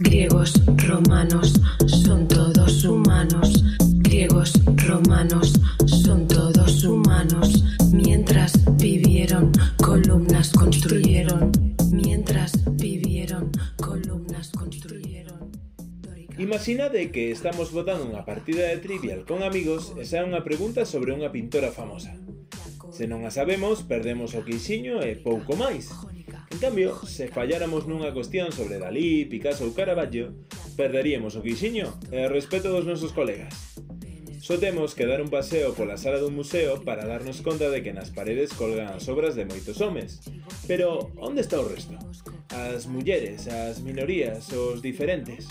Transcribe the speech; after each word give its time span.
Griegos, 0.00 0.54
romanos, 0.88 1.60
son 1.86 2.26
todos 2.26 2.84
humanos. 2.84 3.62
Griegos, 3.96 4.54
romanos, 4.86 5.52
son 5.86 6.26
todos 6.26 6.84
humanos. 6.84 7.62
Mientras 7.92 8.52
vivieron, 8.78 9.52
columnas 9.76 10.52
construyeron. 10.52 11.52
Mientras 11.92 12.52
vivieron, 12.76 13.52
columnas 13.76 14.50
construyeron. 14.52 15.52
Imaginade 16.38 17.12
que 17.12 17.30
estamos 17.30 17.68
botando 17.68 18.08
unha 18.08 18.24
partida 18.24 18.72
de 18.72 18.80
trivial 18.80 19.28
con 19.28 19.44
amigos 19.44 19.92
e 20.00 20.08
xa 20.08 20.24
unha 20.24 20.40
pregunta 20.40 20.88
sobre 20.88 21.12
unha 21.12 21.28
pintora 21.28 21.68
famosa. 21.68 22.16
Se 22.88 23.04
non 23.04 23.28
a 23.28 23.30
sabemos, 23.30 23.84
perdemos 23.84 24.32
o 24.32 24.40
quixiño 24.48 25.04
e 25.04 25.20
pouco 25.20 25.60
máis. 25.60 25.92
En 26.50 26.58
cambio, 26.58 26.98
se 27.06 27.30
falláramos 27.30 27.86
nunha 27.86 28.10
cuestión 28.10 28.50
sobre 28.50 28.82
Dalí, 28.82 29.24
Picasso 29.30 29.62
ou 29.62 29.72
Caravaggio, 29.72 30.34
perderíamos 30.74 31.38
o 31.38 31.44
quixiño 31.46 31.86
e 32.10 32.26
o 32.26 32.32
respeto 32.32 32.74
dos 32.74 32.82
nosos 32.82 33.14
colegas. 33.14 33.54
Só 34.42 34.58
temos 34.58 34.98
que 34.98 35.06
dar 35.06 35.22
un 35.22 35.30
paseo 35.30 35.78
pola 35.78 35.94
sala 35.94 36.18
dun 36.18 36.34
museo 36.34 36.82
para 36.82 37.06
darnos 37.06 37.38
conta 37.44 37.70
de 37.70 37.86
que 37.86 37.94
nas 37.94 38.10
paredes 38.10 38.50
colgan 38.50 38.90
as 38.90 39.06
obras 39.06 39.38
de 39.38 39.46
moitos 39.46 39.78
homes. 39.78 40.26
Pero 40.66 41.14
onde 41.22 41.44
está 41.44 41.62
o 41.62 41.70
resto? 41.70 41.94
As 42.50 42.90
mulleres, 42.90 43.46
as 43.46 43.78
minorías, 43.78 44.50
os 44.50 44.82
diferentes. 44.82 45.46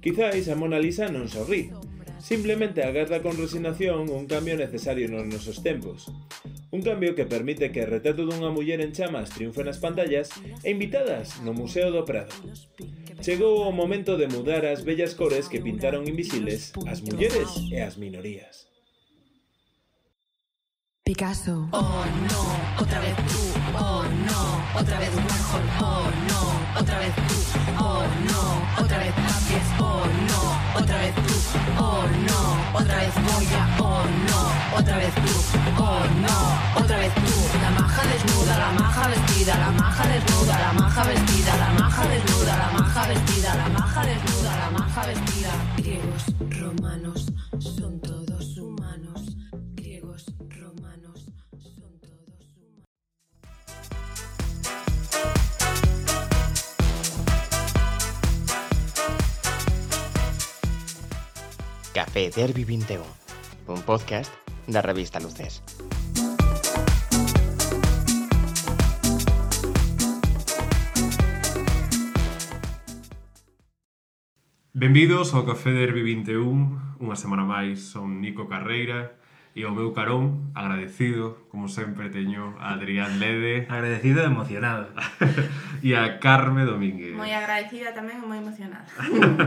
Quizáis 0.00 0.48
a 0.48 0.56
Mona 0.56 0.80
Lisa 0.80 1.12
non 1.12 1.28
sorrí, 1.28 1.74
simplemente 2.22 2.80
agarda 2.86 3.20
con 3.20 3.36
resignación 3.36 4.08
un 4.08 4.24
cambio 4.24 4.56
necesario 4.56 5.12
nos 5.12 5.28
nosos 5.28 5.60
tempos. 5.60 6.08
Un 6.72 6.80
cambio 6.80 7.14
que 7.14 7.28
permite 7.28 7.68
que 7.68 7.84
o 7.84 7.86
retrato 7.86 8.24
dunha 8.24 8.48
muller 8.48 8.80
en 8.80 8.96
chamas 8.96 9.28
triunfe 9.28 9.60
nas 9.60 9.76
pantallas 9.76 10.32
e 10.64 10.72
invitadas 10.72 11.36
no 11.44 11.52
Museo 11.52 11.92
do 11.92 12.00
Prado. 12.08 12.32
Chegou 13.20 13.68
o 13.68 13.76
momento 13.76 14.16
de 14.16 14.24
mudar 14.32 14.64
as 14.64 14.80
bellas 14.80 15.12
cores 15.12 15.52
que 15.52 15.60
pintaron 15.60 16.08
invisibles 16.08 16.72
as 16.88 17.04
mulleres 17.04 17.52
e 17.68 17.76
as 17.76 18.00
minorías. 18.00 18.72
Picasso. 21.04 21.68
Oh 21.76 22.08
no, 22.32 22.42
otra 22.80 23.04
vez 23.04 23.16
tú. 23.28 23.42
Oh 23.76 24.08
no, 24.24 24.40
otra 24.72 24.96
vez 24.96 25.12
Warhol. 25.12 25.66
Oh 25.76 26.08
no, 26.24 26.40
otra 26.80 26.96
vez 27.04 27.12
tú. 27.28 27.36
Oh 27.76 28.00
no, 28.32 28.42
otra 28.80 28.96
vez 28.96 29.12
Papies. 29.12 29.68
Oh 29.76 30.08
no, 30.24 30.40
otra 30.80 30.96
vez 31.04 31.14
tú. 31.20 31.36
Oh 31.76 32.08
no, 32.24 32.40
otra 32.80 32.96
vez 32.96 33.12
Moya. 33.28 33.81
Otra 34.76 34.96
vez 34.96 35.14
tú. 35.14 35.20
Oh 35.78 36.00
no, 36.20 36.80
otra 36.82 36.96
vez 36.98 37.14
tú. 37.14 37.20
La 37.60 37.70
maja 37.70 38.02
desnuda, 38.06 38.58
la 38.58 38.72
maja 38.72 39.08
vestida, 39.08 39.58
la 39.58 39.70
maja 39.70 40.08
desnuda, 40.08 40.58
la 40.58 40.72
maja 40.72 41.04
vestida, 41.04 41.56
la 41.56 41.72
maja 41.72 42.08
desnuda, 42.08 42.56
la 42.56 42.70
maja 42.78 43.08
vestida, 43.08 43.54
la 43.54 43.68
maja 43.68 44.06
desnuda, 44.06 44.56
la 44.56 44.70
maja 44.70 45.06
vestida. 45.06 45.50
griegos, 45.76 46.24
romanos, 46.58 47.26
son 47.60 48.00
todos 48.00 48.56
humanos. 48.58 49.36
Griegos, 49.74 50.26
romanos, 50.48 51.26
son 51.60 52.00
todos 52.00 52.56
humanos. 52.56 52.88
Café 61.92 62.30
Derby 62.30 62.64
21, 62.64 63.04
un 63.68 63.82
podcast 63.82 64.32
da 64.66 64.80
revista 64.80 65.18
Luces. 65.18 65.62
Benvidos 74.74 75.32
ao 75.34 75.46
Café 75.46 75.70
Derby 75.70 76.02
21, 76.02 76.98
unha 76.98 77.14
semana 77.14 77.46
máis, 77.46 77.94
son 77.94 78.18
Nico 78.18 78.50
Carreira 78.50 79.14
e 79.54 79.62
ao 79.62 79.70
meu 79.70 79.94
carón, 79.94 80.50
agradecido, 80.58 81.46
como 81.54 81.70
sempre 81.70 82.10
teño 82.10 82.56
a 82.58 82.74
Adrián 82.74 83.22
Lede. 83.22 83.70
Agradecido 83.70 84.24
e 84.24 84.26
emocionado. 84.26 84.90
e 85.82 85.98
a 85.98 86.22
Carme 86.22 86.62
Domínguez. 86.64 87.12
Moi 87.18 87.34
agradecida 87.34 87.90
tamén 87.90 88.22
e 88.22 88.26
moi 88.26 88.38
emocionada. 88.38 88.86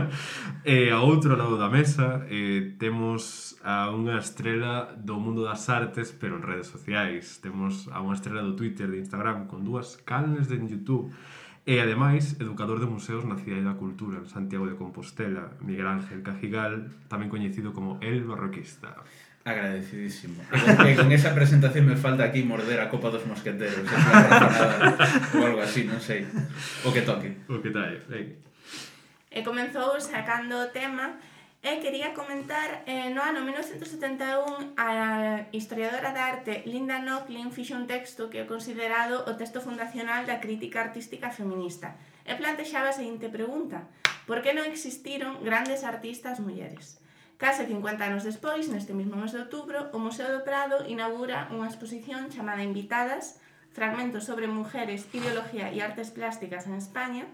e 0.62 0.92
eh, 0.92 0.94
a 0.94 1.00
outro 1.00 1.32
lado 1.32 1.56
da 1.56 1.72
mesa 1.72 2.28
eh, 2.28 2.76
temos 2.76 3.56
a 3.64 3.88
unha 3.88 4.20
estrela 4.20 4.92
do 5.00 5.16
mundo 5.16 5.48
das 5.48 5.64
artes, 5.72 6.12
pero 6.12 6.36
en 6.36 6.44
redes 6.44 6.68
sociais. 6.68 7.40
Temos 7.40 7.88
a 7.88 8.04
unha 8.04 8.12
estrela 8.12 8.44
do 8.44 8.52
Twitter, 8.52 8.92
de 8.92 9.00
Instagram, 9.00 9.48
con 9.48 9.64
dúas 9.64 9.96
canles 10.04 10.52
de 10.52 10.60
YouTube. 10.60 11.08
E, 11.66 11.82
ademais, 11.82 12.38
educador 12.38 12.78
de 12.78 12.86
museos 12.86 13.26
na 13.26 13.34
Cidade 13.34 13.66
da 13.66 13.74
Cultura, 13.74 14.22
en 14.22 14.30
Santiago 14.30 14.70
de 14.70 14.78
Compostela, 14.78 15.58
Miguel 15.58 15.90
Ángel 15.90 16.22
Cajigal, 16.22 16.94
tamén 17.10 17.32
coñecido 17.32 17.74
como 17.74 17.98
El 17.98 18.22
Barroquista. 18.22 19.02
Agradecidísimo. 19.46 20.42
E 20.82 20.98
con 20.98 21.06
esa 21.14 21.30
presentación 21.30 21.86
me 21.86 21.94
falta 21.94 22.26
aquí 22.26 22.42
morder 22.42 22.82
a 22.82 22.90
Copa 22.90 23.14
dos 23.14 23.22
Mosqueteros. 23.30 23.86
ou 25.38 25.42
algo 25.46 25.62
así, 25.62 25.86
non 25.86 26.02
sei. 26.02 26.26
O 26.82 26.90
que 26.90 27.06
toque. 27.06 27.46
O 27.46 27.62
que 27.62 27.70
tal, 27.70 27.94
venga. 28.10 28.34
E 29.30 29.46
comenzou 29.46 29.94
sacando 30.02 30.58
o 30.58 30.66
tema 30.74 31.22
e 31.62 31.78
quería 31.78 32.10
comentar 32.10 32.82
eh, 32.90 33.14
no 33.14 33.22
ano 33.22 33.46
1971 33.46 34.74
a 34.74 35.46
historiadora 35.54 36.10
de 36.10 36.20
arte 36.26 36.52
Linda 36.66 36.98
Nochlin 36.98 37.54
fixe 37.54 37.78
un 37.78 37.86
texto 37.86 38.26
que 38.26 38.42
é 38.42 38.50
considerado 38.50 39.30
o 39.30 39.38
texto 39.38 39.62
fundacional 39.62 40.26
da 40.26 40.42
crítica 40.42 40.82
artística 40.82 41.30
feminista 41.30 41.94
e 42.26 42.34
plantexaba 42.34 42.90
a 42.90 42.98
seguinte 42.98 43.30
pregunta 43.30 43.86
Por 44.26 44.42
que 44.42 44.50
non 44.50 44.66
existiron 44.66 45.38
grandes 45.38 45.86
artistas 45.86 46.42
mulleres? 46.42 46.98
Case 47.36 47.68
50 47.68 48.00
anos 48.00 48.24
despois, 48.24 48.64
neste 48.72 48.96
mesmo 48.96 49.20
mes 49.20 49.36
de 49.36 49.44
outubro, 49.44 49.92
o 49.92 49.98
Museo 50.00 50.32
do 50.32 50.40
Prado 50.40 50.88
inaugura 50.88 51.52
unha 51.52 51.68
exposición 51.68 52.32
chamada 52.32 52.64
Invitadas, 52.64 53.36
fragmentos 53.76 54.24
sobre 54.24 54.48
mujeres, 54.48 55.04
ideología 55.12 55.68
e 55.68 55.84
artes 55.84 56.08
plásticas 56.08 56.64
en 56.64 56.80
España, 56.80 57.28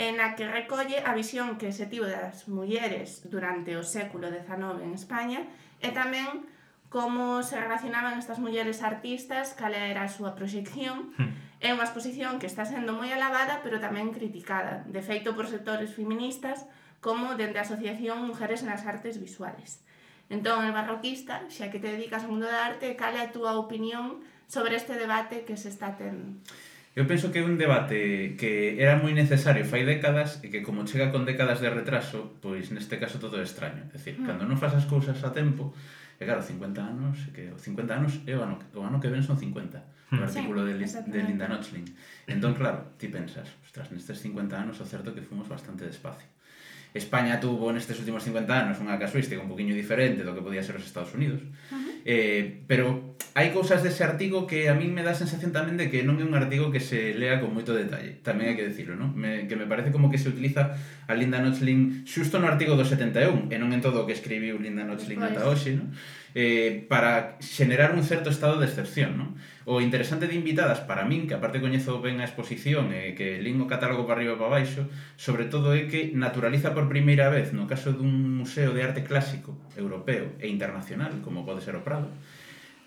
en 0.00 0.24
a 0.24 0.32
que 0.32 0.48
recolle 0.48 1.04
a 1.04 1.12
visión 1.12 1.60
que 1.60 1.76
se 1.76 1.84
tivo 1.84 2.08
das 2.08 2.48
mulleres 2.48 3.20
durante 3.28 3.76
o 3.76 3.84
século 3.84 4.32
XIX 4.32 4.80
en 4.80 4.92
España 4.96 5.40
e 5.84 5.92
tamén 5.92 6.48
como 6.88 7.44
se 7.44 7.60
relacionaban 7.60 8.16
estas 8.16 8.40
mulleres 8.40 8.80
artistas, 8.80 9.52
cal 9.52 9.76
era 9.76 10.08
a 10.08 10.12
súa 10.12 10.32
proxección. 10.32 11.12
É 11.60 11.68
hmm. 11.68 11.76
unha 11.76 11.84
exposición 11.84 12.40
que 12.40 12.48
está 12.48 12.64
sendo 12.64 12.96
moi 12.96 13.12
alabada, 13.12 13.60
pero 13.60 13.76
tamén 13.76 14.08
criticada, 14.08 14.88
de 14.88 15.04
feito 15.04 15.36
por 15.36 15.52
sectores 15.52 15.92
feministas, 15.92 16.64
como 17.00 17.38
dende 17.38 17.58
a 17.58 17.66
Asociación 17.66 18.26
Mujeres 18.26 18.66
nas 18.66 18.84
Artes 18.86 19.22
Visuales. 19.22 19.84
Entón, 20.28 20.66
el 20.68 20.76
barroquista, 20.76 21.48
xa 21.48 21.72
que 21.72 21.80
te 21.80 21.88
dedicas 21.88 22.26
ao 22.26 22.32
mundo 22.32 22.44
da 22.44 22.68
arte, 22.68 22.98
cal 23.00 23.16
é 23.16 23.22
a 23.24 23.32
túa 23.32 23.56
opinión 23.56 24.20
sobre 24.44 24.76
este 24.76 24.96
debate 25.00 25.48
que 25.48 25.56
se 25.56 25.72
está 25.72 25.96
tendo? 25.96 26.36
Eu 26.98 27.06
penso 27.06 27.30
que 27.30 27.38
é 27.38 27.44
un 27.46 27.54
debate 27.54 28.34
que 28.34 28.74
era 28.76 28.98
moi 28.98 29.14
necesario 29.14 29.62
fai 29.62 29.86
décadas 29.86 30.42
e 30.42 30.50
que 30.50 30.66
como 30.66 30.82
chega 30.82 31.14
con 31.14 31.22
décadas 31.22 31.62
de 31.62 31.70
retraso, 31.70 32.36
pois 32.42 32.74
neste 32.74 32.98
caso 32.98 33.22
todo 33.22 33.38
é 33.38 33.46
extraño. 33.46 33.86
É 33.86 33.94
dicir, 33.94 34.18
mm. 34.18 34.26
cando 34.26 34.42
non 34.44 34.58
fas 34.58 34.74
as 34.74 34.84
cousas 34.90 35.16
a 35.22 35.30
tempo, 35.30 35.70
e 36.18 36.26
claro, 36.26 36.42
50 36.42 36.82
anos, 36.82 37.16
que 37.30 37.54
50 37.54 37.94
anos 37.94 38.12
é 38.26 38.34
o 38.34 38.42
ano, 38.42 38.58
o 38.74 38.82
ano 38.82 38.98
que 38.98 39.08
ven 39.08 39.22
son 39.22 39.38
50, 39.38 39.78
mm. 40.10 40.18
o 40.18 40.22
artículo 40.26 40.60
sí, 40.66 40.74
de, 40.74 40.84
de 41.08 41.18
Linda 41.22 41.46
Nochlin. 41.46 41.86
Entón, 42.26 42.58
claro, 42.58 42.98
ti 42.98 43.06
pensas, 43.08 43.46
ostras, 43.62 43.94
nestes 43.94 44.18
50 44.18 44.58
anos 44.58 44.76
o 44.82 44.84
certo 44.84 45.14
que 45.14 45.22
fomos 45.22 45.46
bastante 45.46 45.86
despacio. 45.86 46.26
España 46.94 47.40
tuvo 47.40 47.68
nestes 47.72 48.00
últimos 48.00 48.24
50 48.24 48.48
anos 48.48 48.80
unha 48.80 48.96
casuística 48.96 49.40
un 49.40 49.50
poquinho 49.50 49.76
diferente 49.76 50.24
do 50.24 50.32
que 50.32 50.40
podía 50.40 50.64
ser 50.64 50.80
os 50.80 50.84
Estados 50.88 51.12
Unidos. 51.12 51.44
Uh 51.68 51.76
-huh. 51.76 51.92
eh, 52.08 52.42
pero 52.64 53.16
hai 53.36 53.52
cousas 53.52 53.84
dese 53.84 54.02
artigo 54.02 54.48
que 54.48 54.66
a 54.66 54.74
min 54.74 54.96
me 54.96 55.04
dá 55.04 55.12
a 55.12 55.18
sensación 55.18 55.52
tamén 55.52 55.76
de 55.76 55.92
que 55.92 56.02
non 56.02 56.16
é 56.18 56.24
un 56.24 56.34
artigo 56.34 56.72
que 56.72 56.80
se 56.80 57.12
lea 57.14 57.38
con 57.38 57.52
moito 57.52 57.76
detalle. 57.76 58.18
Tamén 58.24 58.50
hai 58.50 58.56
que 58.56 58.66
decirlo, 58.66 58.96
non? 58.96 59.12
Me, 59.14 59.46
que 59.46 59.54
me 59.54 59.68
parece 59.68 59.92
como 59.92 60.08
que 60.08 60.18
se 60.18 60.32
utiliza 60.32 60.74
a 61.06 61.12
Linda 61.12 61.38
Nochlin 61.38 62.02
xusto 62.08 62.40
no 62.40 62.48
artigo 62.48 62.74
do 62.74 62.82
71 62.82 63.52
e 63.52 63.56
non 63.60 63.70
en 63.70 63.84
todo 63.84 64.02
o 64.02 64.06
que 64.08 64.16
escribiu 64.16 64.56
Linda 64.58 64.82
Nochlin 64.82 65.20
pois. 65.20 65.30
ata 65.30 65.44
hoxe, 65.44 65.76
non? 65.76 65.92
eh, 66.34 66.84
para 66.88 67.38
generar 67.40 67.94
un 67.94 68.04
certo 68.04 68.28
estado 68.28 68.60
de 68.60 68.66
excepción, 68.66 69.16
non? 69.16 69.36
O 69.68 69.80
interesante 69.84 70.28
de 70.28 70.36
invitadas 70.36 70.80
para 70.84 71.04
min, 71.04 71.28
que 71.28 71.36
aparte 71.36 71.60
coñezo 71.60 72.00
ben 72.04 72.20
a 72.20 72.28
exposición 72.28 72.92
e 72.92 73.12
eh, 73.12 73.16
que 73.16 73.40
lín 73.40 73.60
o 73.60 73.70
catálogo 73.70 74.04
para 74.04 74.20
arriba 74.20 74.36
e 74.36 74.40
para 74.40 74.60
baixo, 74.60 74.88
sobre 75.16 75.48
todo 75.48 75.72
é 75.72 75.88
que 75.88 76.12
naturaliza 76.12 76.76
por 76.76 76.88
primeira 76.88 77.32
vez, 77.32 77.56
no 77.56 77.64
caso 77.64 77.96
dun 77.96 78.12
museo 78.12 78.72
de 78.76 78.84
arte 78.84 79.04
clásico 79.04 79.56
europeo 79.78 80.36
e 80.42 80.52
internacional, 80.52 81.22
como 81.24 81.48
pode 81.48 81.64
ser 81.64 81.78
o 81.78 81.84
Prado, 81.84 82.12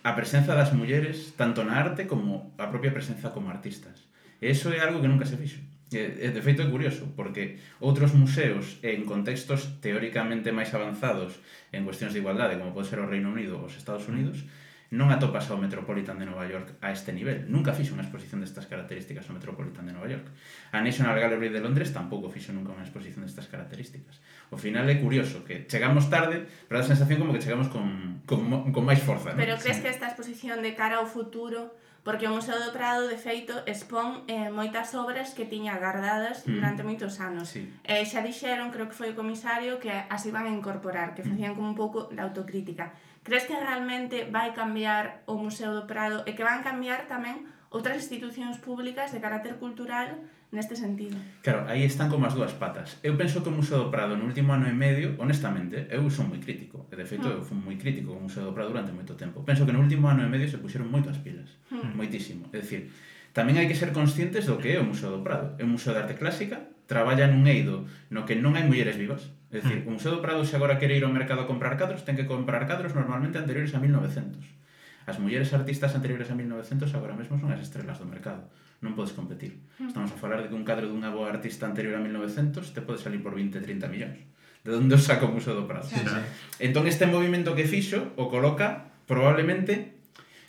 a 0.03 0.11
presenza 0.17 0.57
das 0.57 0.73
mulleres 0.73 1.37
tanto 1.37 1.61
na 1.61 1.77
arte 1.77 2.09
como 2.09 2.53
a 2.57 2.69
propia 2.69 2.93
presenza 2.93 3.29
como 3.29 3.53
artistas. 3.53 4.09
E 4.41 4.49
iso 4.49 4.73
é 4.73 4.81
algo 4.81 5.01
que 5.01 5.09
nunca 5.09 5.29
se 5.29 5.37
fixo. 5.37 5.61
E, 5.91 6.31
de 6.31 6.41
feito 6.41 6.63
é 6.63 6.67
curioso, 6.71 7.11
porque 7.19 7.59
outros 7.83 8.15
museos 8.15 8.79
en 8.79 9.03
contextos 9.03 9.75
teóricamente 9.83 10.55
máis 10.55 10.71
avanzados 10.71 11.35
en 11.75 11.83
cuestións 11.83 12.15
de 12.15 12.23
igualdade, 12.23 12.55
como 12.55 12.71
pode 12.71 12.87
ser 12.87 13.03
o 13.03 13.11
Reino 13.11 13.27
Unido 13.27 13.59
ou 13.59 13.67
os 13.67 13.75
Estados 13.75 14.07
Unidos, 14.07 14.47
non 14.91 15.07
atopas 15.07 15.47
ao 15.47 15.55
Metropolitan 15.55 16.19
de 16.19 16.27
Nova 16.27 16.43
York 16.43 16.75
a 16.83 16.91
este 16.91 17.15
nivel. 17.15 17.47
Nunca 17.47 17.71
fixo 17.71 17.95
unha 17.95 18.03
exposición 18.03 18.43
destas 18.43 18.67
características 18.67 19.23
ao 19.27 19.35
Metropolitan 19.39 19.87
de 19.87 19.95
Nova 19.95 20.07
York. 20.11 20.27
A 20.75 20.83
National 20.83 21.15
Gallery 21.15 21.47
de 21.47 21.63
Londres 21.63 21.95
tampouco 21.95 22.27
fixo 22.27 22.51
nunca 22.51 22.75
unha 22.75 22.83
exposición 22.83 23.23
destas 23.23 23.47
características. 23.47 24.19
O 24.51 24.59
final 24.59 24.83
é 24.91 24.99
curioso, 24.99 25.47
que 25.47 25.63
chegamos 25.63 26.11
tarde, 26.11 26.43
pero 26.67 26.79
a 26.79 26.87
sensación 26.87 27.23
como 27.23 27.31
que 27.31 27.39
chegamos 27.39 27.71
con, 27.71 28.19
con, 28.27 28.71
con 28.75 28.83
máis 28.83 28.99
forza. 28.99 29.31
¿no? 29.31 29.39
Pero 29.39 29.55
crees 29.59 29.79
que 29.79 29.87
esta 29.87 30.11
exposición 30.11 30.59
de 30.59 30.75
cara 30.75 30.99
ao 30.99 31.07
futuro 31.07 31.71
porque 32.01 32.25
o 32.25 32.33
Museo 32.33 32.57
do 32.57 32.73
Prado, 32.73 33.05
de 33.05 33.17
feito, 33.17 33.53
expón 33.69 34.25
eh, 34.25 34.49
moitas 34.49 34.89
obras 34.97 35.37
que 35.37 35.45
tiña 35.45 35.77
guardadas 35.77 36.41
mm. 36.41 36.53
durante 36.57 36.81
moitos 36.81 37.21
anos. 37.21 37.53
Sí. 37.53 37.69
Eh, 37.85 38.01
xa 38.09 38.25
dixeron, 38.25 38.73
creo 38.73 38.89
que 38.89 38.97
foi 38.97 39.13
o 39.13 39.17
comisario, 39.17 39.77
que 39.77 39.93
as 39.93 40.25
iban 40.25 40.49
a 40.49 40.51
incorporar, 40.51 41.13
que 41.13 41.21
mm. 41.21 41.29
facían 41.29 41.53
como 41.53 41.69
un 41.69 41.77
pouco 41.77 42.09
de 42.09 42.21
autocrítica. 42.21 42.97
Crees 43.21 43.45
que 43.45 43.53
realmente 43.53 44.25
vai 44.33 44.49
cambiar 44.57 45.21
o 45.29 45.37
Museo 45.37 45.77
do 45.77 45.85
Prado 45.85 46.25
e 46.25 46.33
que 46.33 46.41
van 46.41 46.65
cambiar 46.65 47.05
tamén 47.05 47.45
outras 47.69 48.01
institucións 48.01 48.57
públicas 48.57 49.13
de 49.13 49.21
carácter 49.21 49.61
cultural 49.61 50.17
neste 50.51 50.75
sentido. 50.75 51.15
Claro, 51.41 51.63
aí 51.67 51.87
están 51.87 52.11
como 52.11 52.27
as 52.27 52.35
dúas 52.35 52.51
patas. 52.59 52.99
Eu 53.01 53.15
penso 53.15 53.39
que 53.39 53.47
o 53.47 53.55
Museo 53.55 53.87
do 53.87 53.89
Prado 53.89 54.19
no 54.19 54.27
último 54.27 54.51
ano 54.51 54.67
e 54.67 54.75
medio, 54.75 55.15
honestamente, 55.17 55.87
eu 55.87 56.03
son 56.11 56.27
moi 56.27 56.43
crítico. 56.43 56.91
E 56.91 56.95
de 56.99 57.07
feito, 57.07 57.23
mm. 57.23 57.31
eu 57.31 57.39
ah. 57.39 57.47
fui 57.47 57.55
moi 57.55 57.79
crítico 57.79 58.11
con 58.11 58.19
o 58.19 58.25
Museo 58.27 58.43
do 58.43 58.53
Prado 58.53 58.75
durante 58.75 58.91
moito 58.91 59.15
tempo. 59.15 59.47
Penso 59.47 59.63
que 59.63 59.71
no 59.71 59.79
último 59.79 60.11
ano 60.11 60.27
e 60.27 60.29
medio 60.29 60.51
se 60.51 60.59
puxeron 60.59 60.91
moitas 60.91 61.23
pilas. 61.23 61.55
Mm. 61.71 61.95
Moitísimo. 61.95 62.51
É 62.51 62.59
dicir, 62.59 62.91
tamén 63.31 63.55
hai 63.55 63.71
que 63.71 63.79
ser 63.79 63.95
conscientes 63.95 64.43
do 64.43 64.59
que 64.59 64.75
é 64.75 64.79
o 64.83 64.85
Museo 64.85 65.15
do 65.15 65.23
Prado. 65.23 65.55
É 65.55 65.63
un 65.63 65.71
museo 65.71 65.95
de 65.95 66.03
arte 66.03 66.19
clásica, 66.19 66.67
traballa 66.83 67.31
nun 67.31 67.47
eido 67.47 67.87
no 68.11 68.27
que 68.27 68.35
non 68.35 68.59
hai 68.59 68.67
mulleres 68.67 68.99
vivas. 68.99 69.31
É 69.55 69.63
dicir, 69.63 69.87
hmm. 69.87 69.87
o 69.87 69.91
Museo 69.95 70.19
do 70.19 70.19
Prado 70.19 70.43
se 70.43 70.59
agora 70.59 70.75
quere 70.75 70.99
ir 70.99 71.07
ao 71.07 71.15
mercado 71.15 71.43
a 71.43 71.47
comprar 71.47 71.79
cadros, 71.79 72.03
ten 72.03 72.19
que 72.19 72.27
comprar 72.27 72.67
cadros 72.67 72.91
normalmente 72.91 73.39
anteriores 73.39 73.71
a 73.71 73.79
1900. 73.79 74.60
As 75.09 75.17
mulleres 75.17 75.49
artistas 75.53 75.93
anteriores 75.97 76.29
a 76.29 76.35
1900 76.37 76.93
agora 76.93 77.17
mesmo 77.17 77.37
son 77.41 77.49
as 77.49 77.61
estrelas 77.61 77.97
do 77.97 78.05
mercado. 78.05 78.45
Non 78.81 78.97
podes 78.97 79.13
competir. 79.13 79.61
Mm. 79.77 79.93
Estamos 79.93 80.11
a 80.13 80.17
falar 80.17 80.41
de 80.41 80.49
que 80.49 80.57
un 80.57 80.65
cadro 80.65 80.89
dunha 80.89 81.09
boa 81.09 81.29
artista 81.29 81.65
anterior 81.65 81.97
a 81.97 82.01
1900 82.01 82.73
te 82.73 82.81
pode 82.81 83.01
salir 83.01 83.21
por 83.21 83.33
20, 83.33 83.61
30 83.61 83.89
millóns. 83.89 84.19
De 84.61 84.77
onde 84.77 84.93
os 84.93 85.05
saca 85.05 85.25
o 85.25 85.33
Museo 85.33 85.57
do 85.57 85.65
Prado? 85.65 85.89
Sí, 85.89 85.97
sí. 85.97 86.21
Entón 86.61 86.85
este 86.85 87.09
movimento 87.09 87.57
que 87.57 87.65
fixo 87.65 88.13
o 88.17 88.29
coloca 88.29 88.93
probablemente 89.09 89.97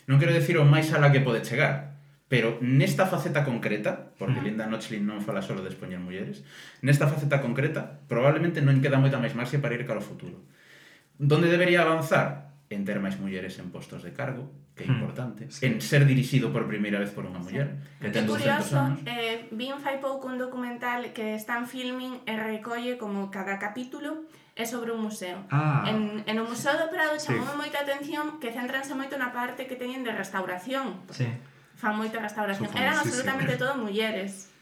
non 0.05 0.19
quero 0.19 0.35
decir 0.35 0.59
o 0.59 0.67
máis 0.67 0.91
ala 0.91 1.09
que 1.09 1.23
pode 1.23 1.41
chegar, 1.41 1.95
pero 2.27 2.59
nesta 2.59 3.07
faceta 3.07 3.47
concreta, 3.47 4.11
porque 4.19 4.41
mm. 4.41 4.45
Linda 4.45 4.65
Nochlin 4.67 5.07
non 5.07 5.23
fala 5.23 5.41
solo 5.41 5.63
de 5.63 5.71
expoñer 5.71 6.01
mulleres, 6.01 6.43
nesta 6.83 7.07
faceta 7.07 7.39
concreta 7.39 8.03
probablemente 8.11 8.59
non 8.59 8.83
queda 8.83 8.99
moita 8.99 9.21
máis 9.21 9.33
marxe 9.33 9.57
para 9.63 9.73
ir 9.73 9.87
cara 9.87 10.03
ao 10.03 10.05
futuro. 10.05 10.43
Donde 11.15 11.47
debería 11.47 11.85
avanzar? 11.87 12.52
en 12.73 12.85
ter 12.85 12.97
máis 12.99 13.17
mulleres 13.21 13.57
en 13.61 13.69
postos 13.69 14.01
de 14.01 14.13
cargo, 14.13 14.49
que 14.73 14.83
é 14.83 14.87
hmm. 14.89 14.95
importante, 14.97 15.41
sí. 15.49 15.65
en 15.65 15.81
ser 15.81 16.05
dirixido 16.05 16.49
por 16.49 16.65
primeira 16.65 16.97
vez 16.97 17.13
por 17.13 17.25
unha 17.25 17.37
muller, 17.37 17.77
sí. 17.77 18.01
que 18.01 18.09
ten 18.09 18.25
200 18.25 18.73
anos. 18.73 18.99
Eh, 19.05 19.49
vin 19.53 19.77
fai 19.77 20.01
pouco 20.01 20.29
un 20.29 20.41
documental 20.41 21.13
que 21.13 21.37
está 21.37 21.61
en 21.61 21.69
filming 21.69 22.25
e 22.25 22.33
recolle 22.37 22.97
como 22.97 23.29
cada 23.29 23.61
capítulo 23.61 24.25
é 24.53 24.65
sobre 24.69 24.93
un 24.93 25.01
museo. 25.01 25.41
Ah, 25.49 25.85
en, 25.89 26.21
en 26.29 26.35
o 26.37 26.45
Museo 26.45 26.77
do 26.77 26.89
Prado 26.93 27.17
chamou 27.17 27.53
sí. 27.53 27.57
moita 27.57 27.81
atención 27.81 28.37
que 28.37 28.53
centranse 28.53 28.93
moito 28.93 29.17
na 29.17 29.33
parte 29.33 29.65
que 29.65 29.73
teñen 29.73 30.05
de 30.05 30.13
restauración. 30.13 31.01
Sí. 31.09 31.25
Fan 31.73 31.97
moita 31.97 32.21
restauración. 32.21 32.69
Eran 32.77 33.01
absolutamente 33.01 33.57
sí. 33.57 33.61
todo 33.61 33.73
mulleres. 33.81 34.52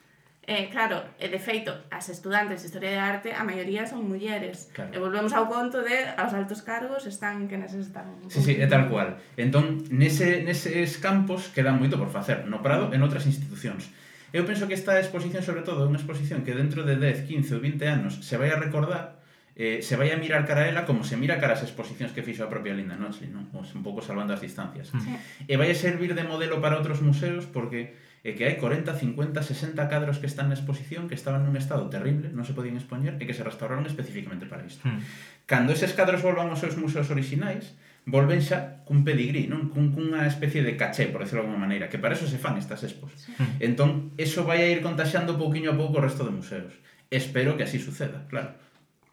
Eh, 0.48 0.70
claro, 0.74 1.06
e 1.22 1.30
de 1.30 1.38
feito, 1.38 1.70
as 1.94 2.10
estudantes 2.10 2.66
de 2.66 2.68
Historia 2.74 2.98
de 2.98 3.00
Arte, 3.00 3.30
a 3.30 3.46
maioría 3.46 3.86
son 3.86 4.10
mulleres. 4.10 4.74
Claro. 4.74 4.90
E 4.90 4.98
volvemos 4.98 5.38
ao 5.38 5.46
conto 5.46 5.86
de 5.86 5.94
aos 6.18 6.34
altos 6.34 6.66
cargos 6.66 7.06
están 7.06 7.46
quenes 7.46 7.78
están. 7.78 8.10
Sí, 8.26 8.42
sí, 8.42 8.54
é 8.58 8.66
tal 8.66 8.90
cual. 8.90 9.22
Entón, 9.38 9.86
nese, 9.94 10.42
neses 10.42 10.98
campos 10.98 11.54
queda 11.54 11.78
moito 11.78 12.02
por 12.02 12.10
facer, 12.10 12.50
no 12.50 12.66
Prado 12.66 12.90
e 12.90 12.98
noutras 12.98 13.30
institucións. 13.30 13.94
Eu 14.34 14.42
penso 14.42 14.66
que 14.66 14.74
esta 14.74 14.98
exposición, 14.98 15.46
sobre 15.46 15.62
todo, 15.62 15.86
é 15.86 15.88
unha 15.88 16.02
exposición 16.02 16.42
que 16.42 16.58
dentro 16.58 16.82
de 16.82 16.98
10, 16.98 17.30
15 17.30 17.56
ou 17.56 17.62
20 17.62 17.86
anos 17.86 18.14
se 18.26 18.34
vai 18.34 18.50
a 18.50 18.58
recordar 18.58 19.22
eh, 19.56 19.82
se 19.84 19.96
vai 19.96 20.10
a 20.10 20.18
mirar 20.18 20.48
cara 20.48 20.66
a 20.66 20.68
ela 20.68 20.82
como 20.90 21.04
se 21.04 21.20
mira 21.20 21.38
cara 21.38 21.54
as 21.54 21.62
exposicións 21.62 22.16
que 22.16 22.24
fixo 22.24 22.42
a 22.42 22.50
propia 22.50 22.74
Linda 22.74 22.96
Nochlin, 22.96 23.30
non? 23.36 23.46
un 23.52 23.84
pouco 23.84 24.02
salvando 24.02 24.34
as 24.34 24.42
distancias. 24.42 24.90
Sí. 24.90 25.12
E 25.46 25.54
vai 25.60 25.70
a 25.70 25.78
servir 25.78 26.16
de 26.16 26.24
modelo 26.24 26.64
para 26.64 26.80
outros 26.80 27.04
museos 27.04 27.46
porque 27.46 27.94
e 28.22 28.38
que 28.38 28.46
hai 28.46 28.56
40, 28.62 28.94
50, 28.94 29.42
60 29.42 29.82
cadros 29.90 30.22
que 30.22 30.30
están 30.30 30.54
na 30.54 30.58
exposición 30.58 31.10
que 31.10 31.18
estaban 31.18 31.42
nun 31.42 31.58
estado 31.58 31.90
terrible, 31.90 32.30
non 32.30 32.46
se 32.46 32.54
podían 32.54 32.78
expoñer 32.78 33.18
e 33.18 33.26
que 33.26 33.34
se 33.34 33.42
restauraron 33.42 33.90
especificamente 33.90 34.46
para 34.46 34.62
isto. 34.62 34.86
Hmm. 34.86 35.02
Cando 35.50 35.74
eses 35.74 35.98
cadros 35.98 36.22
volvan 36.22 36.54
aos 36.54 36.62
seus 36.62 36.78
museos 36.78 37.10
orixinais, 37.10 37.74
volven 38.06 38.46
xa 38.46 38.86
cun 38.86 39.02
pedigrí, 39.02 39.50
non? 39.50 39.74
Cun, 39.74 39.90
cunha 39.90 40.30
especie 40.30 40.62
de 40.62 40.78
caché, 40.78 41.10
por 41.10 41.26
decirlo 41.26 41.42
de 41.42 41.50
alguma 41.50 41.66
maneira, 41.66 41.90
que 41.90 41.98
para 41.98 42.14
eso 42.14 42.30
se 42.30 42.38
fan 42.38 42.62
estas 42.62 42.86
expos. 42.86 43.10
Hmm. 43.42 43.58
Entón, 43.58 44.14
eso 44.22 44.46
vai 44.46 44.62
a 44.62 44.70
ir 44.70 44.86
contaxando 44.86 45.42
pouquiño 45.42 45.74
a 45.74 45.78
pouco 45.78 45.98
o 45.98 46.06
resto 46.06 46.22
de 46.22 46.34
museos. 46.34 46.74
Espero 47.10 47.58
que 47.58 47.66
así 47.66 47.82
suceda, 47.82 48.30
claro. 48.30 48.54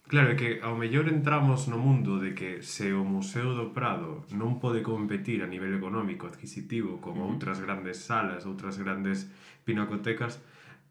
Claro, 0.08 0.32
é 0.32 0.36
que 0.40 0.64
ao 0.64 0.72
mellor 0.72 1.04
entramos 1.12 1.68
no 1.68 1.76
mundo 1.76 2.16
de 2.16 2.32
que 2.32 2.64
se 2.64 2.96
o 2.96 3.04
Museo 3.04 3.52
do 3.52 3.76
Prado 3.76 4.24
non 4.32 4.56
pode 4.56 4.80
competir 4.80 5.44
a 5.44 5.48
nivel 5.52 5.76
económico 5.76 6.24
adquisitivo 6.24 6.96
con 6.96 7.20
uh 7.20 7.28
-huh. 7.28 7.36
outras 7.36 7.60
grandes 7.60 8.08
salas, 8.08 8.48
outras 8.48 8.80
grandes 8.80 9.28
pinacotecas, 9.68 10.40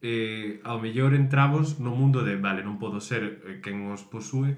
eh, 0.05 0.61
ao 0.61 0.77
mellor 0.77 1.17
entramos 1.17 1.81
no 1.81 1.97
mundo 1.97 2.21
de, 2.21 2.37
vale, 2.37 2.61
non 2.61 2.77
podo 2.77 3.01
ser 3.01 3.41
eh, 3.41 3.57
quen 3.57 3.89
os 3.89 4.05
posúe, 4.05 4.53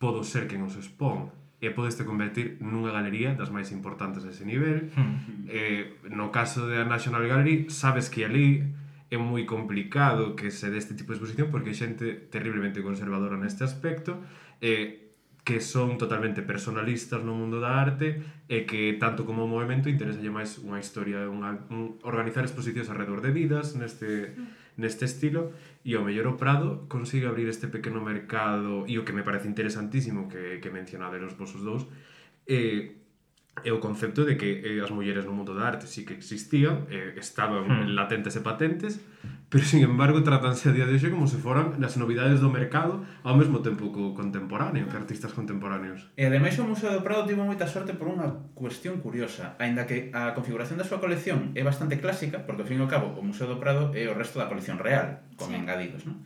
podo 0.00 0.24
ser 0.24 0.48
quen 0.48 0.64
os 0.64 0.80
expón 0.80 1.28
e 1.60 1.68
podeste 1.76 2.08
convertir 2.08 2.56
nunha 2.64 2.88
galería 2.88 3.36
das 3.36 3.52
máis 3.52 3.68
importantes 3.76 4.24
dese 4.24 4.48
nivel. 4.48 4.88
Uh 4.96 5.04
-huh. 5.04 5.52
eh, 5.52 5.82
no 6.08 6.32
caso 6.32 6.64
da 6.64 6.80
National 6.88 7.28
Gallery, 7.28 7.68
sabes 7.68 8.08
que 8.08 8.24
ali 8.24 8.64
é 9.08 9.16
moi 9.16 9.48
complicado 9.48 10.36
que 10.36 10.52
se 10.52 10.68
este 10.76 10.92
tipo 10.92 11.12
de 11.12 11.20
exposición 11.20 11.48
porque 11.48 11.72
hai 11.72 11.78
xente 11.78 12.28
terriblemente 12.28 12.84
conservadora 12.84 13.40
neste 13.40 13.64
aspecto 13.64 14.20
e 14.60 15.08
que 15.48 15.64
son 15.64 15.96
totalmente 15.96 16.44
personalistas 16.44 17.24
no 17.24 17.32
mundo 17.32 17.56
da 17.56 17.80
arte 17.80 18.20
e 18.52 18.68
que 18.68 18.92
tanto 19.00 19.24
como 19.24 19.48
o 19.48 19.50
movimento 19.50 19.88
interesalle 19.88 20.28
máis 20.28 20.60
unha 20.60 20.76
historia, 20.76 21.24
unha, 21.24 21.64
un, 21.72 21.96
organizar 22.04 22.44
exposicións 22.44 22.92
alrededor 22.92 23.24
de 23.24 23.32
vidas 23.32 23.72
neste, 23.72 24.36
neste 24.76 25.08
estilo. 25.08 25.56
E 25.88 25.96
ao 25.96 26.04
mellor 26.04 26.28
o 26.28 26.34
Prado 26.36 26.84
consigue 26.92 27.24
abrir 27.24 27.48
este 27.48 27.64
pequeno 27.64 28.04
mercado 28.04 28.84
e 28.84 29.00
o 29.00 29.08
que 29.08 29.16
me 29.16 29.24
parece 29.24 29.48
interesantísimo 29.48 30.28
que, 30.28 30.60
que 30.60 30.68
mencionade 30.68 31.16
os 31.24 31.32
vosos 31.32 31.64
dous 31.64 31.88
eh, 32.44 32.97
é 33.64 33.72
o 33.72 33.80
concepto 33.80 34.24
de 34.24 34.36
que 34.36 34.62
eh, 34.62 34.84
as 34.84 34.90
mulleres 34.90 35.24
no 35.24 35.32
mundo 35.32 35.54
da 35.54 35.66
arte 35.66 35.86
sí 35.86 36.04
que 36.04 36.14
existían, 36.14 36.86
eh, 36.90 37.14
estaban 37.16 37.66
hmm. 37.66 37.94
latentes 37.94 38.36
e 38.36 38.42
patentes, 38.42 39.00
pero 39.48 39.64
sin 39.64 39.80
embargo 39.80 40.20
tratanse 40.22 40.68
a 40.68 40.72
día 40.72 40.84
de 40.84 40.94
hoxe 40.94 41.08
como 41.08 41.24
se 41.24 41.40
foran 41.40 41.80
nas 41.80 41.96
novidades 41.96 42.44
do 42.44 42.52
mercado 42.52 43.06
ao 43.24 43.32
mesmo 43.32 43.64
tempo 43.64 43.88
co 43.88 44.12
contemporáneo, 44.12 44.90
que 44.92 44.96
artistas 44.96 45.32
contemporáneos. 45.32 46.04
E 46.20 46.28
ademais 46.28 46.58
o 46.60 46.68
Museo 46.68 46.92
do 46.92 47.00
Prado 47.00 47.24
tivo 47.24 47.48
moita 47.48 47.64
sorte 47.64 47.96
por 47.96 48.12
unha 48.12 48.28
cuestión 48.52 49.00
curiosa, 49.00 49.56
aínda 49.56 49.88
que 49.88 50.12
a 50.12 50.36
configuración 50.36 50.76
da 50.76 50.84
súa 50.84 51.00
colección 51.00 51.56
é 51.56 51.64
bastante 51.64 51.96
clásica, 51.96 52.44
porque 52.44 52.62
ao 52.64 52.68
fin 52.68 52.78
e 52.78 52.84
ao 52.84 52.92
cabo 52.92 53.16
o 53.16 53.22
Museo 53.24 53.48
do 53.48 53.56
Prado 53.56 53.96
é 53.96 54.04
o 54.04 54.14
resto 54.14 54.36
da 54.36 54.52
colección 54.52 54.76
real, 54.76 55.24
con 55.40 55.48
sí. 55.48 55.56
engadidos, 55.56 56.04
non? 56.04 56.20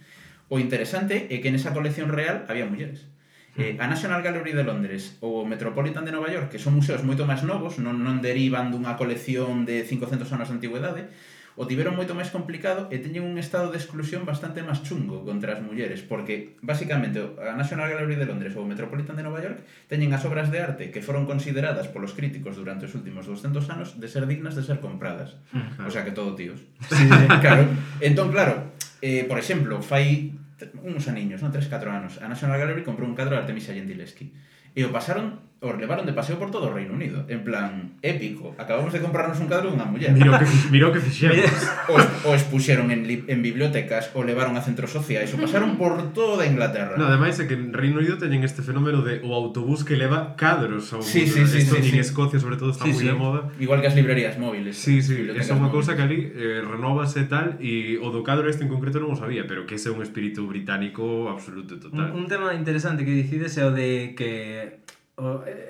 O 0.52 0.58
interesante 0.60 1.30
é 1.32 1.40
que 1.40 1.48
nesa 1.54 1.72
colección 1.72 2.12
real 2.12 2.44
había 2.50 2.66
mulleres. 2.66 3.11
Eh, 3.56 3.76
a 3.76 3.84
National 3.84 4.24
Gallery 4.24 4.56
de 4.56 4.64
Londres 4.64 5.20
ou 5.20 5.44
o 5.44 5.48
Metropolitan 5.48 6.08
de 6.08 6.12
Nova 6.12 6.32
York, 6.32 6.48
que 6.48 6.62
son 6.62 6.72
museos 6.72 7.04
moito 7.04 7.28
máis 7.28 7.44
novos, 7.44 7.76
non, 7.76 8.00
non 8.00 8.24
derivan 8.24 8.72
dunha 8.72 8.96
colección 8.96 9.68
de 9.68 9.84
500 9.84 10.24
anos 10.32 10.48
de 10.48 10.56
antigüedade, 10.56 11.12
o 11.52 11.68
tiveron 11.68 11.92
moito 11.92 12.16
máis 12.16 12.32
complicado 12.32 12.88
e 12.88 12.96
teñen 12.96 13.28
un 13.28 13.36
estado 13.36 13.68
de 13.68 13.76
exclusión 13.76 14.24
bastante 14.24 14.64
máis 14.64 14.80
chungo 14.80 15.20
contra 15.20 15.52
as 15.52 15.60
mulleres, 15.60 16.00
porque 16.00 16.56
basicamente 16.64 17.20
a 17.20 17.52
National 17.52 17.92
Gallery 17.92 18.16
de 18.16 18.24
Londres 18.24 18.56
ou 18.56 18.64
o 18.64 18.70
Metropolitan 18.70 19.20
de 19.20 19.24
Nova 19.26 19.44
York 19.44 19.60
teñen 19.84 20.16
as 20.16 20.24
obras 20.24 20.48
de 20.48 20.56
arte 20.64 20.88
que 20.88 21.04
foron 21.04 21.28
consideradas 21.28 21.92
polos 21.92 22.16
críticos 22.16 22.56
durante 22.56 22.88
os 22.88 22.96
últimos 22.96 23.28
200 23.28 23.68
anos 23.68 24.00
de 24.00 24.08
ser 24.08 24.24
dignas 24.24 24.56
de 24.56 24.64
ser 24.64 24.80
compradas. 24.80 25.36
Mm, 25.52 25.60
uh 25.60 25.64
-huh. 25.84 25.88
O 25.88 25.90
sea 25.92 26.08
que 26.08 26.16
todo 26.16 26.32
tíos. 26.32 26.64
Sí, 26.88 27.04
claro. 27.44 27.68
Entón, 28.00 28.32
claro, 28.32 28.72
eh, 29.04 29.28
por 29.28 29.36
exemplo, 29.36 29.84
fai 29.84 30.40
uns 30.82 31.06
aniños, 31.10 31.42
non 31.42 31.50
3-4 31.50 31.90
anos, 31.90 32.12
a 32.22 32.26
National 32.30 32.58
Gallery 32.58 32.86
comprou 32.86 33.06
un 33.06 33.18
cadro 33.18 33.34
de 33.34 33.42
Artemisia 33.42 33.74
Gentileschi. 33.74 34.32
E 34.72 34.80
o 34.86 34.94
pasaron 34.94 35.51
os 35.62 35.78
levaron 35.78 36.02
de 36.02 36.12
paseo 36.12 36.42
por 36.42 36.50
todo 36.50 36.68
o 36.68 36.74
Reino 36.74 36.98
Unido. 36.98 37.22
En 37.30 37.46
plan, 37.46 37.94
épico. 38.02 38.50
Acabamos 38.58 38.90
de 38.90 38.98
comprarnos 38.98 39.38
un 39.38 39.46
cadro 39.46 39.70
dunha 39.70 39.86
muller. 39.86 40.10
Miro 40.10 40.34
que, 40.34 40.46
miro 40.74 40.90
que 40.90 40.98
fixemos. 40.98 41.38
Os, 41.86 42.02
os 42.26 42.42
puxeron 42.50 42.90
en, 42.90 43.06
li, 43.06 43.22
en 43.30 43.46
bibliotecas, 43.46 44.10
o 44.18 44.26
levaron 44.26 44.58
a 44.58 44.62
centros 44.66 44.90
sociais, 44.90 45.30
o 45.30 45.38
pasaron 45.38 45.78
por 45.78 46.10
toda 46.10 46.42
Inglaterra. 46.42 46.98
No, 46.98 47.06
ademais 47.06 47.38
é 47.38 47.46
que 47.46 47.54
en 47.54 47.70
Reino 47.70 48.02
Unido 48.02 48.18
teñen 48.18 48.42
este 48.42 48.66
fenómeno 48.66 49.06
de 49.06 49.22
o 49.22 49.30
autobús 49.38 49.86
que 49.86 49.94
leva 49.94 50.34
cadros 50.34 50.90
ao 50.90 51.00
sí, 51.00 51.30
mundo. 51.30 51.30
sí, 51.30 51.40
sí, 51.46 51.58
Esto 51.62 51.78
sí, 51.78 51.94
en 51.94 51.94
sí. 51.94 51.98
Escocia, 52.02 52.42
sobre 52.42 52.58
todo, 52.58 52.74
está 52.74 52.90
sí, 52.90 52.90
moi 52.90 53.02
sí. 53.02 53.06
de 53.06 53.14
moda. 53.14 53.40
Igual 53.62 53.78
que 53.78 53.86
as 53.86 53.94
librerías 53.94 54.34
móviles. 54.42 54.74
Sí, 54.74 54.98
sí, 54.98 55.30
esa 55.30 55.54
é 55.54 55.56
unha 55.56 55.70
cousa 55.70 55.94
que 55.94 56.02
ali 56.02 56.26
eh, 56.34 56.58
renovase 56.58 57.30
tal 57.30 57.54
e 57.62 58.02
o 58.02 58.10
do 58.10 58.26
cadro 58.26 58.50
este 58.50 58.66
en 58.66 58.70
concreto 58.74 58.98
non 58.98 59.14
o 59.14 59.16
sabía, 59.16 59.46
pero 59.46 59.62
que 59.62 59.78
ese 59.78 59.88
é 59.88 59.92
un 59.94 60.02
espírito 60.02 60.42
británico 60.42 61.30
absoluto 61.30 61.78
total. 61.78 62.10
Un, 62.10 62.26
un 62.26 62.26
tema 62.26 62.50
interesante 62.50 63.06
que 63.06 63.14
dicides 63.14 63.54
é 63.54 63.62
o 63.62 63.70
de 63.70 64.18
que 64.18 64.81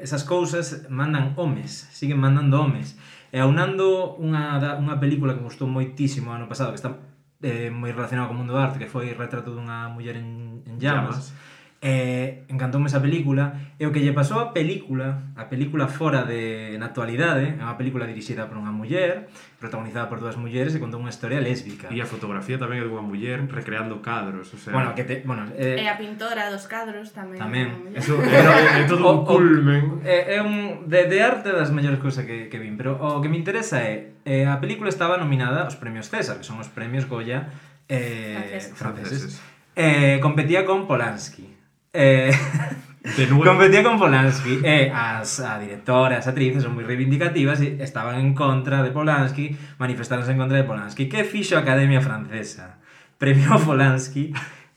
esas 0.00 0.24
cousas 0.24 0.86
mandan 0.88 1.34
homes, 1.36 1.88
siguen 1.92 2.20
mandando 2.20 2.60
homes. 2.60 2.98
E 3.32 3.40
aunando 3.40 4.16
unha, 4.20 4.60
unha 4.76 4.96
película 5.00 5.32
que 5.32 5.44
gustou 5.44 5.64
moitísimo 5.64 6.32
ano 6.32 6.50
pasado, 6.50 6.72
que 6.72 6.80
está 6.80 7.00
eh, 7.42 7.72
moi 7.72 7.90
relacionada 7.90 8.28
co 8.28 8.36
mundo 8.36 8.52
do 8.52 8.60
arte, 8.60 8.78
que 8.78 8.90
foi 8.90 9.16
Retrato 9.16 9.52
dunha 9.52 9.88
muller 9.88 10.20
en, 10.20 10.60
en 10.68 10.76
llamas, 10.76 11.32
llamas 11.32 11.51
eh, 11.82 12.44
encantoume 12.46 12.86
esa 12.86 13.02
película 13.02 13.58
e 13.74 13.84
o 13.84 13.90
que 13.90 13.98
lle 13.98 14.14
pasou 14.14 14.38
a 14.38 14.54
película, 14.54 15.34
a 15.34 15.50
película 15.50 15.90
fora 15.90 16.22
de 16.22 16.78
na 16.78 16.94
actualidade, 16.94 17.58
é 17.58 17.62
unha 17.66 17.74
película 17.74 18.06
dirixida 18.06 18.46
por 18.46 18.54
unha 18.54 18.70
muller, 18.70 19.26
protagonizada 19.58 20.06
por 20.06 20.22
dúas 20.22 20.38
mulleres 20.38 20.72
e 20.72 20.78
conta 20.78 20.94
unha 20.94 21.10
historia 21.10 21.42
lésbica. 21.42 21.90
E 21.90 21.98
a 21.98 22.06
fotografía 22.06 22.54
tamén 22.54 22.78
é 22.78 22.86
dunha 22.86 23.02
muller 23.02 23.50
recreando 23.50 23.98
cadros, 23.98 24.54
o 24.54 24.58
sea. 24.62 24.70
Bueno, 24.70 24.94
que 24.94 25.02
te, 25.02 25.26
bueno, 25.26 25.50
eh, 25.58 25.82
e 25.82 25.90
a 25.90 25.98
pintora 25.98 26.54
dos 26.54 26.70
cadros 26.70 27.10
tamén. 27.10 27.42
Tamén. 27.42 27.68
Eso 27.98 28.14
é, 28.22 28.78
é 28.78 28.86
todo 28.90 29.02
un 29.02 29.26
culmen. 29.26 30.06
É, 30.06 30.38
eh, 30.38 30.38
é 30.38 30.40
un 30.40 30.86
de, 30.86 31.10
de 31.10 31.18
arte 31.18 31.50
das 31.50 31.74
mellores 31.74 31.98
cousas 31.98 32.22
que 32.22 32.46
que 32.46 32.62
vin, 32.62 32.78
pero 32.78 32.94
o 32.94 33.18
que 33.18 33.26
me 33.26 33.34
interesa 33.34 33.82
é 33.82 34.14
eh, 34.22 34.46
a 34.46 34.62
película 34.62 34.86
estaba 34.86 35.18
nominada 35.18 35.66
aos 35.66 35.74
premios 35.74 36.06
César, 36.06 36.38
que 36.38 36.46
son 36.46 36.62
os 36.62 36.70
premios 36.70 37.10
Goya 37.10 37.50
eh, 37.90 38.38
franceses. 38.38 38.78
franceses. 38.78 38.78
franceses. 38.78 39.32
Eh, 39.74 40.22
competía 40.22 40.62
con 40.62 40.86
Polanski 40.86 41.51
Eh, 41.92 42.32
de 43.16 43.26
nuevo. 43.26 43.44
Competía 43.44 43.82
con 43.82 43.98
Polanski 43.98 44.60
e 44.64 44.88
as 44.88 45.40
a 45.40 45.60
directora, 45.60 46.16
as 46.16 46.26
actrices 46.26 46.64
son 46.64 46.72
moi 46.72 46.88
reivindicativas 46.88 47.60
e 47.60 47.76
estaban 47.84 48.16
en 48.16 48.32
contra 48.32 48.80
de 48.80 48.94
Polanski, 48.96 49.52
manifestáronse 49.76 50.32
en 50.32 50.40
contra 50.40 50.56
de 50.56 50.64
Polanski. 50.64 51.12
Que 51.12 51.28
fixo 51.28 51.60
a 51.60 51.66
Academia 51.66 52.00
Francesa? 52.00 52.80
Premiou 53.20 53.60
Polanski 53.68 54.32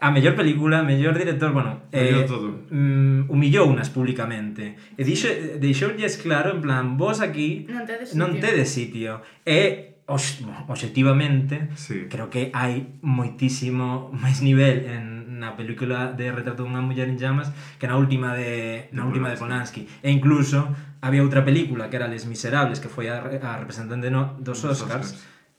a 0.06 0.12
mellor 0.12 0.36
película, 0.36 0.84
mellor 0.84 1.18
director, 1.18 1.56
bueno, 1.56 1.88
eh, 1.92 2.26
todo. 2.28 2.68
Mm, 2.70 3.32
humillou 3.32 3.72
unas 3.72 3.88
públicamente. 3.88 4.76
E 5.00 5.02
dixo, 5.08 5.32
deixoulles 5.58 6.20
claro, 6.20 6.52
en 6.52 6.60
plan, 6.60 7.00
vos 7.00 7.24
aquí 7.24 7.64
non 7.72 7.88
tedes 7.88 8.12
sitio. 8.12 8.20
Non 8.20 8.32
tedes 8.44 8.68
sitio. 8.76 9.12
E 9.48 9.96
objetivamente, 10.06 11.70
sí. 11.80 12.12
creo 12.12 12.30
que 12.30 12.52
hai 12.54 13.00
moitísimo 13.02 14.12
máis 14.14 14.44
nivel 14.44 14.86
en 14.86 15.15
na 15.36 15.60
película 15.60 16.16
de 16.16 16.32
Retrato 16.32 16.64
dunha 16.64 16.80
muller 16.80 17.12
en 17.12 17.20
llamas 17.20 17.52
que 17.76 17.86
na 17.86 18.00
última 18.00 18.32
de 18.32 18.88
na 18.96 19.04
última 19.04 19.28
de 19.28 19.36
Polanski. 19.36 19.84
E 20.00 20.10
incluso 20.10 20.72
había 21.04 21.22
outra 21.22 21.44
película 21.44 21.92
que 21.92 22.00
era 22.00 22.08
Les 22.08 22.24
Miserables, 22.24 22.80
que 22.80 22.88
foi 22.88 23.12
a, 23.12 23.20
a 23.20 23.60
representante 23.60 24.08
no, 24.08 24.40
dos 24.40 24.64
Oscars. 24.64 24.82
Oscars. 24.88 25.10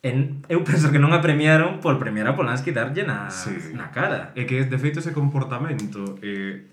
En, 0.00 0.46
eu 0.48 0.62
penso 0.64 0.88
que 0.88 1.02
non 1.02 1.12
a 1.12 1.20
premiaron 1.20 1.84
por 1.84 2.00
premiar 2.00 2.30
a 2.30 2.34
Polanski 2.34 2.72
darlle 2.72 3.04
na, 3.04 3.28
sí. 3.28 3.76
na 3.76 3.92
cara. 3.92 4.32
E 4.38 4.48
que, 4.48 4.64
de 4.64 4.78
feito, 4.80 5.02
ese 5.02 5.12
comportamento 5.12 6.16
eh, 6.22 6.70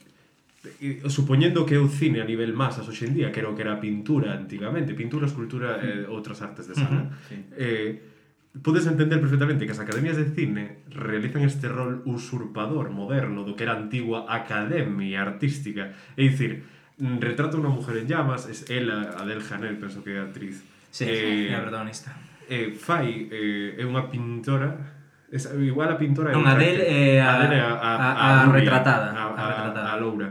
supoñendo 1.09 1.65
que 1.65 1.75
é 1.75 1.81
o 1.81 1.89
cine 1.91 2.21
a 2.21 2.27
nivel 2.27 2.55
masas 2.55 2.87
hoxendía, 2.87 3.31
que 3.35 3.43
era 3.43 3.49
o 3.51 3.55
que 3.55 3.63
era 3.67 3.79
pintura 3.79 4.31
antigamente, 4.31 4.95
pintura, 4.95 5.27
escultura 5.27 5.83
e 5.83 6.07
eh, 6.07 6.07
outras 6.07 6.39
artes 6.39 6.71
de 6.71 6.75
sala, 6.75 7.03
uh 7.03 7.11
-huh, 7.11 7.27
sí. 7.27 7.37
eh, 7.59 7.91
podes 8.61 8.85
entender 8.85 9.17
perfectamente 9.17 9.65
que 9.65 9.73
as 9.73 9.81
academias 9.81 10.13
de 10.13 10.29
cine 10.29 10.85
realizan 10.93 11.41
este 11.41 11.65
rol 11.65 12.05
usurpador 12.05 12.93
moderno 12.93 13.41
do 13.41 13.57
que 13.57 13.65
era 13.65 13.73
a 13.73 13.81
antigua 13.81 14.29
academia 14.29 15.25
artística. 15.25 15.97
É 16.13 16.21
dicir, 16.21 16.61
retrata 17.01 17.57
unha 17.57 17.73
mujer 17.73 18.05
en 18.05 18.05
llamas, 18.05 18.45
es 18.45 18.69
ela, 18.69 19.17
Adel 19.17 19.41
Janel, 19.41 19.81
penso 19.81 20.05
que 20.05 20.13
é 20.13 20.21
actriz. 20.21 20.61
Sí, 20.93 21.09
eh, 21.09 21.49
é 21.49 21.57
a 21.57 21.65
protagonista. 21.65 22.13
Eh, 22.45 22.77
fai, 22.77 23.25
eh, 23.33 23.81
é 23.81 23.83
unha 23.89 24.05
pintora, 24.13 24.77
es, 25.33 25.49
igual 25.57 25.89
a 25.89 25.97
pintora 25.97 26.29
non, 26.29 26.45
Adel 26.45 26.77
é 26.85 27.17
a, 27.17 27.41
Adel 27.41 27.57
a, 27.57 27.73
a, 27.73 27.91
a, 27.97 28.09
a, 28.13 28.27
a 28.45 28.53
retratada, 28.53 29.17
a, 29.17 29.33
a, 29.33 29.45
a, 29.73 29.89
a 29.89 29.95
Loura. 29.97 30.29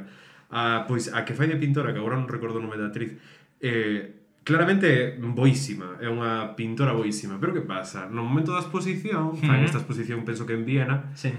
A, 0.55 0.87
pois 0.87 1.11
a 1.11 1.27
que 1.27 1.35
fai 1.35 1.51
de 1.51 1.59
pintora, 1.59 1.91
que 1.91 1.99
agora 1.99 2.15
non 2.15 2.31
recordo 2.31 2.63
o 2.63 2.65
nome 2.65 2.79
da 2.79 2.87
actriz, 2.87 3.19
eh, 3.59 4.22
Claramente 4.45 5.15
boísima, 5.23 6.03
é 6.03 6.11
unha 6.11 6.59
pintora 6.59 6.91
boísima, 6.91 7.39
pero 7.39 7.55
que 7.55 7.63
pasa? 7.63 8.11
No 8.11 8.27
momento 8.27 8.51
da 8.51 8.59
exposición, 8.59 9.39
mm. 9.39 9.47
fan 9.47 9.63
esta 9.63 9.79
exposición 9.79 10.27
penso 10.27 10.43
que 10.51 10.59
en 10.59 10.67
Viena, 10.67 11.15
sí. 11.15 11.31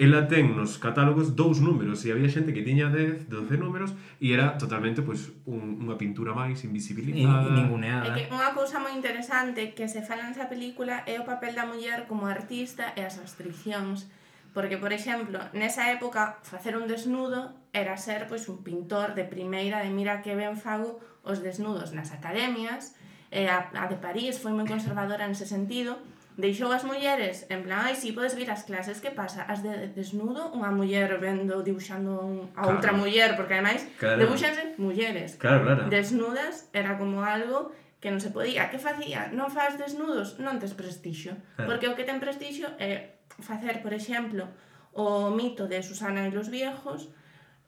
ela 0.00 0.24
ten 0.24 0.56
nos 0.56 0.80
catálogos 0.80 1.36
dous 1.36 1.60
números 1.60 2.00
e 2.08 2.16
había 2.16 2.32
xente 2.32 2.56
que 2.56 2.64
tiña 2.64 2.88
10, 2.88 3.28
12 3.28 3.60
números 3.60 3.92
e 4.24 4.32
era 4.32 4.56
totalmente 4.56 5.04
pois 5.04 5.28
pues, 5.28 5.52
un, 5.52 5.84
unha 5.84 6.00
pintura 6.00 6.32
máis 6.32 6.64
invisibilizada, 6.64 7.44
e, 7.44 7.52
e 7.52 7.56
ninguneada. 7.60 8.16
É 8.16 8.24
que 8.24 8.32
unha 8.32 8.48
cousa 8.56 8.80
moi 8.80 8.96
interesante 8.96 9.76
que 9.76 9.84
se 9.84 10.00
fala 10.00 10.24
nesa 10.24 10.48
película 10.48 11.04
é 11.04 11.20
o 11.20 11.28
papel 11.28 11.52
da 11.52 11.68
muller 11.68 12.08
como 12.08 12.24
artista 12.24 12.96
e 12.96 13.04
as 13.04 13.20
restriccións 13.20 14.08
Porque, 14.56 14.80
por 14.80 14.88
exemplo, 14.96 15.36
nesa 15.52 15.92
época, 15.92 16.40
facer 16.40 16.80
un 16.80 16.88
desnudo 16.88 17.52
era 17.76 18.00
ser 18.00 18.24
pois 18.24 18.48
un 18.48 18.64
pintor 18.64 19.12
de 19.12 19.28
primeira 19.28 19.84
de 19.84 19.92
mira 19.92 20.24
que 20.24 20.32
ben 20.32 20.56
fago 20.56 20.96
os 21.20 21.44
desnudos 21.44 21.92
nas 21.92 22.08
academias, 22.08 22.96
e 23.28 23.52
a, 23.52 23.68
a 23.76 23.84
de 23.84 24.00
París 24.00 24.40
foi 24.40 24.56
moi 24.56 24.64
conservadora 24.64 25.28
nese 25.28 25.44
sentido, 25.44 26.00
deixou 26.40 26.72
as 26.72 26.88
mulleres 26.88 27.44
en 27.52 27.68
plan, 27.68 27.84
ai, 27.84 28.00
si 28.00 28.16
podes 28.16 28.32
vir 28.32 28.48
as 28.48 28.64
clases, 28.64 29.04
que 29.04 29.12
pasa? 29.12 29.44
As 29.44 29.60
de 29.60 29.92
desnudo, 29.92 30.48
unha 30.56 30.72
muller 30.72 31.20
vendo, 31.20 31.60
dibuixando 31.60 32.16
un, 32.24 32.48
a 32.56 32.64
claro. 32.64 32.80
outra 32.80 32.96
muller, 32.96 33.36
porque 33.36 33.60
ademais 33.60 33.84
claro. 34.00 34.24
dibuixanse 34.24 34.72
mulleres. 34.80 35.36
Claro, 35.36 35.68
claro. 35.68 35.92
Desnudas 35.92 36.72
era 36.72 36.96
como 36.96 37.20
algo 37.20 37.76
que 38.00 38.08
non 38.08 38.24
se 38.24 38.32
podía. 38.32 38.72
Que 38.72 38.80
facía? 38.80 39.28
Non 39.36 39.52
faz 39.52 39.76
desnudos? 39.76 40.40
Non 40.40 40.56
tes 40.56 40.72
prestixo. 40.72 41.36
Claro. 41.60 41.68
Porque 41.68 41.92
o 41.92 41.96
que 41.96 42.08
ten 42.08 42.24
prestixo 42.24 42.72
é 42.80 43.15
facer, 43.40 43.82
por 43.82 43.92
exemplo, 43.92 44.48
o 44.92 45.30
mito 45.30 45.68
de 45.68 45.82
Susana 45.82 46.26
e 46.26 46.32
los 46.32 46.48
viejos, 46.48 47.12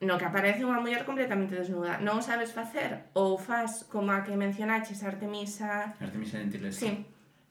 no 0.00 0.16
que 0.16 0.24
aparece 0.24 0.62
unha 0.62 0.78
muller 0.78 1.02
completamente 1.02 1.58
desnuda. 1.58 1.98
Non 1.98 2.22
sabes 2.22 2.54
facer 2.54 3.10
ou 3.18 3.36
faz 3.36 3.84
como 3.90 4.14
a 4.14 4.22
que 4.22 4.38
mencionaches 4.38 5.02
Artemisa... 5.02 5.98
Artemisa 5.98 6.38
Gentileschi. 6.38 6.78
Sí, 6.78 6.90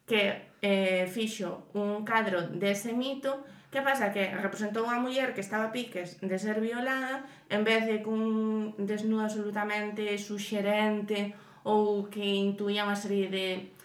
que 0.07 0.55
eh, 0.63 1.05
fixo 1.11 1.67
un 1.75 2.07
cadro 2.07 2.47
dese 2.55 2.95
mito 2.95 3.43
Que 3.69 3.81
pasa? 3.81 4.15
Que 4.15 4.31
representou 4.31 4.87
unha 4.87 5.03
muller 5.03 5.35
que 5.35 5.43
estaba 5.43 5.67
a 5.67 5.75
piques 5.75 6.23
de 6.23 6.37
ser 6.39 6.63
violada 6.63 7.27
en 7.51 7.67
vez 7.67 7.83
de 7.83 7.99
cun 7.99 8.71
desnudo 8.79 9.27
absolutamente 9.27 10.07
suxerente 10.15 11.35
ou 11.67 12.07
que 12.07 12.23
intuía 12.23 12.87
unha 12.87 12.95
serie 12.95 13.27
de 13.27 13.75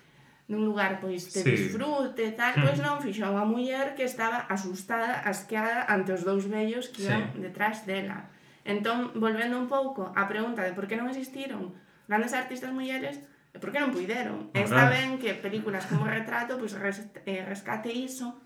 nun 0.50 0.66
lugar 0.66 0.98
pois 0.98 1.30
de 1.30 1.40
sí. 1.42 1.50
disfrute, 1.50 2.34
tal, 2.34 2.54
pois 2.58 2.78
hmm. 2.78 2.86
non 2.86 3.02
fixo 3.04 3.26
unha 3.28 3.46
muller 3.46 3.94
que 3.94 4.02
estaba 4.06 4.48
asustada, 4.50 5.22
asqueada 5.22 5.86
ante 5.86 6.16
os 6.16 6.26
dous 6.26 6.50
vellos 6.50 6.90
que 6.90 7.06
iban 7.06 7.30
sí. 7.32 7.42
detrás 7.44 7.86
dela. 7.86 8.32
Entón, 8.66 9.14
volvendo 9.18 9.58
un 9.58 9.66
pouco 9.66 10.10
á 10.14 10.26
pregunta 10.26 10.62
de 10.66 10.74
por 10.74 10.90
que 10.90 10.98
non 10.98 11.10
existiron 11.10 11.74
grandes 12.10 12.34
artistas 12.34 12.74
mulleres, 12.74 13.22
e 13.52 13.60
por 13.60 13.70
que 13.70 13.80
non 13.80 13.92
puideron. 13.92 14.48
Moral. 14.50 14.64
Está 14.64 14.82
ben 14.88 15.20
que 15.20 15.36
películas 15.36 15.84
como 15.84 16.08
Retrato 16.08 16.56
pois 16.56 16.72
res, 16.72 17.04
eh, 17.28 17.44
rescate 17.44 17.92
iso 17.92 18.40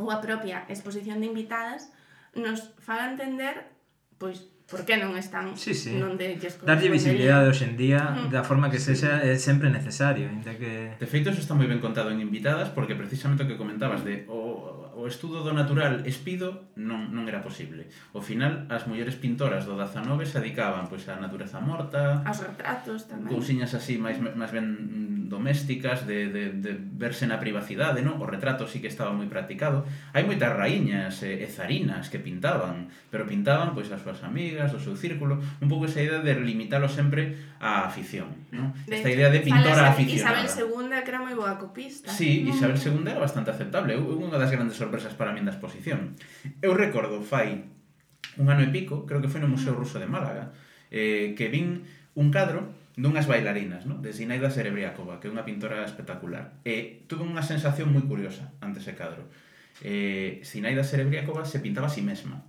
ou 0.00 0.08
a 0.08 0.22
propia 0.24 0.64
exposición 0.72 1.20
de 1.20 1.28
invitadas 1.28 1.92
nos 2.32 2.72
faga 2.80 3.12
entender 3.12 3.68
pois 4.16 4.46
por 4.68 4.84
que 4.84 5.00
non 5.00 5.16
están 5.16 5.56
sí, 5.56 5.72
sí. 5.72 5.96
non 5.96 6.20
de 6.20 6.36
Darlle 6.60 6.92
visibilidade 6.92 7.48
hoxe 7.48 7.64
en 7.64 7.74
día 7.80 8.04
mm. 8.04 8.28
da 8.28 8.44
forma 8.44 8.68
que 8.68 8.76
sexa 8.76 9.24
é 9.24 9.32
sempre 9.40 9.72
necesario, 9.72 10.28
ainda 10.28 10.52
que 10.60 10.92
De 11.00 11.08
feito, 11.08 11.32
eso 11.32 11.40
está 11.40 11.56
moi 11.56 11.64
ben 11.64 11.80
contado 11.80 12.12
en 12.12 12.20
invitadas 12.20 12.68
porque 12.76 12.92
precisamente 12.92 13.42
o 13.44 13.48
que 13.48 13.56
comentabas 13.56 14.04
de 14.04 14.28
o 14.28 14.36
oh, 14.36 14.87
o 14.98 15.06
estudo 15.06 15.46
do 15.46 15.54
natural 15.54 16.02
espido 16.10 16.74
non, 16.74 17.14
non 17.14 17.30
era 17.30 17.38
posible. 17.38 17.86
Ao 18.10 18.18
final, 18.18 18.66
as 18.66 18.82
mulleres 18.90 19.14
pintoras 19.14 19.62
do 19.62 19.78
19 19.78 20.26
se 20.26 20.42
adicaban 20.42 20.90
pois, 20.90 21.06
á 21.06 21.14
natureza 21.14 21.62
morta... 21.62 22.26
Aos 22.26 22.42
retratos 22.42 23.06
tamén. 23.06 23.30
Cousiñas 23.30 23.78
así 23.78 23.94
máis, 23.94 24.18
máis 24.18 24.50
ben 24.50 24.66
domésticas 25.30 26.06
de, 26.06 26.28
de, 26.28 26.50
de 26.50 26.72
verse 26.74 27.28
na 27.30 27.38
privacidade, 27.38 28.02
non? 28.02 28.18
O 28.18 28.26
retrato 28.26 28.66
sí 28.66 28.82
que 28.82 28.90
estaba 28.90 29.14
moi 29.14 29.30
practicado. 29.30 29.86
Hai 30.10 30.26
moitas 30.26 30.50
raíñas 30.50 31.22
e, 31.22 31.44
e 31.44 31.46
zarinas 31.46 32.10
que 32.10 32.18
pintaban, 32.18 32.90
pero 33.12 33.28
pintaban 33.28 33.76
pois 33.76 33.92
as 33.94 34.02
súas 34.02 34.24
amigas, 34.26 34.74
o 34.74 34.80
seu 34.82 34.98
círculo, 34.98 35.38
un 35.62 35.68
pouco 35.70 35.86
esa 35.86 36.02
idea 36.02 36.18
de 36.24 36.34
limitalo 36.42 36.90
sempre 36.90 37.38
á 37.62 37.86
afición, 37.86 38.50
non? 38.50 38.74
De 38.88 38.98
Esta 38.98 39.12
hecho, 39.12 39.18
idea 39.20 39.30
de 39.30 39.40
pintora 39.44 39.94
aficionada. 39.94 40.42
Isabel 40.42 40.74
II 40.74 40.90
que 41.04 41.10
era 41.12 41.20
moi 41.22 41.36
boa 41.36 41.54
copista. 41.60 42.08
Sí, 42.10 42.48
Isabel 42.48 42.80
II 42.80 43.04
era 43.06 43.20
bastante 43.20 43.52
aceptable. 43.52 43.94
Unha 43.94 44.40
das 44.40 44.50
grandes 44.50 44.80
sorpresas 44.88 45.12
para 45.12 45.36
min 45.36 45.44
da 45.44 45.52
exposición. 45.52 46.16
Eu 46.64 46.72
recordo 46.72 47.20
fai 47.20 47.68
un 48.40 48.48
ano 48.48 48.64
e 48.64 48.72
pico, 48.72 49.04
creo 49.04 49.20
que 49.20 49.28
foi 49.28 49.44
no 49.44 49.52
Museo 49.52 49.76
Ruso 49.76 50.00
de 50.00 50.08
Málaga, 50.08 50.56
eh, 50.88 51.36
que 51.36 51.52
vin 51.52 51.84
un 52.16 52.32
cadro 52.32 52.72
dunhas 52.96 53.28
bailarinas, 53.28 53.84
no? 53.84 54.00
de 54.00 54.10
Zinaida 54.16 54.48
Serebriakova, 54.48 55.20
que 55.20 55.28
é 55.28 55.30
unha 55.30 55.44
pintora 55.44 55.84
espectacular. 55.84 56.56
E 56.64 57.04
tuve 57.04 57.22
unha 57.28 57.44
sensación 57.44 57.92
moi 57.92 58.02
curiosa 58.08 58.48
ante 58.64 58.80
ese 58.80 58.96
cadro. 58.96 59.28
Eh, 59.84 60.40
Zinaida 60.42 60.82
Serebriakova 60.82 61.44
se 61.44 61.60
pintaba 61.60 61.86
a 61.86 61.92
si 61.92 62.00
sí 62.00 62.08
mesma, 62.08 62.42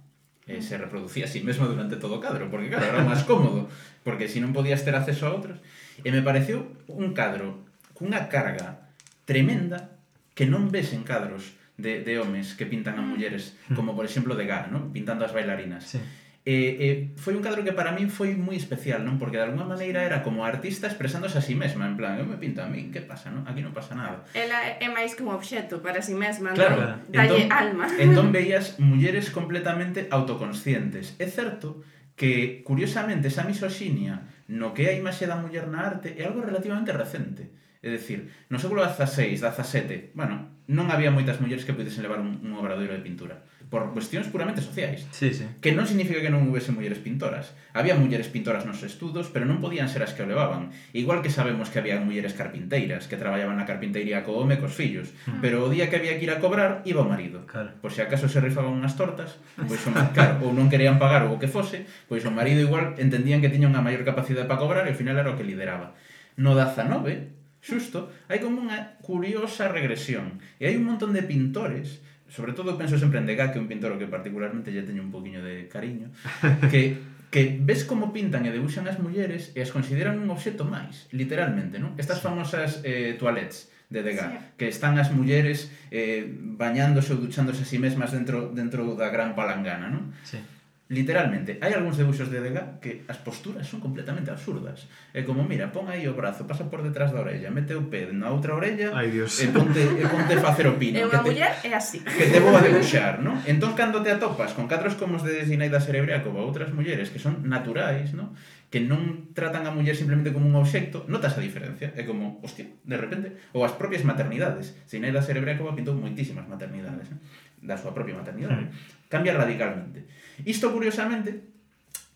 eh, 0.48 0.64
se 0.64 0.80
reproducía 0.80 1.28
a 1.28 1.32
sí 1.32 1.44
mesma 1.44 1.68
durante 1.68 2.00
todo 2.00 2.18
o 2.18 2.24
cadro, 2.24 2.48
porque 2.48 2.72
claro, 2.72 2.88
era 2.88 3.04
máis 3.04 3.28
cómodo, 3.28 3.68
porque 4.08 4.32
se 4.32 4.40
si 4.40 4.42
non 4.42 4.56
podías 4.56 4.82
ter 4.88 4.96
acceso 4.96 5.28
a 5.28 5.36
outros. 5.36 5.60
E 6.02 6.10
me 6.10 6.24
pareceu 6.24 6.66
un 6.88 7.12
cadro 7.12 7.68
cunha 7.92 8.32
carga 8.32 8.88
tremenda 9.28 10.00
que 10.34 10.48
non 10.48 10.72
ves 10.72 10.96
en 10.96 11.04
cadros 11.04 11.60
de, 11.80 12.04
de 12.04 12.20
homes 12.20 12.54
que 12.54 12.68
pintan 12.68 13.00
a 13.00 13.02
mm. 13.02 13.10
mulleres, 13.10 13.56
mm. 13.72 13.76
como 13.76 13.96
por 13.96 14.06
exemplo 14.06 14.36
de 14.36 14.44
Degas, 14.44 14.72
¿no? 14.72 14.92
pintando 14.92 15.24
as 15.24 15.34
bailarinas. 15.34 15.88
Sí. 15.96 16.00
Eh, 16.46 16.78
eh, 16.80 16.96
foi 17.20 17.36
un 17.36 17.44
cadro 17.44 17.62
que 17.62 17.76
para 17.76 17.92
min 17.92 18.08
foi 18.08 18.34
moi 18.34 18.56
especial, 18.56 19.04
non? 19.04 19.20
Porque 19.20 19.38
de 19.38 19.46
alguna 19.46 19.68
maneira 19.68 20.02
era 20.02 20.24
como 20.24 20.48
artista 20.48 20.88
expresándose 20.88 21.38
a 21.38 21.44
sí 21.44 21.54
mesma, 21.54 21.86
en 21.86 22.00
plan, 22.00 22.16
eu 22.16 22.26
me 22.26 22.40
pinto 22.40 22.64
a 22.64 22.72
min, 22.72 22.90
que 22.96 23.04
pasa, 23.04 23.30
non? 23.30 23.44
Aquí 23.46 23.62
non 23.62 23.76
pasa 23.76 23.94
nada. 23.94 24.24
Ela 24.34 24.80
é 24.80 24.88
máis 24.88 25.14
que 25.14 25.22
un 25.22 25.36
obxecto 25.36 25.84
para 25.84 26.02
si 26.02 26.16
sí 26.16 26.18
mesma, 26.18 26.56
claro, 26.56 26.80
non? 26.80 27.06
Dalle 27.12 27.46
entón, 27.46 27.54
alma. 27.54 27.86
Entón 28.02 28.28
veías 28.38 28.80
mulleres 28.82 29.30
completamente 29.30 30.10
autoconscientes. 30.10 31.20
É 31.20 31.28
certo 31.28 31.84
que, 32.16 32.64
curiosamente, 32.66 33.30
esa 33.30 33.46
misoxinia 33.46 34.26
no 34.50 34.74
que 34.74 34.90
é 34.90 34.96
a 34.96 34.98
imaxe 34.98 35.30
da 35.30 35.38
muller 35.38 35.70
na 35.70 35.86
arte 35.86 36.18
é 36.18 36.26
algo 36.26 36.42
relativamente 36.42 36.90
recente. 36.96 37.52
É 37.80 37.88
dicir, 37.88 38.28
no 38.52 38.60
século 38.60 38.84
XVI, 38.84 39.40
XVII, 39.40 40.12
bueno, 40.12 40.52
non 40.68 40.92
había 40.92 41.16
moitas 41.16 41.40
mulleres 41.40 41.64
que 41.64 41.72
pudesen 41.72 42.04
levar 42.04 42.20
un, 42.20 42.44
un 42.44 42.52
obradoiro 42.60 42.92
de 42.92 43.06
pintura 43.06 43.40
por 43.70 43.94
cuestións 43.94 44.28
puramente 44.28 44.62
sociais. 44.62 45.06
Sí, 45.12 45.32
sí. 45.32 45.46
Que 45.62 45.78
non 45.78 45.86
significa 45.86 46.26
que 46.26 46.34
non 46.34 46.50
houvese 46.50 46.74
mulleres 46.74 46.98
pintoras. 46.98 47.54
Había 47.78 47.94
mulleres 47.94 48.26
pintoras 48.26 48.66
nos 48.66 48.82
estudos, 48.82 49.30
pero 49.30 49.46
non 49.46 49.62
podían 49.62 49.86
ser 49.86 50.02
as 50.02 50.18
que 50.18 50.26
o 50.26 50.30
levaban. 50.30 50.74
Igual 50.90 51.22
que 51.22 51.30
sabemos 51.30 51.70
que 51.70 51.78
había 51.78 52.02
mulleres 52.02 52.34
carpinteiras, 52.34 53.06
que 53.06 53.22
traballaban 53.22 53.62
na 53.62 53.70
carpintería 53.70 54.26
co 54.26 54.42
home 54.42 54.58
e 54.58 54.62
cos 54.62 54.74
fillos, 54.74 55.14
mm. 55.30 55.38
pero 55.38 55.62
o 55.62 55.70
día 55.70 55.94
que 55.94 56.02
había 56.02 56.18
que 56.18 56.26
ir 56.26 56.34
a 56.34 56.42
cobrar, 56.42 56.82
iba 56.90 57.06
o 57.06 57.10
marido. 57.10 57.46
Claro. 57.46 57.78
Por 57.78 57.94
se 57.94 58.02
acaso 58.02 58.26
se 58.26 58.42
rifaban 58.42 58.74
unhas 58.74 58.98
tortas, 58.98 59.38
pois 59.54 59.86
o 59.86 59.94
claro, 60.18 60.42
ou 60.42 60.50
non 60.50 60.66
querían 60.74 60.98
pagar 60.98 61.30
ou 61.30 61.38
o 61.38 61.42
que 61.42 61.46
fose, 61.46 61.86
pois 62.10 62.26
o 62.26 62.34
marido 62.34 62.66
igual 62.66 62.98
entendían 62.98 63.38
que 63.38 63.54
tiña 63.54 63.70
unha 63.70 63.86
maior 63.86 64.02
capacidade 64.02 64.50
para 64.50 64.58
cobrar 64.58 64.90
e 64.90 64.98
ao 64.98 64.98
final 64.98 65.14
era 65.14 65.30
o 65.30 65.38
que 65.38 65.46
lideraba. 65.46 65.94
No 66.42 66.58
19, 66.58 67.39
xusto, 67.70 68.10
hai 68.26 68.42
como 68.42 68.66
unha 68.66 68.98
curiosa 69.06 69.70
regresión. 69.70 70.42
E 70.58 70.66
hai 70.66 70.74
un 70.74 70.90
montón 70.90 71.14
de 71.14 71.22
pintores 71.22 72.02
sobre 72.30 72.54
todo 72.54 72.78
penso 72.78 72.98
sempre 72.98 73.18
en 73.18 73.26
Degas, 73.26 73.50
que 73.50 73.58
é 73.58 73.62
un 73.62 73.66
pintor 73.66 73.98
que 73.98 74.06
particularmente 74.06 74.70
lle 74.70 74.86
teño 74.86 75.02
un 75.02 75.10
poquinho 75.10 75.42
de 75.42 75.66
cariño, 75.66 76.14
que 76.72 77.02
que 77.30 77.60
ves 77.62 77.86
como 77.86 78.10
pintan 78.10 78.46
e 78.46 78.52
debuxan 78.54 78.90
as 78.90 78.98
mulleres 78.98 79.54
e 79.54 79.62
as 79.62 79.70
consideran 79.70 80.18
un 80.18 80.34
obxeto 80.34 80.66
máis, 80.66 81.06
literalmente, 81.14 81.78
non? 81.78 81.94
Estas 82.02 82.26
famosas 82.26 82.82
eh, 82.82 83.14
toilettes 83.22 83.70
de 83.90 84.02
Degas, 84.02 84.34
sí. 84.34 84.38
que 84.58 84.66
están 84.66 84.98
as 84.98 85.14
mulleres 85.14 85.70
eh, 85.94 86.26
bañándose 86.58 87.14
ou 87.14 87.22
duchándose 87.22 87.62
a 87.62 87.70
si 87.70 87.78
sí 87.78 87.82
mesmas 87.82 88.14
dentro 88.14 88.50
dentro 88.50 88.98
da 88.98 89.14
gran 89.14 89.38
palangana, 89.38 89.94
non? 89.94 90.10
Sí. 90.26 90.42
Literalmente, 90.90 91.62
hai 91.62 91.78
algúns 91.78 92.02
debuxos 92.02 92.34
de 92.34 92.42
Degas 92.42 92.82
que 92.82 93.06
as 93.06 93.22
posturas 93.22 93.70
son 93.70 93.78
completamente 93.78 94.34
absurdas. 94.34 94.90
É 95.14 95.22
como, 95.22 95.46
mira, 95.46 95.70
pon 95.70 95.86
aí 95.86 96.10
o 96.10 96.18
brazo, 96.18 96.50
pasa 96.50 96.66
por 96.66 96.82
detrás 96.82 97.14
da 97.14 97.22
orella, 97.22 97.54
mete 97.54 97.78
o 97.78 97.94
pé 97.94 98.10
na 98.10 98.34
outra 98.34 98.58
orella 98.58 98.90
Ai, 98.98 99.14
Dios. 99.14 99.38
e 99.38 99.54
ponte, 99.54 99.78
e 99.78 100.02
ponte 100.10 100.34
facer 100.42 100.66
o 100.66 100.82
pino. 100.82 100.98
É 100.98 101.06
unha 101.06 101.22
muller, 101.22 101.54
é 101.62 101.78
así. 101.78 102.02
Que 102.02 102.34
te 102.34 102.42
vou 102.42 102.58
a 102.58 102.66
debuxar, 102.66 103.22
non? 103.22 103.38
Entón, 103.46 103.78
cando 103.78 104.02
te 104.02 104.10
atopas 104.10 104.58
con 104.58 104.66
catros 104.66 104.98
comos 104.98 105.22
de 105.22 105.46
Zinaida 105.46 105.78
Serebriaco 105.78 106.34
ou 106.34 106.42
outras 106.42 106.74
mulleres 106.74 107.14
que 107.14 107.22
son 107.22 107.46
naturais, 107.46 108.18
non? 108.18 108.34
que 108.70 108.78
non 108.86 109.34
tratan 109.34 109.66
a 109.66 109.74
muller 109.74 109.98
simplemente 109.98 110.30
como 110.30 110.46
un 110.46 110.54
obxecto, 110.54 111.02
notas 111.10 111.34
a 111.34 111.42
diferencia. 111.42 111.90
É 111.98 112.06
como, 112.06 112.38
hostia, 112.46 112.70
de 112.86 112.98
repente, 113.02 113.34
ou 113.50 113.66
as 113.66 113.74
propias 113.74 114.06
maternidades. 114.06 114.78
Zinaida 114.86 115.26
Serebriaco 115.26 115.66
pintou 115.74 115.98
moitísimas 115.98 116.46
maternidades. 116.46 117.10
Non? 117.10 117.18
da 117.62 117.76
súa 117.76 117.96
propia 117.96 118.16
maternidade. 118.16 118.68
Hmm. 118.68 118.74
Cambia 119.12 119.36
radicalmente. 119.36 120.06
Isto, 120.46 120.72
curiosamente, 120.72 121.44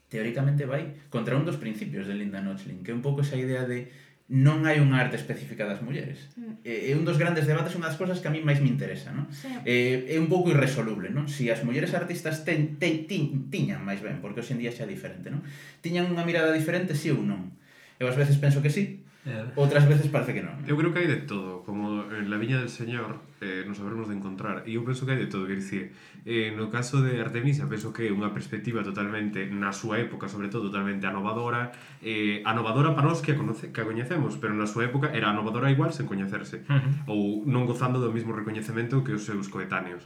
teóricamente 0.07 0.69
vai 0.69 1.07
contra 1.09 1.33
un 1.33 1.43
dos 1.43 1.57
principios 1.57 2.05
de 2.05 2.13
Linda 2.13 2.39
Nochlin, 2.39 2.85
que 2.85 2.91
é 2.91 2.95
un 2.95 3.01
pouco 3.01 3.25
esa 3.25 3.35
idea 3.35 3.65
de 3.65 3.89
non 4.31 4.63
hai 4.63 4.79
unha 4.79 5.03
arte 5.03 5.19
específica 5.19 5.67
das 5.67 5.83
mulleres. 5.83 6.31
Mm. 6.39 6.63
É 6.63 6.95
un 6.95 7.03
dos 7.03 7.19
grandes 7.19 7.43
debates, 7.43 7.75
unha 7.75 7.91
das 7.91 7.99
cosas 7.99 8.23
que 8.23 8.31
a 8.31 8.33
mí 8.33 8.39
máis 8.39 8.63
me 8.63 8.71
interesa, 8.71 9.11
non? 9.11 9.27
Sí. 9.35 9.51
É, 9.67 10.15
é 10.15 10.17
un 10.17 10.31
pouco 10.31 10.47
irresoluble, 10.47 11.11
non? 11.11 11.27
Si 11.27 11.51
as 11.51 11.59
mulleres 11.67 11.91
artistas 11.91 12.47
ten, 12.47 12.79
ten, 12.79 13.03
tin, 13.03 13.51
tiñan 13.51 13.83
máis 13.83 13.99
ben, 13.99 14.23
porque 14.23 14.39
hoxe 14.39 14.55
en 14.55 14.63
día 14.63 14.71
xa 14.71 14.87
é 14.87 14.89
diferente, 14.89 15.27
non? 15.27 15.43
Tiñan 15.83 16.07
unha 16.07 16.23
mirada 16.23 16.55
diferente, 16.55 16.95
si 16.95 17.11
sí 17.11 17.13
ou 17.13 17.19
non? 17.19 17.51
Eu 17.99 18.07
ás 18.07 18.15
veces 18.15 18.39
penso 18.39 18.63
que 18.63 18.71
sí, 18.71 19.03
Eh. 19.25 19.55
Outras 19.55 19.87
veces 19.87 20.11
parece 20.11 20.35
que 20.35 20.43
non. 20.43 20.59
Eu 20.67 20.75
creo 20.75 20.91
que 20.91 20.99
hai 20.99 21.07
de 21.07 21.23
todo, 21.23 21.63
como 21.63 22.03
en 22.11 22.27
la 22.27 22.35
viña 22.35 22.59
del 22.59 22.67
señor 22.67 23.23
eh, 23.39 23.63
nos 23.63 23.79
habremos 23.79 24.11
de 24.11 24.19
encontrar. 24.19 24.67
E 24.67 24.75
eu 24.75 24.83
penso 24.83 25.07
que 25.07 25.15
hai 25.15 25.21
de 25.23 25.31
todo, 25.31 25.47
quer 25.47 25.63
dicir, 25.63 25.95
eh, 26.27 26.51
no 26.51 26.67
caso 26.67 26.99
de 26.99 27.23
Artemisa 27.23 27.63
penso 27.71 27.95
que 27.95 28.07
é 28.07 28.11
unha 28.11 28.35
perspectiva 28.35 28.83
totalmente 28.83 29.47
na 29.47 29.71
súa 29.71 30.03
época, 30.03 30.27
sobre 30.27 30.51
todo, 30.51 30.67
totalmente 30.67 31.07
anovadora. 31.07 31.71
eh, 32.03 32.43
anovadora 32.43 32.91
para 32.99 33.07
nós 33.07 33.23
que 33.23 33.31
a, 33.31 33.39
conoce, 33.39 33.71
que 33.71 33.79
a 33.79 33.87
coñecemos, 33.87 34.35
pero 34.35 34.51
na 34.51 34.67
súa 34.67 34.91
época 34.91 35.15
era 35.15 35.31
anovadora 35.31 35.71
igual 35.71 35.95
sen 35.95 36.03
coñecerse, 36.03 36.67
uh 36.67 36.75
-huh. 36.75 36.93
ou 37.07 37.47
non 37.47 37.63
gozando 37.63 38.03
do 38.03 38.11
mesmo 38.11 38.35
recoñecemento 38.35 39.07
que 39.07 39.15
os 39.15 39.23
seus 39.23 39.47
coetáneos. 39.47 40.03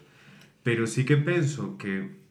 Pero 0.61 0.85
sí 0.85 1.09
que 1.09 1.17
penso 1.17 1.73
que 1.81 2.21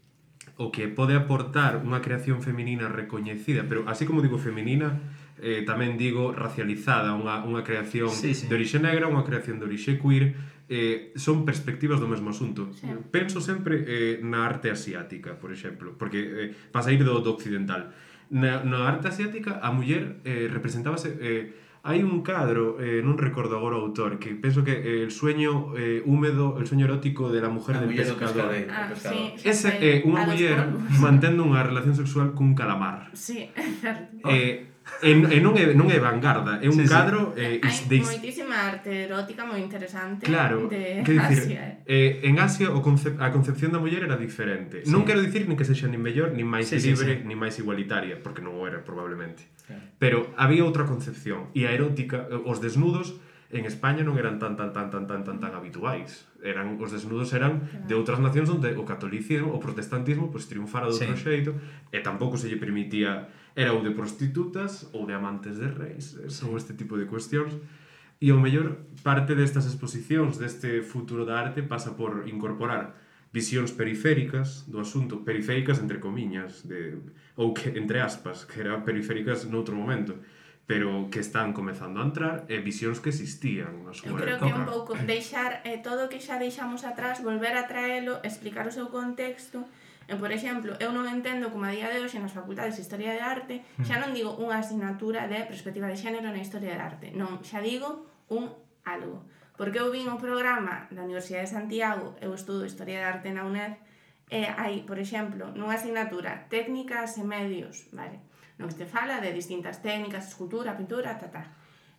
o 0.57 0.73
que 0.73 0.89
pode 0.89 1.19
aportar 1.19 1.83
unha 1.85 2.01
creación 2.01 2.41
feminina 2.41 2.89
recoñecida, 2.89 3.69
pero 3.69 3.85
así 3.91 4.09
como 4.09 4.23
digo 4.25 4.41
feminina, 4.41 5.03
eh, 5.40 5.62
tamén 5.64 6.01
digo 6.01 6.33
racializada, 6.33 7.12
unha, 7.12 7.44
unha 7.44 7.62
creación 7.62 8.12
sí, 8.12 8.33
sí. 8.33 8.49
de 8.49 8.55
orixe 8.57 8.81
negra, 8.81 9.09
unha 9.09 9.25
creación 9.25 9.61
de 9.61 9.68
orixe 9.68 10.01
queer, 10.01 10.37
eh, 10.68 11.12
son 11.14 11.44
perspectivas 11.46 12.01
do 12.01 12.09
mesmo 12.11 12.33
asunto. 12.33 12.72
Sí. 12.75 12.88
Penso 13.12 13.38
sempre 13.44 13.85
eh, 13.87 14.18
na 14.25 14.44
arte 14.44 14.72
asiática, 14.72 15.37
por 15.37 15.53
exemplo, 15.53 15.94
porque 15.94 16.20
eh, 16.20 16.49
pasa 16.72 16.90
ir 16.90 17.05
do, 17.05 17.20
do 17.20 17.37
occidental. 17.37 17.92
Na, 18.33 18.64
na 18.66 18.88
arte 18.88 19.12
asiática 19.12 19.62
a 19.62 19.70
muller 19.70 20.20
eh, 20.25 20.49
representábase... 20.51 21.14
Eh, 21.20 21.66
hai 21.87 22.03
un 22.03 22.27
cadro, 22.27 22.83
eh, 22.83 22.99
non 22.99 23.14
recordo 23.14 23.55
agora 23.55 23.79
o 23.79 23.87
autor, 23.87 24.18
que 24.18 24.35
penso 24.35 24.66
que 24.66 24.75
eh, 24.75 25.07
el 25.07 25.14
sueño 25.14 25.70
eh, 25.79 26.03
húmedo, 26.03 26.59
el 26.59 26.66
sueño 26.66 26.90
erótico 26.90 27.31
de 27.31 27.38
la 27.38 27.46
mujer 27.46 27.79
la 27.79 27.87
del 27.87 27.94
pescador. 27.94 28.51
De 28.51 28.66
ah, 28.66 28.90
pescador. 28.90 29.38
Sí, 29.38 29.46
Ese, 29.46 29.70
é 29.79 30.03
eh, 30.03 30.03
unha 30.03 30.27
muller 30.27 30.66
mantendo 30.99 31.46
unha 31.46 31.62
relación 31.62 31.94
sexual 31.94 32.35
cun 32.35 32.59
calamar. 32.59 33.14
Sí, 33.14 33.55
certo. 33.79 34.18
Eh, 34.27 34.66
E, 35.03 35.12
e 35.12 35.38
non, 35.44 35.53
é, 35.59 35.77
non 35.77 35.92
é 35.92 35.99
vanguarda, 36.01 36.57
é 36.62 36.70
un 36.72 36.79
sí, 36.81 36.88
cadro 36.88 37.37
sí. 37.37 37.61
Eh, 37.61 37.61
Hai 37.61 37.77
de... 37.90 37.99
moitísima 38.01 38.57
arte 38.64 39.05
erótica 39.05 39.44
moi 39.44 39.61
interesante 39.61 40.25
claro, 40.25 40.72
de 40.72 41.05
que 41.05 41.12
dicir, 41.12 41.42
Asia. 41.42 41.62
Eh. 41.85 42.22
eh, 42.22 42.29
en 42.31 42.40
Asia 42.40 42.72
o 42.72 42.81
concep 42.81 43.18
a 43.20 43.29
concepción 43.29 43.75
da 43.75 43.83
muller 43.83 44.07
era 44.07 44.16
diferente. 44.16 44.87
Sí. 44.87 44.88
Non 44.88 45.05
quero 45.05 45.20
dicir 45.20 45.44
nin 45.44 45.59
que 45.59 45.68
sexa 45.68 45.90
nin 45.90 46.01
mellor, 46.01 46.33
nin 46.33 46.49
máis 46.49 46.72
sí, 46.72 46.81
libre, 46.81 47.12
sí, 47.12 47.20
sí. 47.20 47.29
nin 47.29 47.37
máis 47.37 47.61
igualitaria, 47.61 48.16
porque 48.22 48.40
non 48.40 48.57
o 48.57 48.64
era 48.64 48.81
probablemente. 48.81 49.44
Claro. 49.68 49.85
Pero 50.01 50.18
había 50.40 50.64
outra 50.64 50.88
concepción 50.88 51.53
e 51.53 51.68
a 51.68 51.75
erótica, 51.77 52.31
eh, 52.33 52.49
os 52.49 52.62
desnudos 52.64 53.20
en 53.59 53.66
España 53.66 54.05
non 54.05 54.21
eran 54.21 54.37
tan 54.37 54.55
tan 54.55 54.73
tan 54.73 54.92
tan 54.92 55.05
tan 55.09 55.25
tan 55.25 55.37
tan 55.40 55.53
habituais. 55.57 56.29
Eran 56.45 56.77
os 56.77 56.92
desnudos 56.92 57.33
eran 57.33 57.64
claro. 57.64 57.88
de 57.88 57.95
outras 57.97 58.21
nacións 58.21 58.53
onde 58.53 58.77
o 58.77 58.85
catolicismo, 58.85 59.53
o 59.53 59.59
protestantismo 59.59 60.29
pois 60.29 60.45
triunfara 60.45 60.87
de 60.88 60.95
outro 60.95 61.16
sí. 61.16 61.25
xeito 61.25 61.53
e 61.90 61.99
tampouco 62.05 62.37
se 62.37 62.53
lle 62.53 62.61
permitía 62.61 63.33
era 63.57 63.73
ou 63.73 63.81
de 63.81 63.97
prostitutas 63.97 64.92
ou 64.92 65.09
de 65.09 65.16
amantes 65.16 65.57
de 65.57 65.73
reis, 65.73 66.21
eh, 66.21 66.29
son 66.29 66.53
este 66.61 66.77
tipo 66.77 67.01
de 67.01 67.09
cuestións. 67.09 67.57
E 68.21 68.33
ao 68.33 68.40
mellor 68.40 68.88
parte 69.05 69.37
destas 69.37 69.69
exposicións 69.69 70.40
deste 70.40 70.81
futuro 70.81 71.25
da 71.25 71.37
arte 71.40 71.64
pasa 71.64 71.97
por 71.97 72.25
incorporar 72.29 72.97
visións 73.33 73.73
periféricas 73.73 74.64
do 74.64 74.81
asunto, 74.81 75.21
periféricas 75.21 75.77
entre 75.81 76.01
comiñas, 76.01 76.64
de, 76.64 76.97
ou 77.37 77.53
que, 77.53 77.77
entre 77.77 78.01
aspas, 78.01 78.49
que 78.49 78.64
eran 78.64 78.81
periféricas 78.85 79.45
noutro 79.45 79.77
momento 79.77 80.16
pero 80.67 81.09
que 81.11 81.23
están 81.23 81.55
comezando 81.55 82.03
a 82.03 82.05
entrar 82.05 82.37
e 82.51 82.59
visións 82.59 82.99
que 82.99 83.15
existían 83.15 83.87
na 83.87 83.95
súa 83.95 84.19
creo 84.19 84.37
época. 84.37 84.51
que 84.51 84.53
un 84.53 84.67
pouco 84.67 84.91
deixar 85.07 85.63
eh, 85.63 85.79
todo 85.79 86.07
o 86.07 86.11
que 86.11 86.19
xa 86.19 86.43
deixamos 86.43 86.83
atrás, 86.83 87.23
volver 87.23 87.55
a 87.55 87.71
traelo, 87.71 88.19
explicar 88.27 88.67
o 88.67 88.75
seu 88.75 88.91
contexto, 88.91 89.63
E, 90.07 90.15
por 90.15 90.31
exemplo, 90.31 90.79
eu 90.79 90.95
non 90.95 91.11
entendo 91.11 91.51
como 91.51 91.67
a 91.67 91.75
día 91.75 91.91
de 91.91 91.99
hoxe 91.99 92.23
nas 92.23 92.31
facultades 92.31 92.79
de 92.79 92.83
Historia 92.87 93.11
de 93.11 93.23
Arte 93.27 93.55
hmm. 93.59 93.83
xa 93.83 93.99
non 93.99 94.15
digo 94.15 94.39
unha 94.39 94.63
asignatura 94.63 95.27
de 95.27 95.43
perspectiva 95.51 95.91
de 95.91 95.99
xénero 95.99 96.31
na 96.31 96.39
Historia 96.39 96.79
de 96.79 96.83
Arte, 96.83 97.07
non, 97.11 97.43
xa 97.43 97.59
digo 97.59 98.07
un 98.31 98.55
algo. 98.87 99.27
Porque 99.59 99.83
eu 99.83 99.91
vin 99.91 100.07
o 100.07 100.21
programa 100.21 100.87
da 100.95 101.03
Universidade 101.03 101.51
de 101.51 101.55
Santiago, 101.59 102.15
eu 102.23 102.31
estudo 102.39 102.63
Historia 102.63 103.03
de 103.03 103.07
Arte 103.19 103.29
na 103.35 103.43
UNED, 103.51 103.83
e 104.31 104.47
hai, 104.47 104.87
por 104.87 105.03
exemplo, 105.03 105.51
nunha 105.59 105.75
asignatura 105.75 106.47
técnicas 106.47 107.19
e 107.19 107.27
medios, 107.27 107.91
vale? 107.91 108.23
no 108.59 108.69
que 108.69 108.75
te 108.75 108.87
fala 108.87 109.21
de 109.21 109.33
distintas 109.33 109.83
técnicas, 109.83 110.29
escultura, 110.29 110.77
pintura, 110.77 111.19
ta, 111.19 111.29
ta. 111.29 111.45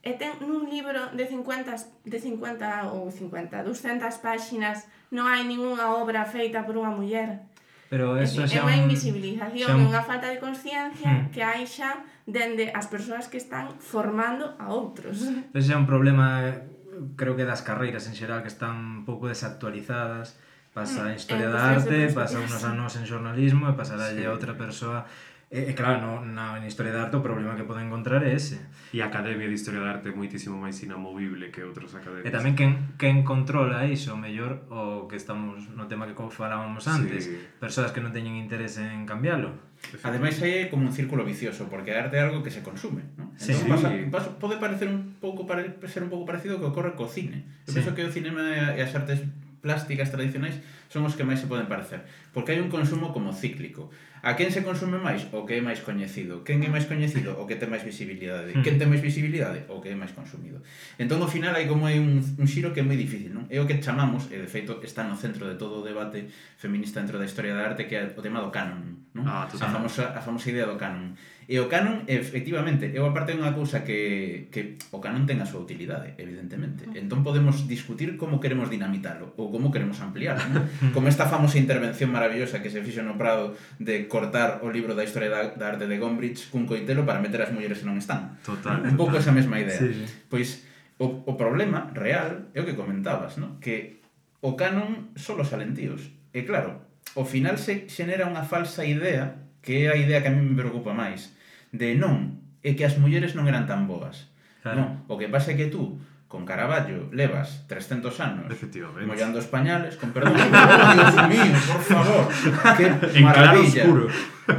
E 0.01 0.15
ten 0.15 0.39
nun 0.39 0.69
libro 0.69 1.11
de 1.13 1.25
50, 1.25 2.07
de 2.07 2.17
50 2.17 2.95
ou 2.95 3.11
50, 3.11 3.65
200 3.65 4.23
páxinas, 4.23 4.87
non 5.11 5.27
hai 5.27 5.43
ningunha 5.43 5.93
obra 5.93 6.23
feita 6.23 6.63
por 6.63 6.79
unha 6.79 6.93
muller. 6.93 7.43
Pero 7.89 8.19
eso 8.19 8.43
é, 8.43 8.47
é 8.47 8.59
unha 8.63 8.77
invisibilización, 8.83 9.83
un... 9.83 9.91
unha 9.91 10.03
falta 10.03 10.27
de 10.27 10.39
conciencia 10.39 11.27
hmm. 11.27 11.31
que 11.31 11.41
hai 11.43 11.63
xa 11.63 12.03
dende 12.27 12.67
as 12.71 12.87
persoas 12.91 13.31
que 13.31 13.39
están 13.39 13.79
formando 13.79 14.55
a 14.59 14.71
outros. 14.71 15.23
Ese 15.55 15.71
é 15.71 15.77
un 15.79 15.87
problema, 15.87 16.43
creo 17.15 17.35
que 17.39 17.47
das 17.47 17.63
carreiras 17.63 18.07
en 18.11 18.15
xeral, 18.15 18.43
que 18.43 18.51
están 18.51 19.03
un 19.03 19.03
pouco 19.07 19.31
desactualizadas. 19.31 20.39
Pasa 20.75 21.03
hmm, 21.03 21.09
en 21.09 21.15
Historia 21.17 21.47
eh, 21.47 21.53
da 21.55 21.63
pois 21.73 21.83
Arte, 21.83 21.99
pasa 22.13 22.37
unos 22.37 22.63
anos 22.67 22.91
en 22.99 23.03
Xornalismo 23.07 23.65
e 23.71 23.73
pasará 23.73 24.13
sí. 24.13 24.21
a 24.21 24.29
outra 24.29 24.53
persoa 24.53 25.09
E, 25.47 25.71
e 25.71 25.73
claro, 25.73 26.03
no, 26.03 26.27
na, 26.27 26.59
na 26.59 26.67
Historia 26.67 26.91
de 26.91 26.99
Arte 26.99 27.15
o 27.15 27.23
problema 27.23 27.55
que 27.55 27.63
pode 27.63 27.79
encontrar 27.79 28.19
é 28.19 28.35
ese. 28.35 28.59
E 28.91 28.99
a 28.99 29.07
Academia 29.07 29.47
de 29.47 29.55
Historia 29.55 29.79
de 29.79 29.87
Arte 29.87 30.11
é 30.11 30.11
moitísimo 30.11 30.59
máis 30.59 30.75
inamovible 30.83 31.47
que 31.55 31.63
outros 31.63 31.95
academias. 31.95 32.27
E 32.27 32.35
tamén 32.35 32.51
quen, 32.59 32.99
quen 32.99 33.23
controla 33.23 33.87
iso, 33.87 34.19
mellor 34.19 34.67
o 34.67 35.07
que 35.07 35.15
estamos 35.15 35.71
no 35.71 35.87
tema 35.87 36.03
que 36.03 36.19
falábamos 36.35 36.83
antes, 36.91 37.31
sí. 37.31 37.39
persoas 37.63 37.95
que 37.95 38.03
non 38.03 38.11
teñen 38.11 38.35
interés 38.35 38.75
en 38.75 39.07
cambiálo. 39.07 39.55
Ademais 40.03 40.35
aí 40.43 40.67
é 40.67 40.69
como 40.69 40.83
un 40.83 40.91
círculo 40.91 41.23
vicioso, 41.23 41.71
porque 41.71 41.95
a 41.95 42.03
arte 42.03 42.19
é 42.19 42.27
algo 42.27 42.43
que 42.43 42.51
se 42.51 42.59
consume, 42.59 43.07
¿no? 43.15 43.31
Sí. 43.39 43.55
Entón, 43.55 43.71
pasa, 43.71 43.87
pasa, 44.11 44.29
pode 44.35 44.59
parecer 44.59 44.91
un 44.91 45.15
pouco 45.23 45.47
pare, 45.47 45.79
ser 45.87 46.03
un 46.03 46.11
pouco 46.11 46.27
parecido 46.27 46.59
ao 46.59 46.61
que 46.61 46.75
ocorre 46.75 46.99
co 46.99 47.07
cine. 47.07 47.47
Eu 47.63 47.71
sí. 47.71 47.79
penso 47.79 47.95
que 47.95 48.03
o 48.03 48.11
cinema 48.11 48.75
e 48.75 48.83
as 48.83 48.91
artes 48.91 49.23
plásticas 49.63 50.11
tradicionais 50.11 50.59
son 50.87 51.03
os 51.03 51.15
que 51.15 51.27
máis 51.27 51.43
se 51.43 51.47
poden 51.47 51.67
parecer, 51.67 52.03
porque 52.31 52.55
hai 52.55 52.59
un 52.63 52.71
consumo 52.71 53.11
como 53.11 53.35
cíclico. 53.35 53.91
A 54.27 54.35
quen 54.35 54.51
se 54.51 54.59
consume 54.59 54.99
máis? 54.99 55.23
O 55.31 55.47
que 55.47 55.55
é 55.55 55.63
máis 55.63 55.79
coñecido. 55.79 56.43
Quen 56.43 56.59
é 56.59 56.67
máis 56.67 56.83
coñecido? 56.83 57.39
O 57.39 57.47
que 57.47 57.55
ten 57.55 57.71
máis 57.71 57.87
visibilidade. 57.87 58.51
Quen 58.59 58.75
ten 58.75 58.91
máis 58.91 58.99
visibilidade? 58.99 59.63
O 59.71 59.79
que 59.79 59.87
é 59.87 59.95
máis 59.95 60.11
consumido. 60.11 60.59
Entón, 60.99 61.23
ao 61.23 61.31
final, 61.31 61.55
hai 61.55 61.63
como 61.63 61.87
hai 61.87 61.95
un, 61.95 62.19
un 62.19 62.43
xiro 62.43 62.75
que 62.75 62.83
é 62.83 62.85
moi 62.85 62.99
difícil, 62.99 63.31
non? 63.31 63.47
É 63.47 63.63
o 63.63 63.63
que 63.63 63.79
chamamos, 63.79 64.27
e 64.27 64.35
de 64.35 64.51
feito 64.51 64.83
está 64.83 65.07
no 65.07 65.15
centro 65.15 65.47
de 65.47 65.55
todo 65.55 65.79
o 65.79 65.85
debate 65.87 66.27
feminista 66.59 66.99
dentro 66.99 67.15
da 67.15 67.23
historia 67.23 67.55
da 67.55 67.71
arte, 67.71 67.87
que 67.87 67.95
é 67.95 68.03
o 68.03 68.19
tema 68.19 68.43
do 68.43 68.51
canon, 68.51 68.99
non? 69.15 69.23
Ah, 69.23 69.47
a, 69.47 69.67
famosa, 69.71 70.11
a 70.11 70.19
famosa 70.19 70.51
idea 70.51 70.67
do 70.67 70.75
canon 70.75 71.15
E 71.47 71.63
o 71.63 71.71
canon, 71.71 72.03
efectivamente, 72.11 72.91
é 72.91 72.99
aparte 72.99 73.31
unha 73.31 73.55
cousa 73.55 73.87
que, 73.87 74.51
que 74.51 74.75
o 74.91 74.99
canon 74.99 75.23
ten 75.23 75.39
a 75.39 75.47
súa 75.47 75.63
utilidade, 75.63 76.11
evidentemente. 76.19 76.83
Entón 76.91 77.23
podemos 77.23 77.71
discutir 77.71 78.19
como 78.19 78.43
queremos 78.43 78.67
dinamitarlo 78.67 79.31
ou 79.39 79.47
como 79.47 79.71
queremos 79.71 80.03
ampliarlo. 80.03 80.43
¿no? 80.51 80.67
Como 80.91 81.07
esta 81.07 81.23
famosa 81.23 81.55
intervención 81.55 82.11
maravillosa 82.11 82.59
que 82.59 82.67
se 82.67 82.83
fixo 82.83 82.99
no 82.99 83.15
Prado 83.15 83.55
de 83.79 84.11
cortar 84.11 84.59
o 84.59 84.67
libro 84.67 84.91
da 84.91 85.07
historia 85.07 85.31
da, 85.31 85.55
da 85.55 85.71
arte 85.71 85.87
de 85.87 85.95
Gombrich 85.95 86.51
cun 86.51 86.67
coitelo 86.67 87.07
para 87.07 87.23
meter 87.23 87.39
as 87.39 87.55
mulleres 87.55 87.79
que 87.79 87.87
non 87.87 87.95
están. 87.95 88.35
Total. 88.43 88.83
Un 88.83 88.99
pouco 88.99 89.15
esa 89.15 89.31
mesma 89.31 89.55
idea. 89.55 89.79
Sí. 89.79 90.03
Pois 90.27 90.67
o, 90.99 91.23
o 91.23 91.33
problema 91.39 91.95
real 91.95 92.51
é 92.51 92.59
o 92.59 92.67
que 92.67 92.75
comentabas, 92.75 93.39
¿no? 93.39 93.55
que 93.63 94.03
o 94.43 94.59
canon 94.59 95.15
son 95.15 95.39
os 95.39 95.55
alentíos. 95.55 96.11
E 96.35 96.43
claro, 96.43 96.83
ao 97.15 97.23
final 97.23 97.55
se 97.55 97.87
xenera 97.87 98.27
unha 98.27 98.43
falsa 98.43 98.83
idea 98.83 99.47
que 99.63 99.87
é 99.87 99.95
a 99.95 99.95
idea 99.95 100.19
que 100.19 100.27
a 100.27 100.35
mí 100.35 100.43
me 100.43 100.59
preocupa 100.59 100.91
máis 100.91 101.36
de 101.71 101.95
non, 101.95 102.39
é 102.63 102.75
que 102.75 102.83
as 102.83 102.99
mulleres 102.99 103.35
non 103.35 103.47
eran 103.47 103.67
tan 103.67 103.87
boas. 103.87 104.29
Claro. 104.61 104.77
Non, 104.77 104.87
o 105.07 105.15
que 105.15 105.31
pasa 105.31 105.53
é 105.53 105.59
que 105.59 105.71
tú, 105.71 105.99
con 106.27 106.43
Caravaggio, 106.43 107.07
levas 107.15 107.63
300 107.71 108.11
anos 108.19 108.51
mollando 109.07 109.39
os 109.39 109.47
pañales, 109.47 109.95
con 109.95 110.11
perdón, 110.11 110.35
oh, 110.35 110.93
Dios 110.95 111.15
mío, 111.31 111.55
por 111.71 111.83
favor, 111.83 112.23
que 112.75 113.19
maravilla. 113.19 113.19
En 113.19 113.25
claro 113.31 113.59
oscuro. 113.63 114.05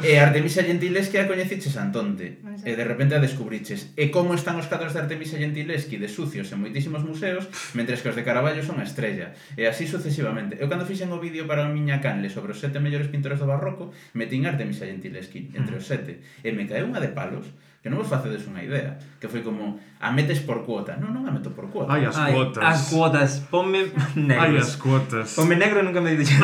E 0.05 0.21
Artemisa 0.21 0.61
Gentileschi 0.61 1.17
a 1.17 1.25
coñeciches 1.25 1.77
antonte. 1.81 2.45
E 2.65 2.73
de 2.77 2.85
repente 2.85 3.17
a 3.17 3.25
descubriches. 3.25 3.97
E 3.97 4.13
como 4.13 4.37
están 4.37 4.61
os 4.61 4.69
cadros 4.69 4.93
de 4.93 5.01
Artemisa 5.01 5.41
Gentileschi 5.41 5.97
de 5.97 6.13
sucios 6.13 6.53
en 6.53 6.61
moitísimos 6.61 7.01
museos, 7.03 7.49
mentres 7.73 8.05
que 8.05 8.13
os 8.13 8.17
de 8.19 8.27
Caravaggio 8.27 8.61
son 8.61 8.79
a 8.81 8.87
estrella. 8.87 9.33
E 9.57 9.65
así 9.65 9.89
sucesivamente. 9.89 10.61
Eu 10.61 10.69
cando 10.69 10.85
fixen 10.85 11.09
o 11.09 11.19
vídeo 11.19 11.49
para 11.49 11.65
a 11.65 11.73
miña 11.73 12.05
canle 12.05 12.29
sobre 12.29 12.53
os 12.53 12.61
sete 12.61 12.77
mellores 12.85 13.09
pintores 13.09 13.41
do 13.41 13.49
barroco, 13.49 13.97
metín 14.13 14.45
Artemisa 14.45 14.85
Gentileschi 14.85 15.57
entre 15.57 15.81
os 15.81 15.89
sete. 15.89 16.21
E 16.45 16.53
me 16.53 16.69
cae 16.69 16.85
unha 16.85 17.01
de 17.01 17.11
palos 17.17 17.49
que 17.79 17.87
non 17.87 18.03
vos 18.03 18.11
facedes 18.11 18.43
unha 18.51 18.67
idea, 18.67 18.99
que 19.23 19.31
foi 19.31 19.39
como 19.41 19.79
a 20.03 20.11
metes 20.11 20.43
por 20.43 20.67
cuota. 20.67 20.99
Non, 20.99 21.15
non 21.15 21.25
a 21.25 21.33
meto 21.33 21.55
por 21.55 21.71
cuota. 21.71 21.95
Ai, 21.95 22.11
as 22.11 22.19
Ai, 22.19 22.35
cuotas. 22.35 22.63
As 22.67 22.81
cuotas, 22.91 23.31
ponme 23.47 23.87
negro. 24.19 24.43
Ai, 24.43 24.59
as 24.59 24.75
cuotas. 24.75 25.39
Ponme 25.39 25.55
negro 25.55 25.87
nunca 25.87 26.03
me 26.03 26.19
dixen. 26.19 26.43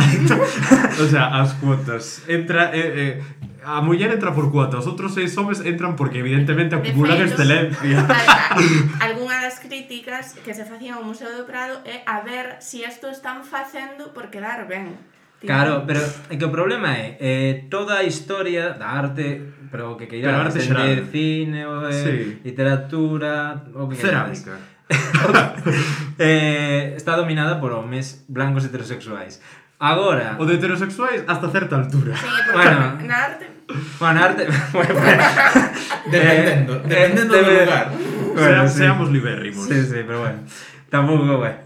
o 1.03 1.07
sea, 1.11 1.35
as 1.35 1.59
cuotas. 1.59 2.23
Entra, 2.31 2.71
eh, 2.71 3.19
eh, 3.19 3.34
a 3.65 3.81
muller 3.81 4.13
entra 4.13 4.33
por 4.33 4.53
cuota, 4.53 4.77
os 4.77 4.87
outros 4.87 5.17
seis 5.17 5.33
homes 5.41 5.65
entran 5.65 5.97
porque 5.97 6.21
evidentemente 6.21 6.77
acumulan 6.77 7.17
feitos, 7.17 7.41
excelencia. 7.41 8.05
Algúnas 9.01 9.41
das 9.41 9.57
críticas 9.59 10.37
que 10.45 10.53
se 10.53 10.65
facían 10.69 11.01
ao 11.01 11.05
Museo 11.05 11.33
do 11.33 11.49
Prado 11.49 11.81
é 11.89 12.05
a 12.05 12.21
ver 12.21 12.61
se 12.61 12.85
si 12.85 12.85
isto 12.85 13.09
están 13.09 13.43
facendo 13.45 14.13
por 14.13 14.29
quedar 14.29 14.69
ben. 14.69 14.93
Tipo... 15.41 15.49
Claro, 15.49 15.85
pero 15.89 16.01
é 16.29 16.37
que 16.37 16.45
o 16.45 16.53
problema 16.53 16.93
é 16.93 17.17
eh, 17.21 17.53
toda 17.73 18.01
a 18.01 18.05
historia 18.05 18.77
da 18.77 18.93
arte, 18.93 19.41
pero 19.73 19.97
que 19.97 20.07
queira 20.07 20.29
pero 20.29 20.41
arte 20.45 20.61
xeral. 20.61 21.09
cine, 21.09 21.65
o, 21.65 21.89
eh, 21.89 21.93
sí. 21.93 22.17
literatura, 22.45 23.65
o 23.73 23.89
que 23.89 23.97
cerámica. 23.97 24.61
eh, 26.21 26.93
está 26.97 27.17
dominada 27.17 27.57
por 27.61 27.73
homes 27.73 28.29
blancos 28.29 28.65
heterosexuais. 28.69 29.41
Agora... 29.85 30.37
O 30.41 30.47
de 30.47 30.55
heterosexuais 30.55 31.25
hasta 31.29 31.51
certa 31.53 31.77
altura. 31.77 32.17
Sí, 32.17 32.25
porque 32.25 32.57
bueno, 32.57 32.97
na 33.05 33.17
arte... 33.29 33.47
Bueno, 34.01 34.15
na 34.15 34.25
arte... 34.25 34.49
Bueno, 34.73 34.95
eh, 35.05 36.11
dependendo, 36.11 36.73
eh, 36.77 36.83
dependendo 36.89 37.35
de, 37.35 37.43
do 37.43 37.51
eh, 37.51 37.65
lugar. 37.67 37.93
Bueno, 38.33 38.63
Se, 38.65 38.73
sí. 38.73 38.79
Seamos 38.79 39.13
libérrimos. 39.13 39.69
Sí, 39.69 39.85
sí, 39.85 40.01
pero 40.07 40.21
bueno. 40.21 40.39
Tampouco, 40.89 41.37
bueno. 41.37 41.57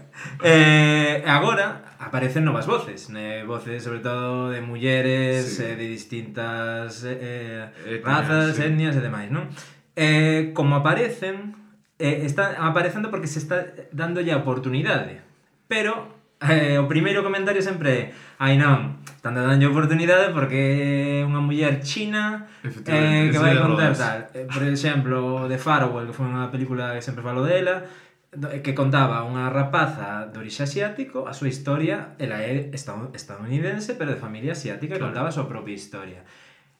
Eh, 0.43 1.23
agora 1.25 1.95
aparecen 1.99 2.43
novas 2.43 2.67
voces, 2.67 3.09
né? 3.09 3.45
voces 3.45 3.83
sobre 3.83 3.99
todo 3.99 4.49
de 4.49 4.59
mulleres, 4.59 5.55
sí. 5.55 5.63
eh, 5.63 5.75
de 5.77 5.87
distintas 5.87 7.05
eh, 7.07 7.71
etnias, 7.85 8.03
razas, 8.03 8.55
sí. 8.57 8.63
etnias 8.63 8.95
e 8.95 9.01
demais, 9.01 9.31
non? 9.31 9.47
Eh, 9.95 10.51
como 10.51 10.75
aparecen, 10.75 11.55
eh, 11.95 12.27
están 12.27 12.59
aparecendo 12.59 13.07
porque 13.07 13.31
se 13.31 13.39
está 13.39 13.63
dándolle 13.95 14.35
a 14.35 14.43
oportunidade, 14.43 15.23
pero 15.71 16.18
eh, 16.41 16.79
o 16.79 16.87
primeiro 16.87 17.19
comentario 17.23 17.59
sempre 17.59 17.89
é 17.91 18.01
ai 18.39 18.55
non, 18.55 19.03
tan 19.19 19.35
danlle 19.35 19.67
oportunidade 19.67 20.31
porque 20.31 21.19
é 21.19 21.27
unha 21.27 21.43
muller 21.43 21.83
china 21.83 22.47
eh, 22.63 23.27
que 23.27 23.39
vai 23.39 23.59
contar 23.59 23.91
tal 23.91 24.31
eh, 24.31 24.47
por 24.47 24.63
exemplo, 24.63 25.51
de 25.51 25.59
Farewell 25.59 26.07
que 26.07 26.15
foi 26.15 26.31
unha 26.31 26.47
película 26.47 26.95
que 26.95 27.03
sempre 27.03 27.19
falo 27.19 27.43
dela 27.43 27.83
eh, 28.31 28.63
que 28.63 28.71
contaba 28.71 29.27
unha 29.27 29.51
rapaza 29.51 30.31
de 30.31 30.37
orixe 30.39 30.63
asiático, 30.63 31.25
a 31.25 31.33
súa 31.35 31.49
historia, 31.51 32.15
ela 32.21 32.39
é 32.39 32.69
estadounidense, 32.71 33.97
pero 33.97 34.13
de 34.13 34.21
familia 34.21 34.53
asiática, 34.53 34.95
claro. 34.95 35.09
contaba 35.09 35.27
a 35.27 35.35
súa 35.35 35.49
propia 35.49 35.73
historia. 35.73 36.21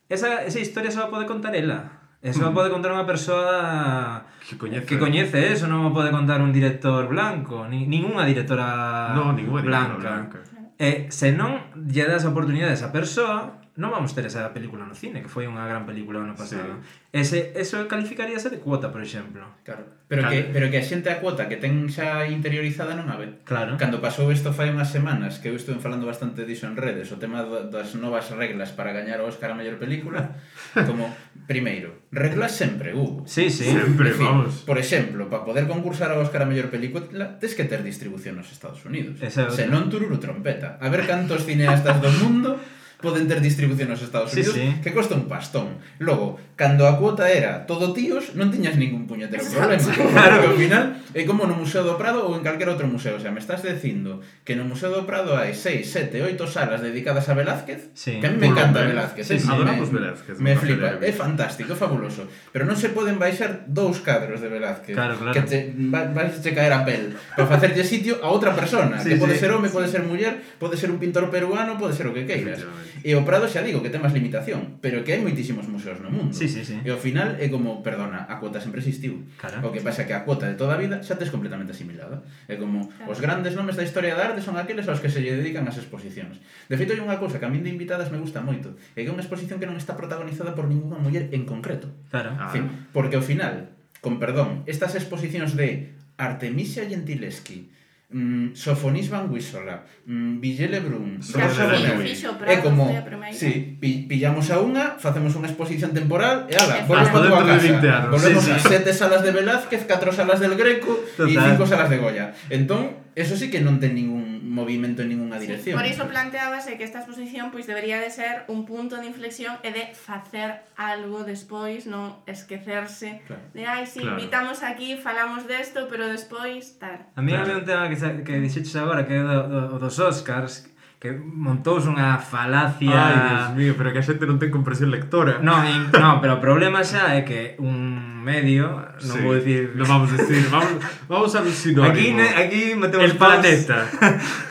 Esa, 0.05 0.45
esa 0.45 0.61
historia 0.61 0.93
só 0.93 1.09
pode 1.09 1.25
contar 1.25 1.53
ela. 1.57 1.98
Eso 2.21 2.51
mm. 2.51 2.53
pode 2.53 2.67
contar 2.67 2.91
unha 2.91 3.07
persoa 3.07 4.27
que 4.43 4.59
coñece, 4.59 4.83
que 4.83 4.95
¿eh? 4.95 5.03
coñece 5.03 5.39
eso, 5.55 5.71
non 5.71 5.95
pode 5.95 6.11
contar 6.11 6.43
un 6.43 6.51
director 6.51 7.07
blanco, 7.07 7.63
ni, 7.69 7.87
ninguna 7.87 8.27
directora 8.27 9.15
no, 9.15 9.31
ninguna 9.31 9.63
blanca. 9.63 9.95
Directora 9.95 10.15
blanca. 10.27 10.37
Eh, 10.79 11.07
se 11.11 11.31
non 11.31 11.71
lle 11.75 12.07
das 12.07 12.27
oportunidade 12.27 12.75
a 12.75 12.91
persoa, 12.91 13.58
non 13.79 13.95
vamos 13.95 14.11
ter 14.11 14.27
esa 14.27 14.51
película 14.51 14.83
no 14.83 14.91
cine, 14.91 15.23
que 15.23 15.31
foi 15.31 15.47
unha 15.47 15.63
gran 15.63 15.87
película 15.87 16.19
ano 16.19 16.35
pasado. 16.35 16.83
Sí. 16.83 17.15
Ese, 17.15 17.39
eso 17.55 17.79
calificaríase 17.87 18.51
de 18.51 18.59
cuota, 18.59 18.91
por 18.91 18.99
exemplo. 18.99 19.47
Claro. 19.63 19.87
Pero, 20.11 20.27
claro. 20.27 20.35
Que, 20.35 20.39
pero 20.51 20.67
que 20.67 20.77
a 20.77 20.83
xente 20.83 21.07
a 21.07 21.23
cuota 21.23 21.47
que 21.47 21.55
ten 21.55 21.87
xa 21.87 22.27
interiorizada 22.27 22.91
non 22.91 23.07
a 23.07 23.15
ve. 23.15 23.39
Claro. 23.47 23.79
Cando 23.79 24.03
pasou 24.03 24.27
isto 24.35 24.51
fai 24.51 24.67
unhas 24.67 24.91
semanas, 24.91 25.39
que 25.39 25.47
eu 25.47 25.55
estuve 25.55 25.79
falando 25.79 26.03
bastante 26.03 26.43
diso 26.43 26.67
en 26.67 26.75
redes, 26.75 27.07
o 27.15 27.17
tema 27.17 27.47
das 27.71 27.95
novas 27.95 28.27
reglas 28.35 28.75
para 28.75 28.91
gañar 28.91 29.23
o 29.23 29.31
Oscar 29.31 29.55
a 29.55 29.57
mellor 29.57 29.79
película, 29.79 30.35
como, 30.83 31.07
primeiro, 31.47 32.03
reglas 32.11 32.59
sempre 32.59 32.91
hubo. 32.91 33.23
Sí, 33.23 33.47
sí. 33.47 33.63
Sempre, 33.63 34.11
en 34.11 34.17
fin, 34.19 34.27
vamos. 34.27 34.67
Por 34.67 34.75
exemplo, 34.75 35.31
para 35.31 35.47
poder 35.47 35.71
concursar 35.71 36.11
ao 36.11 36.19
Oscar 36.19 36.43
a 36.43 36.51
mellor 36.51 36.67
película, 36.67 37.39
tes 37.39 37.55
que 37.55 37.63
ter 37.63 37.79
distribución 37.79 38.35
nos 38.35 38.51
Estados 38.51 38.83
Unidos. 38.83 39.23
Esa 39.23 39.47
Se 39.47 39.71
non 39.71 39.87
tururu 39.87 40.19
trompeta. 40.19 40.75
A 40.83 40.91
ver 40.91 41.07
cantos 41.07 41.47
cineastas 41.47 42.03
do 42.03 42.11
mundo 42.19 42.59
poden 43.01 43.27
ter 43.27 43.39
distribución 43.39 43.87
nos 43.87 44.01
Estados 44.03 44.33
Unidos 44.33 44.53
sí, 44.53 44.75
sí. 44.75 44.81
que 44.83 44.91
costa 44.93 45.15
un 45.15 45.31
pastón. 45.31 45.79
Logo, 45.99 46.37
cando 46.59 46.87
a 46.87 46.99
cuota 46.99 47.31
era 47.31 47.63
todo 47.63 47.95
tíos, 47.95 48.35
non 48.35 48.51
tiñas 48.51 48.75
ningún 48.75 49.07
puñetero 49.07 49.39
problema. 49.39 49.79
Claro. 49.79 50.35
Porque 50.43 50.51
ao 50.51 50.59
final 50.59 50.85
é 51.15 51.23
como 51.23 51.47
no 51.47 51.55
Museo 51.55 51.87
do 51.87 51.95
Prado 51.95 52.27
ou 52.27 52.35
en 52.35 52.43
calquer 52.43 52.67
outro 52.67 52.91
museo. 52.91 53.15
O 53.15 53.21
sea, 53.23 53.31
me 53.31 53.39
estás 53.39 53.63
dicindo 53.63 54.19
que 54.43 54.59
no 54.59 54.67
Museo 54.67 54.91
do 54.91 55.07
Prado 55.07 55.39
hai 55.39 55.55
6, 55.55 56.11
7, 56.11 56.35
8 56.35 56.43
salas 56.51 56.83
dedicadas 56.83 57.31
a 57.31 57.33
Velázquez, 57.39 57.95
sí. 57.95 58.19
que 58.19 58.27
a 58.27 58.31
mí 58.35 58.37
me 58.37 58.51
encanta 58.51 58.83
Velázquez. 58.83 59.23
Sí, 59.23 59.39
sí, 59.39 59.47
adoramos 59.47 59.87
me, 59.95 60.03
Velázquez. 60.03 60.35
Me, 60.43 60.51
me 60.51 60.59
flipa, 60.59 60.99
é 60.99 61.13
fantástico, 61.15 61.71
é 61.71 61.77
fabuloso. 61.79 62.27
Pero 62.51 62.67
non 62.67 62.75
se 62.75 62.91
poden 62.91 63.15
baixar 63.15 63.63
dous 63.71 64.03
cadros 64.03 64.43
de 64.43 64.51
Velázquez. 64.51 64.99
Claro, 64.99 65.15
claro. 65.15 65.31
Que 65.31 65.47
te 65.47 65.71
va, 65.87 66.03
vais 66.11 66.35
che 66.35 66.51
caer 66.51 66.75
a 66.75 66.83
pel 66.83 67.15
para 67.15 67.47
facerlle 67.47 67.87
sitio 67.87 68.19
a 68.19 68.27
outra 68.27 68.51
persona. 68.51 68.99
Sí, 68.99 69.15
que 69.15 69.23
pode 69.23 69.39
sí. 69.39 69.47
ser 69.47 69.55
home, 69.55 69.71
pode 69.71 69.87
ser 69.87 70.03
muller, 70.03 70.35
pode 70.59 70.75
ser 70.75 70.91
un 70.91 70.99
pintor 70.99 71.31
peruano, 71.31 71.79
pode 71.79 71.95
ser 71.95 72.11
o 72.11 72.13
que 72.13 72.27
queiras. 72.27 72.59
Sí, 72.59 72.67
E 73.03 73.15
o 73.15 73.23
Prado 73.23 73.47
xa 73.47 73.63
digo 73.63 73.79
que 73.79 73.91
ten 73.91 74.03
máis 74.03 74.15
limitación, 74.15 74.79
pero 74.83 75.03
que 75.07 75.15
hai 75.15 75.21
moitísimos 75.23 75.67
museos 75.71 76.03
no 76.03 76.11
mundo. 76.11 76.35
Sí, 76.35 76.51
sí, 76.51 76.63
sí. 76.63 76.79
E 76.83 76.89
ao 76.91 76.99
final 76.99 77.39
é 77.39 77.47
como, 77.47 77.79
perdona, 77.85 78.27
a 78.27 78.39
cuota 78.39 78.59
sempre 78.59 78.83
existiu. 78.83 79.23
Claro. 79.39 79.63
O 79.63 79.71
que 79.71 79.79
pasa 79.79 80.03
é 80.03 80.05
que 80.05 80.15
a 80.15 80.23
cuota 80.27 80.47
de 80.47 80.55
toda 80.59 80.75
a 80.75 80.79
vida 80.79 80.99
xa 81.05 81.15
tes 81.15 81.31
completamente 81.31 81.71
asimilada. 81.71 82.23
É 82.45 82.59
como 82.59 82.89
claro. 82.89 83.11
os 83.11 83.19
grandes 83.23 83.55
nomes 83.55 83.79
da 83.79 83.83
historia 83.85 84.15
da 84.15 84.31
arte 84.31 84.43
son 84.43 84.59
aqueles 84.59 84.87
aos 84.87 84.99
que 84.99 85.07
se 85.07 85.23
lle 85.23 85.35
dedican 85.35 85.63
as 85.67 85.79
exposicións. 85.79 86.39
De 86.67 86.75
feito, 86.75 86.91
hai 86.91 87.01
unha 87.01 87.17
cousa 87.21 87.39
que 87.39 87.47
a 87.47 87.51
min 87.51 87.63
de 87.63 87.71
invitadas 87.71 88.11
me 88.11 88.19
gusta 88.19 88.43
moito, 88.43 88.75
é 88.95 89.03
que 89.03 89.09
é 89.09 89.13
unha 89.13 89.23
exposición 89.23 89.57
que 89.57 89.67
non 89.69 89.79
está 89.79 89.95
protagonizada 89.95 90.51
por 90.53 90.67
ninguna 90.67 90.99
muller 90.99 91.31
en 91.31 91.47
concreto. 91.47 91.87
Claro. 92.11 92.35
Ah. 92.35 92.51
Fin, 92.51 92.89
porque 92.91 93.15
ao 93.15 93.23
final, 93.23 93.71
con 94.03 94.19
perdón, 94.19 94.67
estas 94.67 94.93
exposicións 94.99 95.55
de 95.55 95.95
Artemisia 96.19 96.83
Gentileschi, 96.83 97.71
mm, 98.09 98.53
Sofonis 98.53 99.09
Van 99.09 99.29
Wissola, 99.29 99.85
mm, 100.05 100.39
Villele 100.39 100.79
Brun, 100.79 101.19
Rosa 101.21 101.65
Bonet. 101.65 102.25
É 102.47 102.57
como, 102.57 102.89
sí, 103.31 103.77
pi, 103.79 104.05
pillamos 104.09 104.49
a 104.49 104.57
unha, 104.59 104.97
facemos 104.97 105.37
unha 105.37 105.45
exposición 105.45 105.93
temporal 105.93 106.49
e 106.49 106.57
ala, 106.57 106.89
volvemos 106.89 107.13
tú 107.13 107.35
a 107.37 107.45
casa. 107.45 108.09
Volvemos 108.09 108.43
sí, 108.43 108.51
sí. 108.57 108.65
sete 108.65 108.91
salas 108.97 109.21
de 109.21 109.31
Velázquez, 109.31 109.85
catro 109.85 110.09
salas 110.09 110.41
del 110.41 110.57
Greco 110.57 110.97
e 111.21 111.37
cinco 111.37 111.69
salas 111.69 111.89
de 111.93 111.97
Goya. 112.01 112.33
Entón, 112.49 112.97
eso 113.13 113.37
sí 113.37 113.53
que 113.53 113.61
non 113.61 113.77
ten 113.77 113.93
ningún 113.93 114.18
movimento 114.49 115.03
en 115.03 115.09
ninguna 115.09 115.37
dirección. 115.37 115.77
Sí, 115.77 115.77
por 115.77 115.85
iso 115.85 116.09
planteábase 116.09 116.77
que 116.77 116.83
esta 116.83 116.99
exposición 116.99 117.51
pois 117.53 117.69
debería 117.69 118.01
de 118.01 118.09
ser 118.09 118.49
un 118.49 118.65
punto 118.65 118.97
de 118.97 119.05
inflexión 119.05 119.61
e 119.61 119.69
de 119.69 119.93
facer 119.93 120.65
algo 120.73 121.21
despois, 121.21 121.85
non 121.85 122.25
esquecerse 122.25 123.21
claro. 123.29 123.45
de, 123.53 123.63
ai, 123.69 123.85
si, 123.85 124.01
claro. 124.01 124.17
invitamos 124.17 124.65
aquí, 124.65 124.97
falamos 124.97 125.45
desto, 125.45 125.85
pero 125.85 126.09
despois, 126.09 126.81
tal. 126.81 127.05
A 127.13 127.21
mí 127.21 127.29
claro. 127.29 127.45
había 127.45 127.57
un 127.61 127.65
tema 127.69 127.85
que, 127.87 127.97
que 128.25 128.41
dixeches 128.41 128.73
agora, 128.75 129.05
que 129.05 129.13
é 129.13 129.23
do, 129.23 129.77
do, 129.77 129.77
dos 129.77 130.01
Oscars, 130.01 130.65
que 130.99 131.15
montouse 131.15 131.87
unha 131.87 132.19
falacia... 132.19 132.91
Ai, 132.91 133.15
Dios 133.31 133.47
mío, 133.55 133.73
pero 133.79 133.95
que 133.95 134.03
a 134.03 134.05
xente 134.05 134.27
non 134.27 134.35
ten 134.35 134.51
comprensión 134.51 134.91
lectora. 134.91 135.39
No, 135.39 135.63
in, 135.63 135.87
no, 135.95 136.19
pero 136.19 136.35
o 136.35 136.43
problema 136.43 136.83
xa 136.83 137.15
é 137.15 137.23
que 137.23 137.55
un 137.55 138.19
medio, 138.19 138.83
non 138.99 139.15
sí, 139.15 139.23
vou 139.23 139.39
dicir... 139.39 139.79
Non 139.79 139.87
vamos 139.87 140.11
a 140.11 140.19
dicir, 140.19 140.43
vamos, 140.51 140.75
vamos 141.07 141.31
a 141.31 141.39
sinónimo. 141.47 141.87
Aquí, 141.87 142.11
ne, 142.11 142.27
aquí 142.35 142.75
metemos... 142.75 143.07
El 143.07 143.15
paus. 143.15 143.39
planeta. 143.39 143.87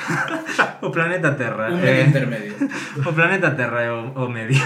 o 0.81 0.89
planeta 0.89 1.37
Terra. 1.37 1.69
Un 1.69 1.85
medio 1.85 2.01
eh, 2.01 2.09
intermedio. 2.09 2.55
O 3.05 3.13
planeta 3.13 3.53
Terra 3.53 3.85
é 3.85 3.93
o, 3.93 4.17
o 4.17 4.25
medio 4.33 4.65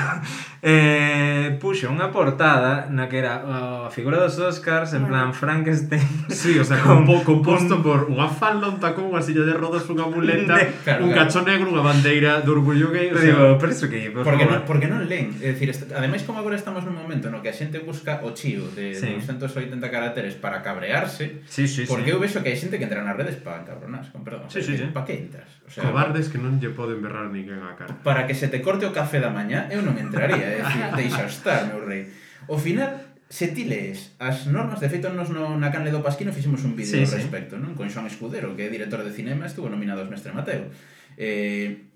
eh, 0.62 1.58
puxo 1.58 1.90
unha 1.90 2.14
portada 2.14 2.86
na 2.86 3.10
que 3.10 3.18
era 3.18 3.42
a 3.42 3.90
figura 3.90 4.22
dos 4.22 4.38
Oscars 4.38 4.94
en 4.94 5.10
plan 5.10 5.34
Frankenstein 5.34 6.06
sí, 6.30 6.54
o 6.54 6.62
sea, 6.62 6.78
con, 6.86 7.02
con, 7.02 7.42
composto 7.42 7.82
con... 7.82 7.82
por 7.82 8.00
unha 8.06 8.30
falda, 8.30 8.70
un 8.70 8.78
tacón, 8.78 9.10
unha 9.10 9.18
silla 9.18 9.42
de 9.42 9.58
rodas, 9.58 9.90
unha 9.90 10.06
muleta 10.06 10.54
claro, 10.86 11.02
un 11.02 11.10
claro. 11.10 11.26
cacho 11.26 11.42
negro, 11.42 11.66
unha 11.74 11.82
bandeira 11.82 12.38
de 12.46 12.50
orgullo 12.54 12.94
gay 12.94 13.10
o 13.10 13.18
sea, 13.18 13.34
Digo, 13.34 13.58
pero 13.58 13.74
iso 13.74 13.90
que 13.90 14.14
por 14.14 14.22
porque, 14.22 14.46
non, 14.46 14.62
porque 14.62 14.86
non 14.86 15.02
len 15.02 15.34
é 15.42 15.50
dicir, 15.50 15.66
est... 15.74 15.90
ademais 15.90 16.22
como 16.22 16.38
agora 16.38 16.54
estamos 16.54 16.86
nun 16.86 16.94
momento 16.94 17.26
no 17.26 17.42
que 17.42 17.50
a 17.50 17.56
xente 17.58 17.82
busca 17.82 18.22
o 18.22 18.30
chío 18.30 18.70
de 18.70 18.94
sí. 18.94 19.18
280 19.18 19.82
caracteres 19.90 20.38
para 20.38 20.62
cabrearse 20.62 21.42
sí, 21.50 21.66
sí, 21.66 21.90
porque 21.90 22.10
sí. 22.10 22.14
eu 22.14 22.22
vexo 22.22 22.38
que 22.38 22.54
hai 22.54 22.58
xente 22.58 22.78
que 22.78 22.86
entra 22.86 23.02
nas 23.02 23.18
redes 23.18 23.34
para 23.42 23.66
encabronarse 23.66 24.14
con 24.14 24.22
perdón, 24.22 24.46
sí, 24.46 24.62
sí, 24.62 24.78
sí. 24.78 24.86
para 24.94 25.10
que 25.10 25.26
entras? 25.26 25.50
sea, 25.72 25.88
Cobardes 25.88 26.28
que 26.28 26.36
non 26.36 26.60
lle 26.60 26.68
poden 26.76 27.00
berrar 27.00 27.32
ninguén 27.32 27.64
a 27.64 27.72
cara. 27.72 27.96
Para 28.04 28.28
que 28.28 28.36
se 28.36 28.52
te 28.52 28.60
corte 28.60 28.84
o 28.84 28.92
café 28.92 29.24
da 29.24 29.32
mañá, 29.32 29.72
eu 29.72 29.80
non 29.80 29.96
entraría, 29.96 30.44
é 30.44 30.60
dicir, 30.60 30.84
deixa 31.00 31.24
estar, 31.24 31.64
meu 31.72 31.80
rei. 31.80 32.12
O 32.44 32.60
final, 32.60 33.00
se 33.32 33.56
ti 33.56 33.64
lees 33.64 34.12
as 34.20 34.44
normas, 34.44 34.84
de 34.84 34.92
feito 34.92 35.08
nos 35.08 35.32
no, 35.32 35.56
na 35.56 35.72
canle 35.72 35.88
do 35.88 36.04
Pasquino 36.04 36.36
fixemos 36.36 36.60
un 36.68 36.76
vídeo 36.76 37.00
sí, 37.00 37.08
sí. 37.08 37.16
respecto, 37.16 37.56
non? 37.56 37.72
Con 37.72 37.88
Xoan 37.88 38.04
Escudero, 38.04 38.52
que 38.52 38.68
é 38.68 38.68
director 38.68 39.00
de 39.00 39.16
cinema, 39.16 39.48
estuvo 39.48 39.72
nominado 39.72 40.04
aos 40.04 40.12
Mestre 40.12 40.36
Mateo. 40.36 40.68
Eh, 41.16 41.88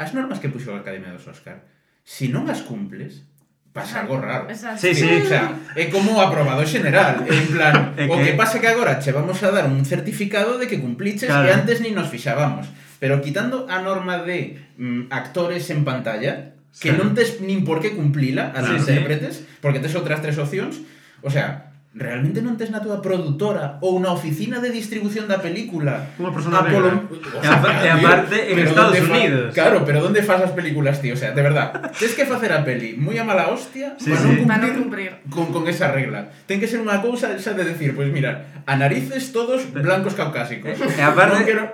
as 0.00 0.16
normas 0.16 0.40
que 0.40 0.48
puxo 0.48 0.72
a 0.72 0.80
Academia 0.80 1.12
dos 1.12 1.28
Óscar, 1.28 1.68
se 2.08 2.24
si 2.24 2.32
non 2.32 2.48
as 2.48 2.64
cumples, 2.64 3.28
pasa 3.76 4.00
algo 4.00 4.16
raro. 4.16 4.48
Exacto. 4.48 4.80
Sí, 4.80 4.96
sí. 4.96 5.04
O 5.04 5.28
sea, 5.28 5.52
é 5.76 5.92
como 5.92 6.16
aprobado 6.20 6.64
general, 6.64 7.20
en 7.28 7.46
plan, 7.52 7.92
o 8.08 8.16
que 8.24 8.32
pasa 8.32 8.56
que 8.56 8.72
agora 8.72 8.96
che 8.96 9.12
vamos 9.12 9.44
a 9.44 9.52
dar 9.52 9.68
un 9.68 9.84
certificado 9.84 10.56
de 10.56 10.66
que 10.66 10.80
cumpliches 10.80 11.28
claro. 11.28 11.44
que 11.44 11.52
antes 11.52 11.84
ni 11.84 11.92
nos 11.92 12.08
fixábamos. 12.08 12.64
Pero 12.98 13.22
quitando 13.22 13.66
a 13.70 13.78
norma 13.80 14.22
de 14.22 14.58
mm, 14.78 15.10
actores 15.10 15.70
en 15.70 15.86
pantalla, 15.86 16.58
que 16.78 16.90
sí. 16.92 16.96
non 16.98 17.14
tes 17.14 17.42
nin 17.42 17.66
por 17.66 17.82
que 17.82 17.94
cumplila 17.94 18.54
as 18.54 18.66
claro, 18.66 18.78
intérpretes, 18.78 19.34
sí. 19.42 19.58
porque 19.62 19.82
tes 19.82 19.94
outras 19.98 20.22
tres 20.22 20.38
opcións, 20.38 20.82
o 21.22 21.30
sea, 21.30 21.68
realmente 21.98 22.44
non 22.44 22.54
tes 22.54 22.68
na 22.68 22.84
túa 22.84 23.00
produtora 23.00 23.80
ou 23.80 23.96
na 23.98 24.12
oficina 24.12 24.60
de 24.60 24.70
distribución 24.70 25.24
da 25.24 25.40
película 25.40 26.12
unha 26.20 26.30
persona 26.30 26.60
Apolo... 26.60 27.08
o 27.10 27.42
sea, 27.42 27.58
e 27.80 27.88
aparte 27.88 28.36
en 28.52 28.56
Estados 28.60 29.00
Unidos 29.02 29.50
fa... 29.50 29.56
claro, 29.56 29.88
pero 29.88 30.04
onde 30.04 30.20
faz 30.20 30.44
as 30.44 30.52
películas, 30.52 31.00
tío? 31.00 31.16
o 31.16 31.20
sea, 31.20 31.32
de 31.32 31.40
verdad 31.40 31.90
tens 31.96 32.12
que 32.12 32.28
facer 32.28 32.52
a 32.52 32.60
peli 32.60 32.94
moi 32.94 33.16
a 33.16 33.24
mala 33.24 33.48
hostia 33.48 33.96
sí, 33.96 34.12
para, 34.12 34.20
sí. 34.20 34.30
Non 34.36 34.46
para 34.46 34.62
non 34.68 34.72
cumprir, 34.78 35.10
con, 35.32 35.48
con 35.48 35.64
esa 35.64 35.88
regla 35.90 36.28
ten 36.44 36.60
que 36.60 36.70
ser 36.70 36.78
unha 36.78 37.00
cousa 37.00 37.34
xa 37.40 37.56
de 37.56 37.64
decir, 37.64 37.96
pois 37.96 38.12
pues 38.12 38.14
mira 38.14 38.62
a 38.68 38.72
narices 38.76 39.32
todos 39.32 39.66
blancos 39.72 40.12
caucásicos 40.12 40.76
e 40.78 41.02
aparte, 41.02 41.40
Non 41.40 41.48
quero 41.48 41.64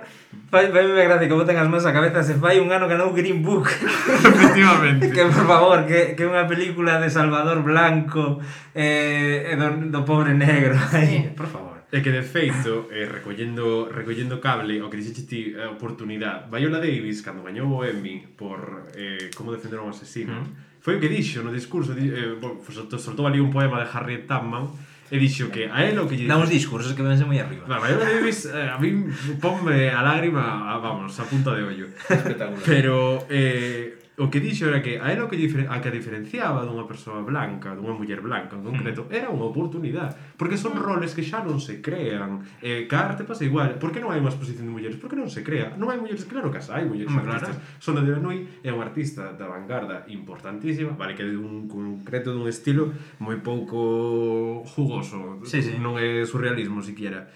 Vai, 0.51 0.71
vai 0.71 0.87
me 0.87 1.03
gracia 1.03 1.27
que 1.27 1.35
botan 1.35 1.59
as 1.59 1.67
mãos 1.67 1.83
a 1.83 1.91
cabeza 1.91 2.23
se 2.23 2.39
fai 2.39 2.63
un 2.63 2.71
ano 2.71 2.87
ganou 2.87 3.11
Green 3.11 3.43
Book. 3.43 3.67
Efectivamente. 3.71 5.11
que 5.11 5.23
por 5.27 5.45
favor, 5.45 5.83
que, 5.83 6.15
que 6.15 6.23
unha 6.23 6.47
película 6.47 7.01
de 7.01 7.11
Salvador 7.11 7.59
Blanco 7.65 8.39
eh, 8.71 9.51
do, 9.59 9.91
do 9.91 10.01
pobre 10.07 10.31
negro. 10.31 10.79
Sí. 10.93 11.33
por 11.35 11.49
favor. 11.51 11.75
É 11.91 12.01
que 12.01 12.11
de 12.11 12.23
feito, 12.23 12.91
eh, 12.91 13.07
recollendo, 13.07 13.87
recollendo 13.87 14.41
cable, 14.41 14.81
o 14.83 14.91
que 14.91 14.99
dixete 14.99 15.23
ti 15.23 15.41
a 15.55 15.71
oportunidade, 15.71 16.51
Viola 16.51 16.83
Davis, 16.83 17.23
cando 17.23 17.39
gañou 17.39 17.71
o 17.71 17.85
Emmy 17.85 18.35
por 18.35 18.91
eh, 18.97 19.31
como 19.31 19.55
defender 19.55 19.79
un 19.79 19.93
asesino, 19.93 20.43
mm. 20.43 20.83
foi 20.83 20.97
o 20.97 20.99
que 20.99 21.07
dixo 21.07 21.39
no 21.39 21.55
discurso, 21.55 21.95
eh, 21.95 22.35
soltou, 22.67 22.99
soltou 22.99 23.23
ali 23.29 23.39
un 23.39 23.47
poema 23.47 23.79
de 23.79 23.87
Harriet 23.87 24.27
Tubman, 24.27 24.67
e 25.11 25.19
dixo 25.19 25.49
que 25.53 25.69
a 25.69 25.85
él 25.85 25.99
o 25.99 26.07
que 26.07 26.17
lle... 26.17 26.25
Damos 26.25 26.49
discursos 26.49 26.93
que 26.93 27.03
vense 27.05 27.25
moi 27.25 27.37
arriba. 27.37 27.69
La 27.69 27.77
Viola 27.77 28.05
Davis, 28.05 28.45
eh, 28.49 28.69
a 28.69 28.77
mí, 28.81 29.05
ponme 29.37 29.89
a 29.89 30.01
lágrima, 30.01 30.71
a, 30.71 30.77
vamos, 30.81 31.13
a 31.19 31.25
punta 31.25 31.53
de 31.53 31.61
ollo. 31.63 31.87
Espectacular. 32.09 32.65
Pero, 32.65 33.25
eh, 33.29 34.04
o 34.17 34.31
que 34.31 34.39
dixo 34.39 34.71
era 34.71 34.79
que 34.79 34.95
a 34.95 35.11
ela 35.11 35.27
o 35.27 35.29
que 35.29 35.35
difer, 35.35 35.67
a 35.67 35.83
que 35.83 35.91
diferenciaba 35.91 36.63
dunha 36.63 36.87
persoa 36.87 37.19
blanca, 37.19 37.75
dunha 37.75 37.91
muller 37.91 38.23
blanca 38.23 38.55
en 38.55 38.63
concreto, 38.63 39.05
hmm. 39.05 39.11
era 39.11 39.27
unha 39.27 39.43
oportunidade, 39.43 40.15
porque 40.39 40.55
son 40.55 40.79
hmm. 40.79 40.87
roles 40.87 41.11
que 41.11 41.19
xa 41.19 41.43
non 41.43 41.59
se 41.59 41.83
crean. 41.83 42.39
Eh, 42.63 42.87
carte 42.87 43.15
arte 43.19 43.23
pasa 43.27 43.43
igual. 43.43 43.75
Por 43.75 43.91
que 43.91 43.99
non 43.99 44.15
hai 44.15 44.23
unha 44.23 44.31
exposición 44.31 44.71
de 44.71 44.73
mulleres? 44.73 44.95
Por 44.95 45.11
que 45.11 45.19
non 45.19 45.27
se 45.27 45.43
crea? 45.43 45.75
Non 45.75 45.91
hai 45.91 45.99
mulleres, 45.99 46.23
claro 46.23 46.47
que 46.47 46.63
hai 46.63 46.87
mulleres 46.87 47.11
Muy 47.11 47.27
artistas. 47.27 47.59
Claro. 47.83 48.03
De 48.05 48.11
Benui 48.11 48.39
é 48.63 48.71
unha 48.71 48.87
artista 48.87 49.35
da 49.35 49.51
vanguarda 49.51 50.07
importantísima, 50.07 50.95
vale 50.95 51.15
que 51.15 51.23
é 51.23 51.35
un 51.35 51.67
concreto 51.67 52.31
dun 52.31 52.47
estilo 52.47 52.95
moi 53.19 53.39
pouco 53.43 54.63
jugoso, 54.63 55.43
sí, 55.43 55.59
sí. 55.59 55.75
non 55.75 55.99
é 55.99 56.23
surrealismo 56.23 56.79
siquiera. 56.79 57.27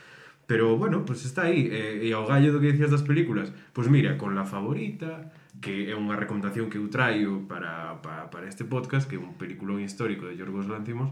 Pero 0.50 0.78
bueno, 0.78 1.06
pues 1.06 1.26
está 1.26 1.46
aí, 1.46 1.70
eh, 1.70 2.08
e 2.08 2.10
ao 2.16 2.26
gallo 2.26 2.50
do 2.50 2.58
que 2.58 2.74
dicías 2.74 2.90
das 2.90 3.06
películas. 3.06 3.54
Pois 3.76 3.86
pues 3.86 3.88
mira, 3.94 4.18
con 4.18 4.34
la 4.34 4.50
favorita, 4.50 5.30
que 5.60 5.92
é 5.92 5.96
unha 5.96 6.16
recomendación 6.16 6.72
que 6.72 6.80
eu 6.80 6.88
traio 6.88 7.48
para, 7.48 8.00
para, 8.04 8.32
para 8.32 8.48
este 8.48 8.64
podcast, 8.64 9.08
que 9.08 9.16
é 9.16 9.22
un 9.22 9.36
peliculón 9.36 9.84
histórico 9.84 10.28
de 10.28 10.36
Yorgos 10.36 10.68
Lanthimos, 10.68 11.12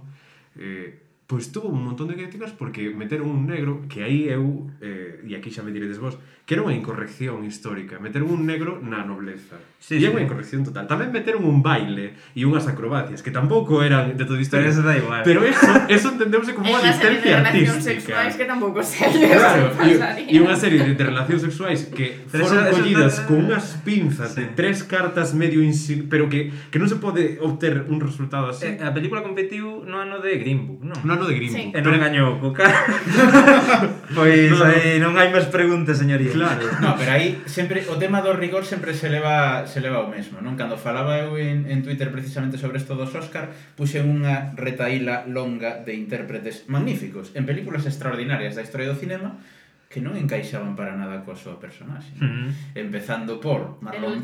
eh, 0.55 1.06
pois 1.27 1.51
tuvo 1.51 1.67
un 1.67 1.83
montón 1.83 2.07
de 2.07 2.15
críticas 2.15 2.55
porque 2.55 2.89
meteron 2.89 3.27
un 3.27 3.45
negro, 3.45 3.83
que 3.91 4.01
aí 4.01 4.31
eu, 4.31 4.71
eh, 4.79 5.27
e 5.27 5.35
aquí 5.35 5.51
xa 5.51 5.59
me 5.59 5.75
diredes 5.75 5.99
vos, 5.99 6.15
que 6.47 6.55
era 6.55 6.63
unha 6.63 6.71
incorrección 6.71 7.43
histórica, 7.43 7.99
meteron 7.99 8.31
un 8.31 8.47
negro 8.47 8.79
na 8.79 9.03
nobleza. 9.03 9.59
Sí, 9.75 9.99
e 9.99 10.07
é 10.07 10.07
sí. 10.07 10.15
unha 10.15 10.23
incorrección 10.23 10.63
total. 10.63 10.87
Tamén 10.87 11.11
meteron 11.11 11.43
un 11.43 11.59
baile 11.59 12.15
e 12.31 12.47
unhas 12.47 12.71
acrobacias, 12.71 13.19
que 13.19 13.35
tampouco 13.35 13.83
eran 13.83 14.15
de 14.15 14.23
todo 14.23 14.39
histórico. 14.39 14.71
Pero 14.71 14.79
eso 14.79 14.87
da 14.87 14.95
igual. 14.95 15.21
Pero 15.27 15.43
eso, 15.43 15.67
eso 15.91 16.15
entendeuse 16.15 16.55
como 16.55 16.71
unha 16.71 16.79
licencia 16.87 17.43
artística. 17.43 17.83
sexuais 17.83 18.33
que 18.39 18.47
tampouco 18.47 18.79
sei. 18.79 19.27
Claro, 19.27 19.75
e 20.31 20.35
unha 20.39 20.55
serie 20.55 20.87
de 20.87 20.95
relacións 20.95 21.43
sexuais 21.43 21.91
que 21.91 22.23
Pero 22.31 22.47
foron 22.47 22.63
eso, 22.63 22.71
collidas 22.79 23.13
con 23.27 23.43
unhas 23.43 23.83
pinzas 23.83 24.31
sí. 24.31 24.47
de 24.47 24.55
tres 24.55 24.87
cartas 24.87 25.35
medio 25.35 25.59
insil... 25.59 26.07
pero 26.07 26.31
que, 26.31 26.55
que 26.71 26.79
non 26.79 26.87
se 26.87 26.95
pode 26.95 27.43
obter 27.43 27.83
un 27.91 27.99
resultado 27.99 28.55
así. 28.55 28.71
Eh, 28.71 28.79
a 28.79 28.95
película 28.95 29.19
competiu 29.19 29.83
no 29.83 29.99
ano 29.99 30.23
de 30.23 30.39
Green 30.39 30.63
Book, 30.63 30.87
non? 30.87 30.95
No 31.03 31.16
ano 31.17 31.25
de 31.25 31.35
Grimm. 31.35 31.53
Sí. 31.53 31.63
E 31.73 31.79
non 31.81 31.97
gañou 31.97 32.37
co 32.37 32.53
pois 34.13 34.53
no, 34.53 34.63
aí 34.63 34.95
eh, 34.95 34.99
non 35.01 35.17
hai 35.17 35.33
máis 35.33 35.49
preguntas, 35.49 35.97
señoría. 35.97 36.29
Claro. 36.31 36.63
No, 36.79 36.93
pero 36.93 37.17
aí 37.17 37.41
sempre 37.49 37.83
o 37.89 37.97
tema 37.97 38.21
do 38.21 38.37
rigor 38.37 38.63
sempre 38.63 38.93
se 38.93 39.09
leva 39.09 39.65
se 39.65 39.81
leva 39.81 40.05
o 40.05 40.09
mesmo, 40.13 40.39
non? 40.39 40.53
Cando 40.53 40.77
falaba 40.77 41.17
eu 41.17 41.35
en, 41.35 41.65
en 41.67 41.81
Twitter 41.81 42.13
precisamente 42.13 42.61
sobre 42.61 42.77
isto 42.77 42.93
dos 42.93 43.11
Oscar, 43.17 43.49
puxen 43.73 44.05
unha 44.05 44.53
retaíla 44.53 45.25
longa 45.25 45.81
de 45.81 45.97
intérpretes 45.97 46.69
magníficos 46.69 47.33
en 47.33 47.49
películas 47.49 47.89
extraordinarias 47.89 48.53
da 48.53 48.63
historia 48.63 48.87
do 48.87 48.95
cinema 48.95 49.41
que 49.97 50.05
non 50.05 50.13
encaixaban 50.13 50.77
para 50.77 50.93
nada 50.93 51.25
coa 51.25 51.33
súa 51.33 51.57
personaxe. 51.57 52.13
Uh 52.21 52.21
-huh. 52.21 52.77
Empezando 52.77 53.41
por 53.41 53.81
Marlon, 53.81 54.21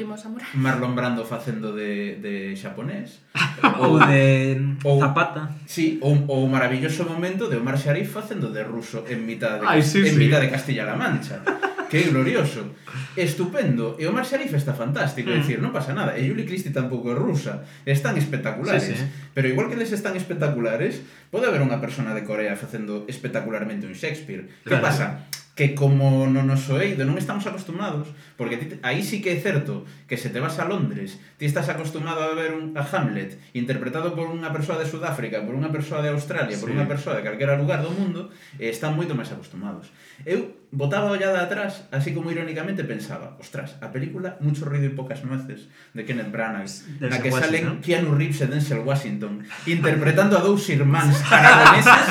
Marlon 0.53 0.93
Brando 0.93 1.25
facendo 1.25 1.73
de, 1.73 2.21
de 2.21 2.53
xaponés. 2.53 3.25
ou 3.81 3.97
de 3.97 4.77
ou, 4.85 5.01
Zapata. 5.01 5.49
Sí, 5.65 5.97
ou, 6.05 6.13
ou 6.29 6.45
o 6.45 6.49
maravilloso 6.53 7.09
momento 7.09 7.49
de 7.49 7.57
Omar 7.57 7.81
Sharif 7.81 8.13
facendo 8.13 8.53
de 8.53 8.61
ruso 8.61 9.01
en 9.09 9.25
mitad 9.25 9.57
de, 9.57 9.65
Ay, 9.65 9.81
sí, 9.81 10.05
en 10.05 10.13
sí. 10.13 10.21
mitad 10.21 10.37
de 10.37 10.53
Castilla-La 10.53 10.93
Mancha. 10.93 11.41
que 11.89 11.97
é 11.97 12.09
glorioso. 12.09 12.69
Estupendo. 13.17 13.97
E 14.01 14.05
Omar 14.09 14.25
Sharif 14.25 14.53
está 14.53 14.73
fantástico, 14.73 15.29
mm. 15.29 15.37
decir, 15.37 15.57
non 15.61 15.73
pasa 15.73 15.93
nada. 15.93 16.17
E 16.17 16.25
Julie 16.25 16.45
Christie 16.45 16.73
tampouco 16.73 17.09
é 17.09 17.17
rusa. 17.17 17.65
Están 17.85 18.17
espectaculares. 18.17 18.81
Sí, 18.81 18.97
sí. 18.97 19.05
Pero 19.33 19.49
igual 19.49 19.69
que 19.69 19.77
les 19.77 19.89
están 19.89 20.17
espectaculares, 20.17 21.05
pode 21.33 21.45
haber 21.45 21.61
unha 21.61 21.77
persona 21.77 22.13
de 22.13 22.21
Corea 22.25 22.57
facendo 22.57 23.05
espectacularmente 23.09 23.85
un 23.85 23.97
Shakespeare. 23.97 24.49
Claro. 24.65 24.69
Que 24.69 24.77
pasa? 24.77 25.05
que 25.53 25.75
como 25.77 26.25
no 26.25 26.41
noso 26.41 26.81
eido 26.81 27.05
non 27.05 27.21
estamos 27.21 27.45
acostumados, 27.45 28.09
Porque 28.43 28.59
ti, 28.59 28.75
aí 28.83 28.99
sí 28.99 29.23
que 29.23 29.31
é 29.31 29.39
certo 29.39 29.87
que 30.03 30.19
se 30.19 30.27
te 30.27 30.43
vas 30.43 30.59
a 30.59 30.67
Londres, 30.67 31.15
ti 31.39 31.47
estás 31.47 31.71
acostumado 31.71 32.19
a 32.19 32.35
ver 32.35 32.51
un, 32.51 32.75
a 32.75 32.83
Hamlet 32.83 33.39
interpretado 33.55 34.11
por 34.11 34.27
unha 34.27 34.51
persoa 34.51 34.75
de 34.75 34.83
Sudáfrica, 34.83 35.39
por 35.47 35.55
unha 35.55 35.71
persoa 35.71 36.03
de 36.03 36.11
Australia, 36.11 36.51
sí. 36.51 36.59
por 36.59 36.67
unha 36.67 36.83
persoa 36.83 37.15
de 37.15 37.23
calquera 37.23 37.55
lugar 37.55 37.79
do 37.79 37.95
mundo, 37.95 38.27
e 38.59 38.67
están 38.67 38.99
moito 38.99 39.15
máis 39.15 39.31
acostumados. 39.31 39.87
Eu 40.27 40.59
botaba 40.75 41.07
a 41.07 41.15
ollada 41.15 41.39
atrás, 41.39 41.87
así 41.95 42.11
como 42.11 42.35
irónicamente 42.35 42.83
pensaba, 42.83 43.39
ostras, 43.39 43.79
a 43.79 43.95
película 43.95 44.35
Mucho 44.43 44.67
ruido 44.67 44.91
e 44.91 44.97
pocas 44.97 45.23
nueces 45.23 45.71
de 45.95 46.03
Kenneth 46.03 46.35
Branagh, 46.35 46.67
na 46.99 47.23
que 47.23 47.31
Washington. 47.31 47.39
salen 47.39 47.65
Keanu 47.79 48.11
Reeves 48.11 48.43
e 48.43 48.51
Denzel 48.51 48.83
Washington 48.83 49.47
interpretando 49.71 50.35
a 50.35 50.43
dous 50.43 50.67
irmáns 50.67 51.15
aragoneses, 51.31 52.09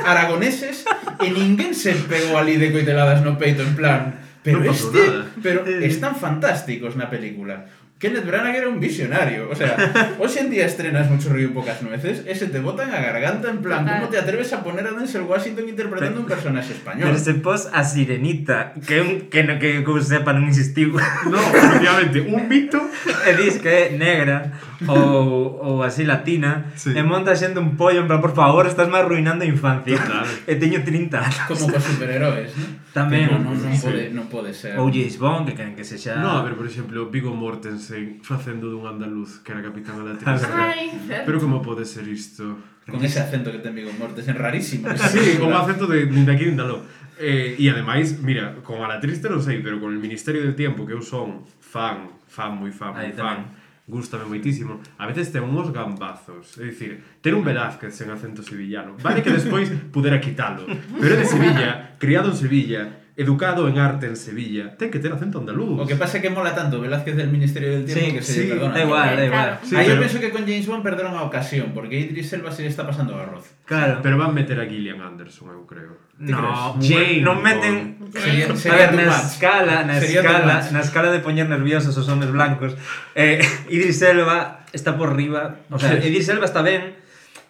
aragoneses 0.00 0.76
e 1.20 1.28
ninguén 1.28 1.76
se 1.76 1.92
pegou 2.08 2.40
ali 2.40 2.56
de 2.56 2.72
coiteladas 2.72 3.20
no 3.20 3.36
peito 3.36 3.60
en 3.60 3.76
plan 3.76 4.23
Pero 4.44 4.60
no 4.60 4.70
este, 4.70 5.00
nada. 5.00 5.26
pero 5.42 5.66
eh. 5.66 5.88
están 5.88 6.14
fantásticos 6.14 6.94
na 7.00 7.08
película. 7.08 7.64
Kenneth 7.98 8.26
Branagh 8.26 8.56
era 8.56 8.68
un 8.68 8.80
visionario. 8.80 9.48
O 9.48 9.56
sea, 9.56 9.72
hoxe 10.20 10.44
en 10.44 10.50
día 10.50 10.66
estrenas 10.66 11.08
mucho 11.08 11.32
rollo 11.32 11.48
y 11.48 11.54
pocas 11.56 11.80
nueces 11.80 12.20
e 12.28 12.34
se 12.36 12.52
te 12.52 12.60
botan 12.60 12.92
a 12.92 13.00
garganta 13.00 13.48
en 13.48 13.64
plan, 13.64 13.88
como 13.88 14.12
te 14.12 14.18
atreves 14.18 14.52
a 14.52 14.60
poner 14.60 14.84
a 14.86 14.92
Denzel 14.92 15.22
Washington 15.22 15.64
interpretando 15.68 16.20
un 16.20 16.26
personaje 16.26 16.76
español? 16.76 17.08
Pero 17.08 17.18
se 17.18 17.32
pos 17.40 17.72
a 17.72 17.80
Sirenita, 17.84 18.74
que 18.86 19.00
un, 19.00 19.32
que, 19.32 19.44
no, 19.48 19.56
que, 19.56 19.80
que 19.80 19.92
sepa 20.04 20.36
non 20.36 20.44
existiu. 20.44 20.92
No, 21.32 21.40
obviamente, 21.80 22.20
un 22.20 22.44
mito 22.44 22.84
e 23.24 23.32
dis 23.40 23.56
que 23.56 23.72
é 23.72 23.82
negra. 23.96 24.52
ou, 24.88 25.58
ou 25.60 25.74
así 25.82 26.04
latina 26.04 26.72
sí. 26.74 26.92
e 26.92 27.02
monta 27.02 27.34
xente 27.34 27.58
un 27.58 27.76
pollo 27.78 28.02
en 28.02 28.08
plan, 28.08 28.20
por 28.20 28.34
favor, 28.34 28.66
estás 28.66 28.88
me 28.88 28.98
arruinando 28.98 29.44
a 29.44 29.48
infancia 29.48 29.98
Total. 29.98 30.26
e 30.50 30.54
teño 30.56 30.82
30 30.82 31.18
anos 31.18 31.38
como 31.46 31.64
cos 31.70 31.84
superheróis 31.84 32.50
¿no? 32.56 32.66
tamén 32.94 33.30
non, 33.30 33.42
non, 33.42 33.56
non, 33.58 33.72
sí. 33.74 33.84
pode, 33.84 34.02
non 34.10 34.26
pode 34.30 34.50
ser 34.54 34.78
ou 34.78 34.90
James 34.90 35.16
Bond, 35.18 35.50
que 35.50 35.54
queren 35.54 35.74
que 35.74 35.86
se 35.86 35.98
xa 35.98 36.18
no, 36.18 36.38
a 36.38 36.42
ver, 36.42 36.58
por 36.58 36.66
exemplo, 36.66 37.10
Viggo 37.10 37.32
Mortensen 37.34 38.22
facendo 38.24 38.70
dun 38.70 38.86
andaluz 38.86 39.42
que 39.42 39.54
era 39.54 39.62
capitán 39.62 40.00
da 40.00 40.14
latina 40.14 40.38
pero 41.26 41.38
como 41.38 41.62
pode 41.62 41.86
ser 41.86 42.06
isto 42.06 42.74
Con 42.84 43.02
ese 43.02 43.20
acento 43.20 43.50
que 43.50 43.64
ten 43.64 43.74
Vigo 43.74 43.90
Mortensen, 43.98 44.36
rarísimo. 44.36 44.88
Sí, 45.08 45.38
con 45.40 45.52
acento 45.52 45.86
de, 45.86 46.04
de 46.04 46.32
aquí, 46.32 46.44
de 46.44 46.60
aló. 46.60 46.84
Eh, 47.18 47.56
e 47.58 47.70
ademais, 47.70 48.20
mira, 48.20 48.56
con 48.62 48.82
a 48.82 48.88
la 48.88 49.00
triste 49.00 49.30
non 49.30 49.40
sei, 49.40 49.62
pero 49.62 49.78
con 49.78 49.94
el 49.94 50.02
Ministerio 50.02 50.42
de 50.42 50.52
Tempo 50.52 50.84
que 50.84 50.92
eu 50.92 51.00
son 51.00 51.46
fan, 51.62 52.10
fan 52.26 52.58
moi 52.58 52.74
fan, 52.74 52.92
moi 52.92 53.14
fan. 53.14 53.46
Tamén 53.48 53.63
gustame 53.86 54.24
moitísimo. 54.24 54.80
A 54.98 55.06
veces 55.06 55.30
ten 55.30 55.42
uns 55.42 55.70
gambazos. 55.70 56.56
É 56.58 56.64
dicir, 56.64 57.04
ter 57.20 57.34
un 57.34 57.44
Velázquez 57.44 57.94
sen 57.94 58.10
acento 58.10 58.42
sevillano. 58.42 58.96
Vale 58.98 59.22
que 59.22 59.30
despois 59.30 59.68
pudera 59.92 60.18
quitalo. 60.18 60.64
Pero 61.00 61.14
é 61.14 61.18
de 61.18 61.26
Sevilla, 61.26 61.96
criado 61.98 62.30
en 62.30 62.36
Sevilla, 62.36 63.03
educado 63.16 63.68
en 63.68 63.78
arte 63.78 64.06
en 64.06 64.16
Sevilla, 64.16 64.74
ten 64.76 64.90
que 64.90 64.98
ter 64.98 65.12
acento 65.12 65.38
andaluz. 65.38 65.78
O 65.78 65.86
que 65.86 65.94
pasa 65.94 66.18
é 66.18 66.20
que 66.20 66.34
mola 66.34 66.50
tanto 66.50 66.82
Velázquez 66.82 67.14
del 67.14 67.30
Ministerio 67.30 67.70
del 67.70 67.86
Tiempo 67.86 68.10
sí, 68.10 68.12
que 68.18 68.22
se 68.22 68.32
sí, 68.34 68.42
perdona. 68.50 68.74
Da 68.74 68.82
igual, 68.82 69.10
da 69.14 69.24
igual. 69.24 69.50
Sí, 69.62 69.74
Aí 69.78 69.86
pero... 69.86 69.94
eu 69.94 70.02
penso 70.02 70.18
que 70.18 70.34
con 70.34 70.42
James 70.42 70.66
Bond 70.66 70.82
perderon 70.82 71.14
a 71.14 71.22
ocasión, 71.22 71.70
porque 71.70 71.94
Idris 71.94 72.34
Elba 72.34 72.50
se 72.50 72.66
está 72.66 72.82
pasando 72.82 73.14
o 73.14 73.22
arroz. 73.22 73.46
Claro. 73.70 74.02
Pero 74.02 74.18
van 74.18 74.34
meter 74.34 74.58
a 74.58 74.66
Gillian 74.66 74.98
Anderson, 74.98 75.54
eu 75.54 75.62
creo. 75.62 75.94
No, 76.18 76.74
James 76.82 77.22
non 77.22 77.38
meten... 77.38 78.02
Sería, 78.10 78.50
sería 78.58 78.90
a 78.90 78.90
ver, 78.90 78.90
na 78.98 79.14
escala, 79.14 79.76
na 79.86 79.94
sería 80.02 80.22
escala, 80.22 80.54
na 80.74 80.80
escala 80.82 81.08
de 81.14 81.22
poñer 81.22 81.46
nerviosos 81.46 81.94
os 81.94 82.06
homes 82.10 82.34
blancos, 82.34 82.74
eh, 83.14 83.38
Idris 83.70 84.02
Elba 84.02 84.66
está 84.74 84.98
por 84.98 85.14
riba, 85.14 85.62
o 85.70 85.78
sea, 85.78 85.98
Idris 86.02 86.30
Elba 86.30 86.46
está 86.46 86.62
ben, 86.62 86.98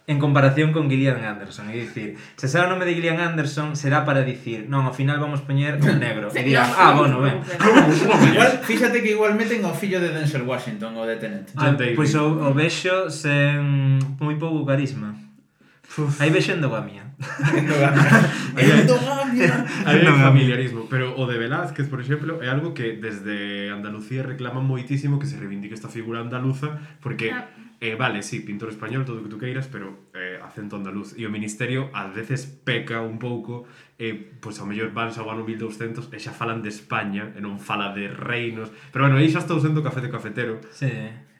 en 0.07 0.19
comparación 0.19 0.73
con 0.73 0.90
Gillian 0.90 1.25
Anderson. 1.25 1.73
É 1.73 1.81
dicir, 1.81 2.21
se 2.37 2.45
será 2.45 2.69
o 2.69 2.71
nome 2.71 2.85
de 2.85 2.93
Gillian 2.93 3.25
Anderson, 3.25 3.73
será 3.73 4.05
para 4.05 4.21
dicir, 4.21 4.69
non, 4.69 4.85
ao 4.85 4.93
final 4.93 5.17
vamos 5.17 5.40
poñer 5.40 5.81
un 5.81 5.97
negro. 5.97 6.29
e 6.29 6.43
dirán, 6.45 6.69
ah, 6.77 6.93
bueno, 6.93 7.25
ben. 7.25 7.40
igual, 8.29 8.61
fíxate 8.61 9.01
que 9.01 9.17
igual 9.17 9.33
meten 9.33 9.64
ao 9.64 9.73
fillo 9.73 10.05
de 10.05 10.12
Denzel 10.12 10.45
Washington, 10.45 10.93
o 11.01 11.09
de 11.09 11.17
Tenet. 11.17 11.49
Ah, 11.57 11.73
pois 11.73 11.97
pues, 11.97 12.12
o, 12.21 12.29
o 12.29 12.53
vexo 12.53 13.09
sen 13.09 13.97
moi 14.21 14.37
pouco 14.37 14.69
carisma. 14.69 15.17
Uf. 15.97 16.21
Aí 16.21 16.29
vexendo 16.29 16.69
endogamia. 16.69 17.01
mía. 17.01 17.05
Hai 19.87 20.03
un 20.05 20.21
familiarismo, 20.29 20.85
pero 20.90 21.14
o 21.17 21.25
de 21.25 21.38
Velázquez, 21.38 21.88
por 21.88 22.03
exemplo, 22.03 22.45
é 22.45 22.53
algo 22.53 22.77
que 22.77 23.01
desde 23.01 23.73
Andalucía 23.73 24.21
reclaman 24.21 24.69
moitísimo 24.69 25.17
que 25.17 25.25
se 25.25 25.40
reivindique 25.40 25.73
esta 25.73 25.88
figura 25.88 26.21
andaluza 26.21 26.77
porque 27.01 27.33
ah 27.33 27.49
eh, 27.80 27.94
vale, 27.94 28.22
sí, 28.22 28.40
pintor 28.40 28.70
español, 28.70 29.04
todo 29.04 29.20
o 29.20 29.22
que 29.22 29.28
tú 29.28 29.38
queiras, 29.38 29.66
pero 29.66 30.10
eh, 30.14 30.38
acento 30.42 30.76
andaluz. 30.76 31.14
E 31.18 31.26
o 31.26 31.30
Ministerio 31.30 31.90
ás 31.94 32.14
veces 32.14 32.46
peca 32.46 33.02
un 33.02 33.18
pouco, 33.18 33.66
eh, 33.98 34.14
pois 34.38 34.58
ao 34.58 34.66
mellor 34.66 34.94
van 34.94 35.10
ao 35.14 35.26
ano 35.30 35.42
1200 35.42 36.12
e 36.14 36.18
xa 36.18 36.32
falan 36.34 36.62
de 36.62 36.70
España, 36.70 37.34
e 37.34 37.40
non 37.42 37.58
fala 37.58 37.92
de 37.92 38.10
reinos. 38.10 38.70
Pero 38.94 39.06
bueno, 39.06 39.18
aí 39.18 39.28
xa 39.28 39.42
estou 39.42 39.58
usando 39.58 39.82
café 39.82 40.00
de 40.00 40.10
cafetero. 40.12 40.62
Sí. 40.70 40.90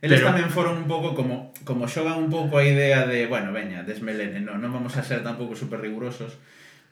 Eles 0.05 0.21
pero... 0.21 0.35
tamén 0.35 0.53
foron 0.53 0.81
un 0.81 0.89
pouco 0.91 1.17
como 1.17 1.55
como 1.65 1.89
xogan 1.89 2.21
un 2.21 2.29
pouco 2.29 2.61
a 2.61 2.65
idea 2.65 3.09
de, 3.09 3.25
bueno, 3.25 3.55
veña, 3.55 3.87
desmelene, 3.87 4.45
non, 4.45 4.61
non 4.61 4.75
vamos 4.75 4.95
a 4.99 5.03
ser 5.03 5.25
tampouco 5.25 5.57
super 5.57 5.81
rigurosos 5.81 6.37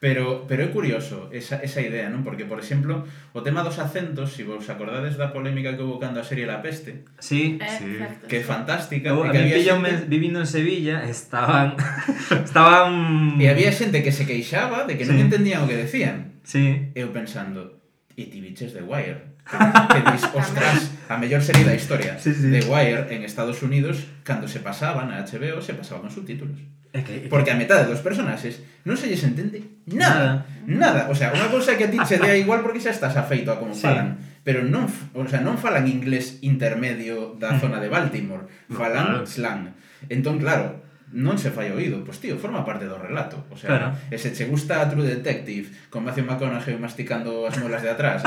Pero, 0.03 0.51
pero 0.51 0.67
é 0.67 0.75
curioso 0.75 1.31
esa, 1.31 1.63
esa 1.63 1.79
idea, 1.79 2.11
non? 2.11 2.27
Porque, 2.27 2.43
por 2.43 2.59
exemplo, 2.59 3.07
o 3.31 3.41
tema 3.47 3.63
dos 3.63 3.79
acentos, 3.79 4.35
se 4.35 4.43
si 4.43 4.51
vos 4.51 4.67
acordades 4.67 5.15
da 5.15 5.31
polémica 5.31 5.79
que 5.79 5.87
houve 5.87 6.03
cando 6.03 6.19
a 6.19 6.27
serie 6.27 6.43
La 6.43 6.59
Peste, 6.59 7.07
sí, 7.23 7.55
eh, 7.63 7.71
sí. 7.71 8.03
que 8.27 8.43
é 8.43 8.45
fantástica. 8.45 9.15
Eu, 9.15 9.23
que 9.31 9.39
había 9.39 9.63
xente... 9.63 10.11
vivindo 10.11 10.43
en 10.43 10.51
Sevilla, 10.51 11.07
estaban... 11.07 11.79
estaban... 12.35 13.39
E 13.39 13.47
había 13.47 13.71
xente 13.71 14.03
que 14.03 14.11
se 14.11 14.27
queixaba 14.27 14.91
de 14.91 14.99
que 14.99 15.07
sí. 15.07 15.15
non 15.15 15.23
entendían 15.23 15.63
o 15.63 15.71
que 15.71 15.79
decían. 15.79 16.43
Sí. 16.43 16.91
Eu 16.99 17.15
pensando, 17.15 17.79
e 18.19 18.27
ti 18.27 18.43
biches 18.43 18.75
de 18.75 18.83
Wire. 18.83 19.39
Que, 19.47 19.55
que 19.55 20.03
dis, 20.03 20.27
ostras, 20.35 20.99
a 21.07 21.15
mellor 21.15 21.47
serie 21.47 21.63
da 21.63 21.79
historia. 21.79 22.19
Sí, 22.19 22.35
sí. 22.35 22.51
de 22.51 22.67
Wire 22.67 23.07
en 23.15 23.23
Estados 23.23 23.63
Unidos, 23.63 24.03
cando 24.27 24.51
se 24.51 24.59
pasaban 24.59 25.15
a 25.15 25.23
HBO, 25.23 25.63
se 25.63 25.79
pasaban 25.79 26.11
os 26.11 26.15
subtítulos. 26.19 26.59
É 26.93 27.01
que, 27.01 27.13
é 27.17 27.19
que... 27.25 27.29
Porque 27.33 27.49
a 27.49 27.57
metade 27.57 27.89
dos 27.89 28.05
personaxes 28.05 28.61
non 28.85 29.01
se 29.01 29.09
lles 29.09 29.25
entende 29.25 29.65
nada, 29.89 30.45
nada. 30.69 31.09
O 31.09 31.17
sea, 31.17 31.33
unha 31.33 31.49
cousa 31.49 31.81
que 31.81 31.89
a 31.89 31.93
ti 31.93 31.97
che 32.05 32.21
dea 32.21 32.37
igual 32.37 32.61
porque 32.61 32.85
xa 32.85 32.93
estás 32.93 33.17
afeito 33.17 33.49
a 33.49 33.57
como 33.57 33.73
sí. 33.73 33.89
falan, 33.89 34.21
pero 34.45 34.61
non, 34.61 34.85
o 35.17 35.25
sea, 35.25 35.41
non 35.41 35.57
falan 35.57 35.89
inglés 35.89 36.45
intermedio 36.45 37.39
da 37.41 37.57
mm. 37.57 37.59
zona 37.65 37.79
de 37.81 37.89
Baltimore, 37.89 38.45
falan 38.69 39.25
slang. 39.25 39.73
Entón, 40.13 40.37
claro, 40.37 40.83
non 41.13 41.37
se 41.37 41.53
fai 41.53 41.69
oído, 41.69 42.01
pois 42.01 42.17
tío, 42.17 42.41
forma 42.41 42.65
parte 42.65 42.89
do 42.89 42.97
relato. 42.97 43.45
O 43.53 43.57
sea, 43.57 43.69
claro. 43.69 43.89
e 44.09 44.17
se 44.17 44.33
che 44.33 44.49
gusta 44.49 44.81
a 44.81 44.89
True 44.89 45.05
Detective 45.05 45.69
con 45.93 46.09
Matthew 46.09 46.25
McConaughey 46.25 46.81
masticando 46.81 47.45
as 47.45 47.61
muelas 47.61 47.85
de 47.85 47.93
atrás, 47.93 48.25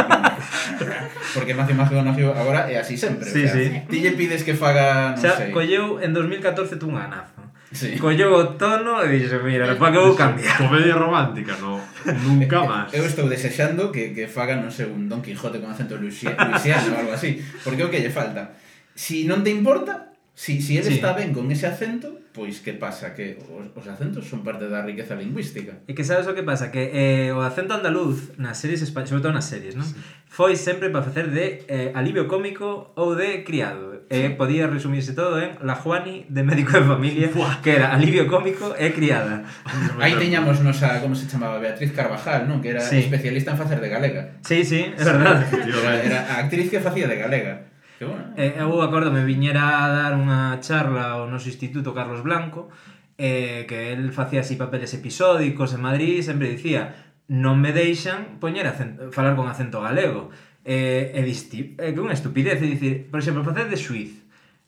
porque 1.36 1.58
Matthew 1.58 1.82
McConaughey 1.82 2.30
agora 2.30 2.69
é 2.69 2.78
así 2.78 2.93
sempre. 2.93 3.25
Sí, 3.25 3.41
o 3.41 3.49
sea, 3.49 3.58
sí. 3.58 3.82
ti 3.89 4.06
lle 4.06 4.13
pides 4.13 4.45
que 4.45 4.54
faga, 4.54 5.17
non 5.17 5.19
o 5.19 5.21
sea, 5.21 5.34
sei. 5.34 5.49
Colleu 5.49 5.97
en 5.97 6.13
2014 6.13 6.78
tú 6.78 6.93
un 6.93 7.01
anazo 7.01 7.35
sí. 7.76 8.00
colleu 8.00 8.32
o 8.32 8.56
tono 8.56 9.04
e 9.04 9.20
dixo, 9.20 9.44
mira, 9.44 9.76
para 9.76 9.92
que 9.92 10.00
vou 10.00 10.16
cambiar. 10.16 10.56
Comedia 10.58 10.96
romántica, 10.96 11.60
no, 11.60 11.84
nunca 12.24 12.64
máis. 12.64 12.96
Eu 12.96 13.04
estou 13.04 13.28
desexando 13.28 13.92
que, 13.92 14.16
que 14.16 14.32
fagan, 14.32 14.64
non 14.64 14.72
sei, 14.72 14.88
un 14.88 15.12
Don 15.12 15.20
Quijote 15.20 15.60
con 15.60 15.70
acento 15.70 16.00
luisiano 16.00 16.40
ou 16.96 17.00
algo 17.04 17.12
así, 17.12 17.44
porque 17.62 17.84
é 17.84 17.86
o 17.86 17.92
que 17.92 18.00
lle 18.00 18.10
falta. 18.10 18.56
Si 18.96 19.28
non 19.28 19.44
te 19.44 19.52
importa, 19.52 20.14
Si, 20.36 20.62
si 20.62 20.78
él 20.78 20.84
sí. 20.84 20.95
está 20.95 21.13
ben 21.13 21.32
con 21.34 21.50
ese 21.50 21.65
acento, 21.65 22.19
pois 22.36 22.60
que 22.60 22.74
pasa? 22.74 23.15
Que 23.15 23.39
os, 23.48 23.71
os 23.71 23.88
acentos 23.88 24.28
son 24.28 24.43
parte 24.43 24.67
da 24.67 24.84
riqueza 24.84 25.15
lingüística. 25.15 25.80
E 25.88 25.95
que 25.95 26.04
sabes 26.04 26.28
o 26.28 26.36
que 26.36 26.43
pasa? 26.43 26.76
Que 26.76 26.91
eh, 26.91 27.32
o 27.32 27.39
acento 27.39 27.71
andaluz 27.71 28.36
nas 28.36 28.60
series 28.60 28.84
españolas, 28.84 29.15
sobre 29.15 29.24
todo 29.24 29.32
nas 29.32 29.48
series, 29.48 29.80
non? 29.80 29.88
Sí. 29.88 29.95
Foi 30.28 30.60
sempre 30.60 30.91
para 30.91 31.08
facer 31.08 31.32
de 31.32 31.63
eh, 31.71 31.95
alivio 31.95 32.28
cómico 32.28 32.91
ou 33.00 33.15
de 33.15 33.48
criado. 33.48 34.04
Sí. 34.12 34.28
Eh, 34.28 34.30
podía 34.36 34.67
resumirse 34.67 35.15
todo 35.15 35.39
en 35.39 35.56
La 35.63 35.80
Juani 35.80 36.28
de 36.28 36.43
médico 36.43 36.76
de 36.76 36.84
familia, 36.84 37.32
Buah. 37.32 37.63
que 37.63 37.80
era 37.80 37.95
alivio 37.95 38.28
cómico 38.28 38.76
e 38.76 38.91
criada. 38.91 39.48
Aí 40.04 40.19
teñamos 40.19 40.60
nosa, 40.60 41.00
como 41.00 41.15
se 41.15 41.32
chamaba, 41.32 41.63
Beatriz 41.63 41.95
Carvajal, 41.95 42.43
non? 42.43 42.60
Que 42.60 42.76
era 42.76 42.84
sí. 42.84 43.00
especialista 43.00 43.56
en 43.56 43.60
facer 43.63 43.80
de 43.80 43.88
galega. 43.88 44.36
Sí, 44.43 44.67
sí, 44.67 44.84
é 44.84 45.00
sí. 45.00 45.08
verdade. 45.08 45.48
Era 46.04 46.28
a 46.28 46.43
actriz 46.43 46.67
que 46.67 46.84
facía 46.84 47.08
de 47.08 47.15
galega. 47.15 47.71
Que 47.98 48.06
bueno. 48.06 48.34
Eh, 48.36 48.60
eu 48.60 48.82
acordome, 48.84 49.24
viñera 49.24 49.84
a 49.84 49.88
dar 49.88 50.14
unha 50.20 50.60
charla 50.60 51.16
ao 51.16 51.32
noso 51.32 51.48
instituto 51.48 51.96
Carlos 51.96 52.22
Blanco, 52.22 52.68
eh, 53.18 53.64
que 53.68 53.96
el 53.96 54.12
facía 54.12 54.44
así 54.44 54.60
papeles 54.60 54.92
episódicos 54.92 55.72
en 55.72 55.82
Madrid, 55.82 56.20
sempre 56.20 56.52
dicía 56.52 57.06
non 57.26 57.58
me 57.58 57.74
deixan 57.74 58.38
poñer 58.38 58.70
acento, 58.70 59.10
falar 59.10 59.34
con 59.34 59.50
acento 59.50 59.82
galego. 59.82 60.30
Eh, 60.66 61.14
e 61.14 61.22
disti, 61.22 61.78
é 61.78 61.90
eh, 61.90 61.92
que 61.94 62.02
unha 62.02 62.14
estupidez, 62.14 62.58
é 62.62 62.68
dicir, 62.68 63.10
por 63.10 63.22
exemplo, 63.22 63.46
facer 63.46 63.70
de 63.70 63.78
suiz, 63.78 64.26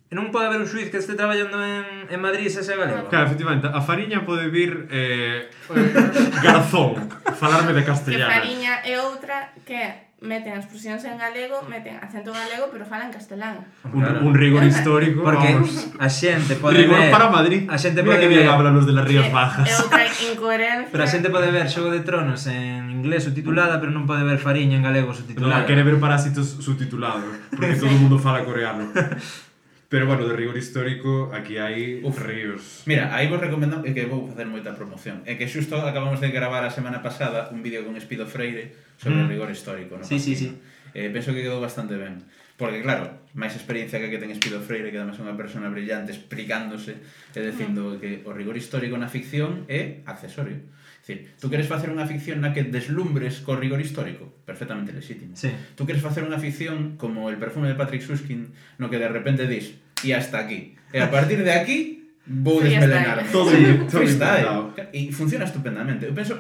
non 0.08 0.32
pode 0.32 0.48
haber 0.48 0.64
un 0.64 0.70
suiz 0.70 0.88
que 0.88 1.04
este 1.04 1.20
traballando 1.20 1.60
en, 1.60 2.08
en 2.08 2.20
Madrid 2.22 2.48
se 2.48 2.64
sea 2.64 2.80
galego. 2.80 3.12
Claro, 3.12 3.28
efectivamente, 3.28 3.68
a 3.68 3.82
Fariña 3.84 4.24
pode 4.24 4.48
vir 4.48 4.88
eh, 4.88 5.52
garzón, 6.46 7.12
falarme 7.36 7.76
de 7.76 7.84
castellano. 7.84 8.32
Que 8.32 8.40
Fariña 8.40 8.74
é 8.88 8.96
outra 9.04 9.52
que 9.68 10.07
meten 10.18 10.58
as 10.58 10.66
expresións 10.66 11.06
en 11.06 11.22
galego, 11.22 11.62
meten 11.70 12.02
acento 12.02 12.34
galego, 12.34 12.74
pero 12.74 12.90
falan 12.90 13.14
castelán. 13.14 13.70
Un, 13.86 14.02
claro. 14.02 14.26
un 14.26 14.34
rigor 14.34 14.66
histórico, 14.66 15.22
Porque 15.22 15.54
vamos. 15.54 15.94
a 16.02 16.10
xente 16.10 16.58
pode 16.58 16.82
rigor 16.82 16.98
ver... 16.98 17.14
para 17.14 17.30
Madrid. 17.30 17.70
A 17.70 17.78
xente 17.78 18.02
Mira 18.02 18.18
pode 18.18 18.26
que 18.26 18.42
ver... 18.42 18.50
hablan 18.50 18.74
los 18.74 18.90
de 18.90 18.94
las 18.98 19.06
Rías 19.06 19.30
Bajas. 19.30 19.70
É 19.70 19.78
outra 19.78 20.02
incoherencia. 20.34 20.90
Pero 20.90 21.04
a 21.06 21.10
xente 21.10 21.30
pode 21.30 21.54
ver 21.54 21.70
Xogo 21.70 21.94
de 21.94 22.02
Tronos 22.02 22.50
en 22.50 22.90
inglés 22.90 23.30
subtitulada, 23.30 23.78
pero 23.78 23.94
non 23.94 24.10
pode 24.10 24.26
ver 24.26 24.42
Fariña 24.42 24.82
en 24.82 24.84
galego 24.90 25.14
subtitulada. 25.14 25.62
Non, 25.62 25.70
quere 25.70 25.86
ver 25.86 26.02
Parásitos 26.02 26.58
subtitulado, 26.66 27.22
porque 27.54 27.78
todo 27.78 27.94
o 27.94 28.00
mundo 28.02 28.18
fala 28.18 28.42
coreano. 28.42 28.90
Pero 29.90 30.06
bueno, 30.06 30.28
de 30.28 30.36
rigor 30.36 30.58
histórico, 30.58 31.32
aquí 31.32 31.56
hai 31.56 32.04
Uf. 32.04 32.20
ríos. 32.20 32.84
Mira, 32.84 33.16
aí 33.16 33.32
vos 33.32 33.40
recomendo 33.40 33.80
que 33.80 34.04
vou 34.04 34.28
facer 34.28 34.44
moita 34.44 34.76
promoción. 34.76 35.24
É 35.24 35.40
que 35.40 35.48
xusto 35.48 35.80
acabamos 35.80 36.20
de 36.20 36.28
gravar 36.28 36.68
a 36.68 36.72
semana 36.72 37.00
pasada 37.00 37.48
un 37.56 37.64
vídeo 37.64 37.88
con 37.88 37.96
Espido 37.96 38.28
Freire 38.28 38.76
sobre 39.00 39.24
mm. 39.24 39.24
o 39.24 39.32
rigor 39.32 39.48
histórico, 39.48 39.96
non? 39.96 40.04
Sí, 40.04 40.20
sí, 40.20 40.36
sí. 40.36 40.52
Eh, 40.92 41.08
penso 41.08 41.32
que 41.32 41.40
quedou 41.40 41.64
bastante 41.64 41.96
ben. 41.96 42.20
Porque 42.60 42.84
claro, 42.84 43.24
máis 43.32 43.56
experiencia 43.56 43.96
que 44.04 44.12
que 44.12 44.20
ten 44.20 44.28
Espido 44.28 44.60
Freire, 44.60 44.92
que 44.92 45.00
además 45.00 45.16
é 45.16 45.24
unha 45.24 45.40
persona 45.40 45.72
brillante 45.72 46.12
explicándose 46.12 47.00
e 47.32 47.40
dicindo 47.40 47.96
mm. 47.96 47.98
que 48.04 48.10
o 48.28 48.36
rigor 48.36 48.60
histórico 48.60 49.00
na 49.00 49.08
ficción 49.08 49.64
é 49.72 50.04
accesorio. 50.04 50.68
Decir, 51.08 51.32
tú 51.40 51.50
queres 51.50 51.72
facer 51.72 51.88
unha 51.88 52.04
ficción 52.04 52.44
na 52.44 52.52
que 52.52 52.68
deslumbres 52.68 53.40
co 53.40 53.56
rigor 53.56 53.80
histórico, 53.80 54.28
perfectamente 54.44 54.92
legítimo. 54.92 55.40
Sí. 55.40 55.48
Tú 55.80 55.88
queres 55.88 56.04
facer 56.04 56.28
unha 56.28 56.36
ficción 56.36 57.00
como 57.00 57.32
el 57.32 57.40
perfume 57.40 57.72
de 57.72 57.80
Patrick 57.80 58.04
Suskin, 58.04 58.52
no 58.76 58.92
que 58.92 59.00
de 59.00 59.08
repente 59.08 59.48
dis, 59.48 59.80
e 60.04 60.12
hasta 60.12 60.44
aquí. 60.44 60.76
E 60.92 61.00
a 61.00 61.08
partir 61.08 61.48
de 61.48 61.56
aquí, 61.56 62.12
vou 62.28 62.60
desmelenar. 62.60 63.24
Todo, 63.32 63.56
sí, 63.56 63.88
todo 63.88 64.04
está, 64.04 64.44
e 64.92 65.08
funciona 65.16 65.48
estupendamente. 65.48 66.12
Eu 66.12 66.12
penso, 66.12 66.36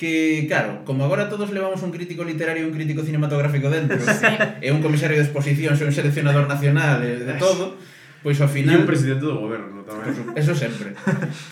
que, 0.00 0.48
claro, 0.48 0.80
como 0.88 1.04
agora 1.04 1.28
todos 1.28 1.52
levamos 1.52 1.84
un 1.84 1.92
crítico 1.92 2.24
literario 2.24 2.64
e 2.64 2.66
un 2.66 2.72
crítico 2.72 3.04
cinematográfico 3.04 3.68
dentro, 3.68 4.00
sí. 4.00 4.32
e 4.64 4.72
un 4.72 4.80
comisario 4.80 5.20
de 5.20 5.28
exposicións 5.28 5.76
e 5.76 5.84
un 5.84 5.92
seleccionador 5.92 6.48
nacional 6.48 7.04
e 7.04 7.20
de 7.20 7.36
todo, 7.36 7.76
Pois 8.24 8.40
ao 8.40 8.48
final... 8.48 8.72
E 8.72 8.80
un 8.80 8.88
presidente 8.88 9.28
do 9.28 9.36
goberno 9.36 9.84
tamén. 9.84 10.32
Eso 10.32 10.56
sempre. 10.56 10.96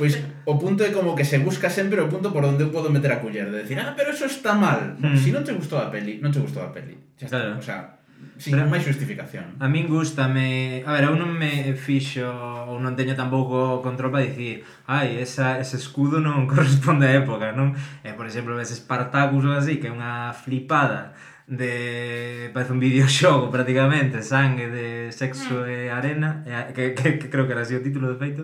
Pois 0.01 0.17
o 0.49 0.57
punto 0.57 0.81
é 0.81 0.89
como 0.89 1.13
que 1.13 1.21
se 1.21 1.37
busca 1.45 1.69
sempre 1.69 2.01
o 2.01 2.09
punto 2.09 2.33
por 2.33 2.41
onde 2.49 2.65
eu 2.65 2.73
podo 2.73 2.89
meter 2.89 3.13
a 3.13 3.21
culler. 3.21 3.53
De 3.53 3.69
decir, 3.69 3.77
ah, 3.77 3.93
pero 3.93 4.17
eso 4.17 4.25
está 4.25 4.57
mal. 4.57 4.97
Mm. 4.97 5.13
Si 5.21 5.29
non 5.29 5.45
te 5.45 5.53
gustou 5.53 5.77
a 5.77 5.93
peli, 5.93 6.17
non 6.25 6.33
te 6.33 6.41
gustou 6.41 6.65
a 6.65 6.73
peli. 6.73 6.97
Xa 7.21 7.29
está. 7.29 7.37
Claro. 7.45 7.61
O 7.61 7.65
sea, 7.65 8.01
sin 8.41 8.57
pero, 8.57 8.73
máis 8.73 8.89
justificación. 8.89 9.61
A 9.61 9.69
min 9.69 9.85
gustame... 9.85 10.81
A 10.89 10.97
ver, 10.97 11.13
eu 11.13 11.15
non 11.15 11.29
me 11.29 11.77
fixo 11.77 12.25
ou 12.25 12.81
non 12.81 12.97
teño 12.97 13.13
tampouco 13.13 13.85
control 13.85 14.09
para 14.09 14.25
dicir 14.25 14.65
ai, 14.89 15.21
esa, 15.21 15.61
ese 15.61 15.77
escudo 15.77 16.25
non 16.25 16.47
corresponde 16.51 17.05
á 17.05 17.13
época, 17.21 17.53
non? 17.53 17.77
Eh, 18.01 18.17
por 18.17 18.25
exemplo, 18.25 18.57
ves 18.57 18.73
Spartacus 18.73 19.45
ou 19.45 19.53
así, 19.53 19.77
que 19.77 19.91
é 19.91 19.95
unha 19.95 20.33
flipada 20.33 21.13
de 21.47 22.51
parece 22.53 22.73
un 22.73 22.81
videoxogo 22.81 23.51
prácticamente, 23.51 24.23
sangue 24.23 24.69
de 24.69 25.13
sexo 25.13 25.67
mm. 25.67 25.71
e 25.71 25.79
arena, 25.91 26.45
que, 26.75 26.95
que, 26.95 27.19
que 27.19 27.27
creo 27.31 27.47
que 27.47 27.53
era 27.53 27.63
así 27.63 27.75
o 27.75 27.83
título 27.83 28.13
de 28.13 28.19
feito. 28.19 28.43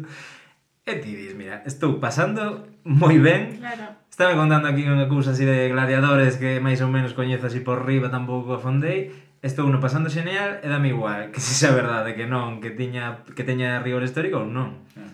E 0.88 0.96
ti 1.04 1.12
dis, 1.12 1.36
mira, 1.36 1.60
estou 1.68 2.00
pasando 2.00 2.64
moi 2.80 3.20
ben. 3.20 3.60
Claro. 3.60 3.92
Estaba 4.08 4.32
contando 4.34 4.66
aquí 4.72 4.82
unha 4.88 5.06
cousa 5.06 5.36
así 5.36 5.44
de 5.44 5.68
gladiadores 5.68 6.40
que 6.40 6.58
máis 6.64 6.80
ou 6.80 6.88
menos 6.88 7.12
coñezo 7.12 7.46
así 7.46 7.60
por 7.60 7.84
riba, 7.84 8.08
tampouco 8.08 8.56
afondei. 8.56 9.12
Estou 9.44 9.68
uno 9.68 9.78
pasando 9.78 10.10
xeneal 10.10 10.58
e 10.58 10.66
dame 10.66 10.90
igual, 10.90 11.30
que 11.30 11.38
se 11.38 11.54
xa 11.54 11.70
verdade 11.70 12.16
que 12.16 12.26
non, 12.26 12.58
que 12.58 12.74
tiña 12.74 13.22
que 13.22 13.46
teña 13.46 13.78
rigor 13.84 14.02
histórico 14.02 14.42
ou 14.42 14.48
non. 14.48 14.82
Ah. 14.98 15.12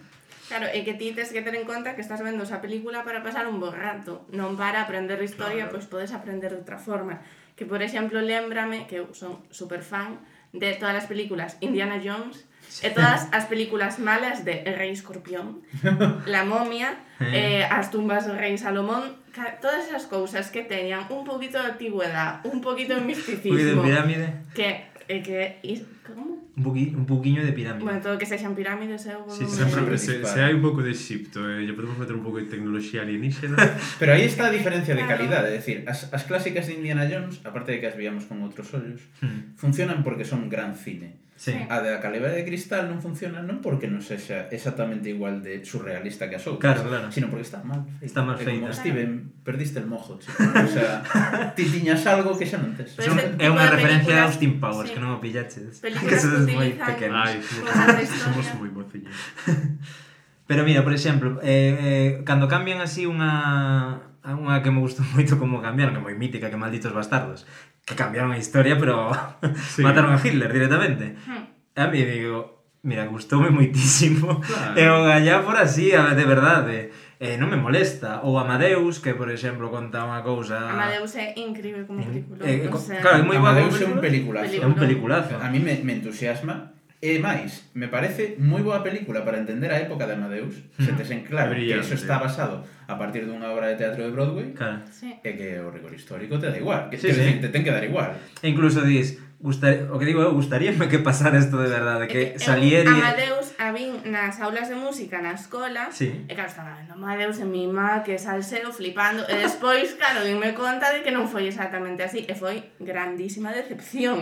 Claro, 0.48 0.70
e 0.70 0.86
que 0.86 0.94
ti 0.94 1.10
tens 1.10 1.34
que 1.34 1.42
ter 1.42 1.58
en 1.58 1.66
conta 1.66 1.98
que 1.98 2.04
estás 2.06 2.22
vendo 2.22 2.46
esa 2.46 2.62
película 2.62 3.02
para 3.02 3.26
pasar 3.26 3.50
un 3.50 3.58
bo 3.58 3.74
rato, 3.74 4.24
non 4.30 4.54
para 4.54 4.86
aprender 4.86 5.18
historia, 5.20 5.66
claro. 5.66 5.74
pois 5.74 5.90
podes 5.90 6.14
aprender 6.14 6.54
de 6.54 6.62
outra 6.62 6.78
forma. 6.78 7.18
Que, 7.54 7.64
por 7.64 7.82
exemplo, 7.82 8.20
lembrame 8.20 8.86
que 8.90 8.98
eu 8.98 9.14
son 9.14 9.46
super 9.50 9.82
fan 9.82 10.18
de 10.54 10.74
todas 10.74 10.94
as 10.94 11.06
películas 11.06 11.56
Indiana 11.60 12.02
Jones 12.02 12.46
e 12.82 12.90
todas 12.90 13.30
as 13.30 13.46
películas 13.46 13.98
malas 13.98 14.42
de 14.42 14.66
El 14.66 14.74
Rei 14.74 14.90
Escorpión, 14.90 15.62
La 16.26 16.44
Momia, 16.44 16.98
eh, 17.20 17.62
as 17.70 17.90
tumbas 17.90 18.26
do 18.26 18.34
Rei 18.34 18.58
Salomón, 18.58 19.22
todas 19.60 19.86
esas 19.86 20.06
cousas 20.06 20.50
que 20.50 20.62
teñan 20.62 21.06
un 21.10 21.22
poquito 21.22 21.62
de 21.62 21.78
antigüedad, 21.78 22.40
un 22.46 22.60
poquito 22.60 22.94
de 22.94 23.02
misticismo, 23.10 23.82
pirámide, 23.82 24.42
que, 24.54 24.90
e 25.06 25.22
que, 25.22 25.62
como? 26.02 26.33
un, 26.56 26.62
bugui, 26.62 26.94
un 26.94 27.06
buguiño 27.06 27.44
de 27.44 27.52
pirámide. 27.52 27.84
Bueno, 27.84 28.00
todo 28.00 28.18
que 28.18 28.26
sexan 28.26 28.54
pirámides 28.54 29.06
é 29.06 29.12
eh, 29.12 29.18
un. 29.18 29.30
Sí, 29.30 29.44
sempre, 29.46 29.98
se, 29.98 30.22
se 30.22 30.38
hai 30.38 30.54
un 30.54 30.62
pouco 30.62 30.82
de 30.82 30.94
Egipto, 30.94 31.42
eh, 31.42 31.66
lle 31.66 31.74
podemos 31.74 31.98
meter 31.98 32.14
un 32.14 32.22
pouco 32.22 32.38
de 32.38 32.46
tecnoloxía 32.46 33.02
alienígena. 33.02 33.58
Pero 34.00 34.14
aí 34.14 34.24
está 34.24 34.46
a 34.46 34.54
diferencia 34.54 34.94
de 34.94 35.02
calidade, 35.02 35.50
é 35.50 35.58
dicir, 35.58 35.82
as, 35.90 36.06
as 36.14 36.22
clásicas 36.22 36.70
de 36.70 36.78
Indiana 36.78 37.10
Jones, 37.10 37.42
aparte 37.42 37.74
de 37.74 37.78
que 37.82 37.90
as 37.90 37.96
viamos 37.98 38.30
con 38.30 38.38
outros 38.46 38.70
ollos, 38.70 39.02
hmm. 39.18 39.58
funcionan 39.58 40.06
porque 40.06 40.22
son 40.22 40.46
gran 40.46 40.78
cine. 40.78 41.18
Sí. 41.44 41.52
A 41.68 41.80
de 41.80 41.94
a 41.94 42.00
calidad 42.00 42.32
de 42.32 42.40
cristal 42.40 42.88
non 42.88 43.04
funciona 43.04 43.44
non 43.44 43.60
porque 43.60 43.84
non 43.84 44.00
sexa 44.00 44.48
exactamente 44.48 45.12
igual 45.12 45.44
de 45.44 45.60
surrealista 45.60 46.32
que 46.32 46.40
as 46.40 46.48
outras, 46.48 46.80
claro, 46.80 46.88
claro. 46.88 47.12
sino 47.12 47.28
porque 47.28 47.44
está 47.44 47.60
mal 47.60 47.84
feita. 47.84 48.00
Está 48.00 48.20
mal 48.24 48.40
feita. 48.40 48.56
Como 48.56 48.72
claro. 48.72 48.80
Steven, 48.80 49.10
perdiste 49.44 49.76
el 49.76 49.84
mojo, 49.84 50.16
chico. 50.16 50.40
o 50.40 50.72
sea, 50.72 51.04
ti 51.52 51.68
tiñas 51.68 52.00
algo 52.08 52.32
que 52.32 52.48
xa 52.48 52.56
non 52.56 52.72
tes. 52.72 52.96
Son, 52.96 53.20
é 53.20 53.44
unha 53.52 53.68
referencia 53.68 54.24
a 54.24 54.32
Austin 54.32 54.56
Powers, 54.56 54.88
sí. 54.88 54.96
que 54.96 55.00
non 55.04 55.12
o 55.12 55.20
pillaches. 55.20 55.84
Películas 55.84 56.24
que 56.24 56.32
son 56.32 56.48
moi 56.48 56.72
pequenos. 56.80 57.28
Ay, 57.28 58.08
somos 58.24 58.48
moi 58.56 58.72
mociños. 58.72 59.12
Pero 60.48 60.64
mira, 60.64 60.80
por 60.80 60.96
exemplo, 60.96 61.44
eh, 61.44 61.76
eh, 61.76 62.10
cando 62.24 62.48
cambian 62.48 62.80
así 62.80 63.04
unha 63.04 64.13
unha 64.32 64.64
que 64.64 64.72
me 64.72 64.80
gustou 64.80 65.04
moito 65.12 65.36
como 65.36 65.60
cambiaron, 65.60 65.92
que 65.92 66.00
moi 66.00 66.16
mítica, 66.16 66.48
que 66.48 66.56
malditos 66.56 66.96
bastardos, 66.96 67.44
que 67.84 67.92
cambiaron 67.92 68.32
a 68.32 68.40
historia, 68.40 68.80
pero 68.80 69.12
sí. 69.76 69.84
mataron 69.84 70.16
a 70.16 70.20
Hitler 70.20 70.48
directamente. 70.48 71.20
Hmm. 71.28 71.44
A 71.76 71.92
mí 71.92 72.00
digo, 72.00 72.64
mira, 72.80 73.04
gustoume 73.04 73.52
moitísimo. 73.52 74.40
Claro. 74.40 74.72
E 74.80 74.84
unha 74.88 75.20
ya 75.20 75.44
por 75.44 75.60
así, 75.60 75.92
de 75.92 76.24
verdade 76.24 76.94
eh, 77.24 77.36
non 77.40 77.48
me 77.48 77.56
molesta. 77.56 78.20
Ou 78.26 78.36
Amadeus, 78.36 79.00
que 79.00 79.16
por 79.16 79.32
exemplo 79.32 79.72
conta 79.72 80.04
unha 80.04 80.20
cousa... 80.20 80.60
Amadeus 80.68 81.14
é 81.16 81.32
incrível 81.40 81.88
como 81.88 82.04
película. 82.04 82.40
Eh, 82.44 82.66
eh, 82.66 82.68
o 82.68 82.76
sea, 82.76 83.00
claro, 83.00 83.22
é 83.22 83.24
moi 83.24 83.38
boa 83.40 83.56
Amadeus 83.56 83.80
é 83.80 83.88
un 83.88 84.00
peliculazo. 84.00 84.60
É 84.60 84.66
un 84.66 84.76
peliculazo. 84.76 85.34
A 85.40 85.48
mí 85.48 85.58
me, 85.60 85.80
me 85.80 85.96
entusiasma 85.96 86.74
E 87.04 87.20
máis, 87.20 87.68
me 87.76 87.92
parece 87.92 88.40
moi 88.40 88.64
boa 88.64 88.80
película 88.80 89.28
para 89.28 89.36
entender 89.36 89.68
a 89.68 89.76
época 89.76 90.08
de 90.08 90.16
Amadeus, 90.16 90.56
hmm. 90.56 90.84
se 90.88 90.92
tes 90.96 91.12
en 91.12 91.20
claro 91.28 91.52
Brillante. 91.52 91.84
que 91.84 91.92
iso 91.92 92.00
está 92.00 92.16
basado 92.16 92.64
a 92.88 92.96
partir 92.96 93.28
dunha 93.28 93.52
obra 93.52 93.68
de 93.68 93.76
teatro 93.76 94.08
de 94.08 94.08
Broadway, 94.08 94.56
claro. 94.56 94.80
Sí. 94.88 95.12
e 95.20 95.30
que 95.36 95.60
o 95.60 95.68
rigor 95.68 95.92
histórico 95.92 96.40
te 96.40 96.48
da 96.48 96.56
igual, 96.56 96.88
que 96.88 96.96
sí, 96.96 97.12
te, 97.12 97.20
sí. 97.20 97.44
te 97.44 97.52
ten 97.52 97.60
que 97.60 97.76
dar 97.76 97.84
igual. 97.84 98.16
E 98.40 98.48
incluso 98.48 98.80
dis, 98.80 99.20
Gustar, 99.44 99.92
o 99.92 100.00
que 100.00 100.08
digo 100.08 100.24
eu, 100.24 100.32
gustaríame 100.32 100.88
que 100.88 101.04
pasara 101.04 101.36
isto 101.36 101.60
de 101.60 101.68
verdade, 101.68 102.08
que, 102.08 102.32
que 102.32 102.38
saliere... 102.38 102.88
Amadeus 102.88 103.52
a 103.60 103.76
vin 103.76 104.00
nas 104.08 104.40
aulas 104.40 104.72
de 104.72 104.74
música 104.74 105.20
na 105.20 105.36
escola, 105.36 105.92
sí. 105.92 106.24
e 106.24 106.32
claro, 106.32 106.48
estaba 106.48 106.72
vendo 106.80 106.96
Amadeus 106.96 107.36
e 107.36 107.44
mi 107.44 107.68
má 107.68 108.00
que 108.00 108.16
salseo 108.16 108.72
flipando, 108.72 109.20
e 109.28 109.36
despois, 109.36 110.00
claro, 110.00 110.24
dime 110.24 110.56
conta 110.56 110.96
de 110.96 111.04
que 111.04 111.12
non 111.12 111.28
foi 111.28 111.44
exactamente 111.44 112.00
así, 112.00 112.24
e 112.24 112.32
foi 112.32 112.72
grandísima 112.80 113.52
decepción. 113.52 114.16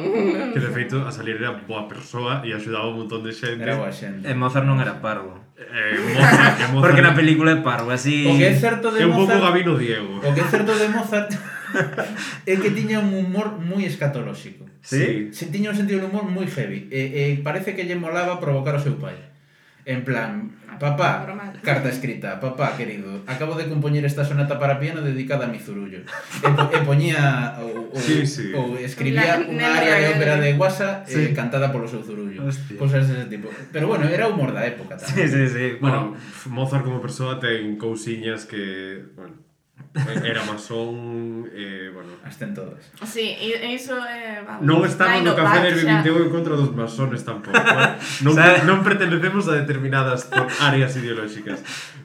Que 0.50 0.58
de 0.58 0.74
feito, 0.74 0.98
a 1.06 1.14
salir 1.14 1.38
era 1.38 1.54
boa 1.54 1.86
persoa 1.86 2.42
e 2.42 2.50
axudaba 2.50 2.90
un 2.90 3.06
montón 3.06 3.22
de 3.22 3.30
xente. 3.30 3.62
Era 3.62 3.78
boa 3.78 3.94
xente. 3.94 4.26
E 4.26 4.34
Mozart 4.34 4.66
non 4.66 4.82
era 4.82 4.98
parvo. 4.98 5.38
Eh, 5.54 6.02
Mozart, 6.18 6.54
que 6.58 6.66
Mozart... 6.74 6.82
Porque 6.82 7.02
na 7.06 7.14
película 7.14 7.54
é 7.54 7.62
parvo, 7.62 7.94
así... 7.94 8.26
O 8.26 8.34
que 8.34 8.50
é 8.50 8.58
certo 8.58 8.90
de 8.90 9.06
Mozart... 9.06 9.06
É 9.06 9.06
un 9.06 9.14
pouco 9.14 9.38
Gabino 9.38 9.78
Diego. 9.78 10.18
O 10.18 10.34
que 10.34 10.42
é 10.42 10.46
certo 10.50 10.74
de 10.74 10.90
Mozart... 10.90 11.30
é 12.50 12.54
que 12.56 12.70
tiña 12.70 13.00
un 13.00 13.12
humor 13.14 13.58
moi 13.58 13.84
escatolóxico. 13.84 14.66
Sí? 14.82 15.30
Se 15.32 15.48
tiña 15.48 15.70
un 15.72 15.78
sentido 15.78 16.02
de 16.02 16.06
humor 16.08 16.26
moi 16.28 16.46
heavy. 16.48 16.88
E, 16.90 17.00
e 17.12 17.22
parece 17.40 17.74
que 17.76 17.86
lle 17.86 17.96
molaba 17.96 18.40
provocar 18.42 18.74
ao 18.76 18.82
seu 18.82 18.98
pai. 18.98 19.16
En 19.84 20.04
plan, 20.06 20.54
papá, 20.78 21.26
carta 21.62 21.88
escrita, 21.88 22.38
papá, 22.38 22.76
querido, 22.76 23.22
acabo 23.26 23.54
de 23.54 23.66
compoñer 23.66 24.04
esta 24.04 24.24
sonata 24.24 24.58
para 24.58 24.78
piano 24.78 25.02
dedicada 25.02 25.46
a 25.46 25.48
mi 25.48 25.58
zurullo. 25.58 26.06
E, 26.42 26.48
po, 26.54 26.62
e 26.70 26.78
poñía 26.86 27.58
ou, 27.58 27.90
ou, 27.90 27.98
sí, 27.98 28.26
sí. 28.26 28.54
ou 28.54 28.78
escribía 28.78 29.42
unha 29.42 29.68
área 29.74 29.98
de 29.98 30.06
ópera 30.14 30.38
de 30.38 30.54
Guasa 30.54 31.02
eh, 31.06 31.10
sí. 31.10 31.20
eh, 31.26 31.34
cantada 31.34 31.74
polo 31.74 31.90
seu 31.90 32.02
zurullo. 32.02 32.46
Hostia. 32.46 32.78
Cosas 32.78 33.10
dese 33.10 33.26
tipo. 33.26 33.50
Pero 33.74 33.90
bueno, 33.90 34.06
era 34.06 34.30
humor 34.30 34.54
da 34.54 34.62
época 34.62 34.94
tamén. 34.94 35.10
Sí, 35.10 35.22
sí, 35.26 35.42
sí. 35.50 35.66
Bueno, 35.82 36.14
bueno 36.14 36.54
Mozart 36.54 36.86
como 36.86 37.02
persoa 37.02 37.42
ten 37.42 37.74
cousiñas 37.74 38.46
que, 38.46 39.02
bueno, 39.18 39.34
Éramos 40.24 40.54
masón, 40.54 41.50
Eh, 41.52 41.90
bueno. 41.92 42.10
As 42.24 42.38
ten 42.38 42.54
todas. 42.54 42.80
Sí, 43.04 43.36
e 43.36 43.74
iso 43.74 43.92
é... 44.00 44.40
Eh, 44.40 44.44
vamos, 44.46 44.64
non 44.64 44.80
estamos 44.88 45.20
no 45.20 45.36
café 45.36 45.68
del 45.68 45.84
BBTU 45.84 46.16
en 46.24 46.30
contra 46.32 46.56
dos 46.56 46.72
masones 46.72 47.20
tampouco. 47.28 47.60
Eh. 47.60 47.92
non, 48.24 48.32
non 48.64 48.78
pertenecemos 48.80 49.52
a 49.52 49.60
determinadas 49.60 50.32
áreas 50.64 50.96
ideolóxicas. 50.96 51.60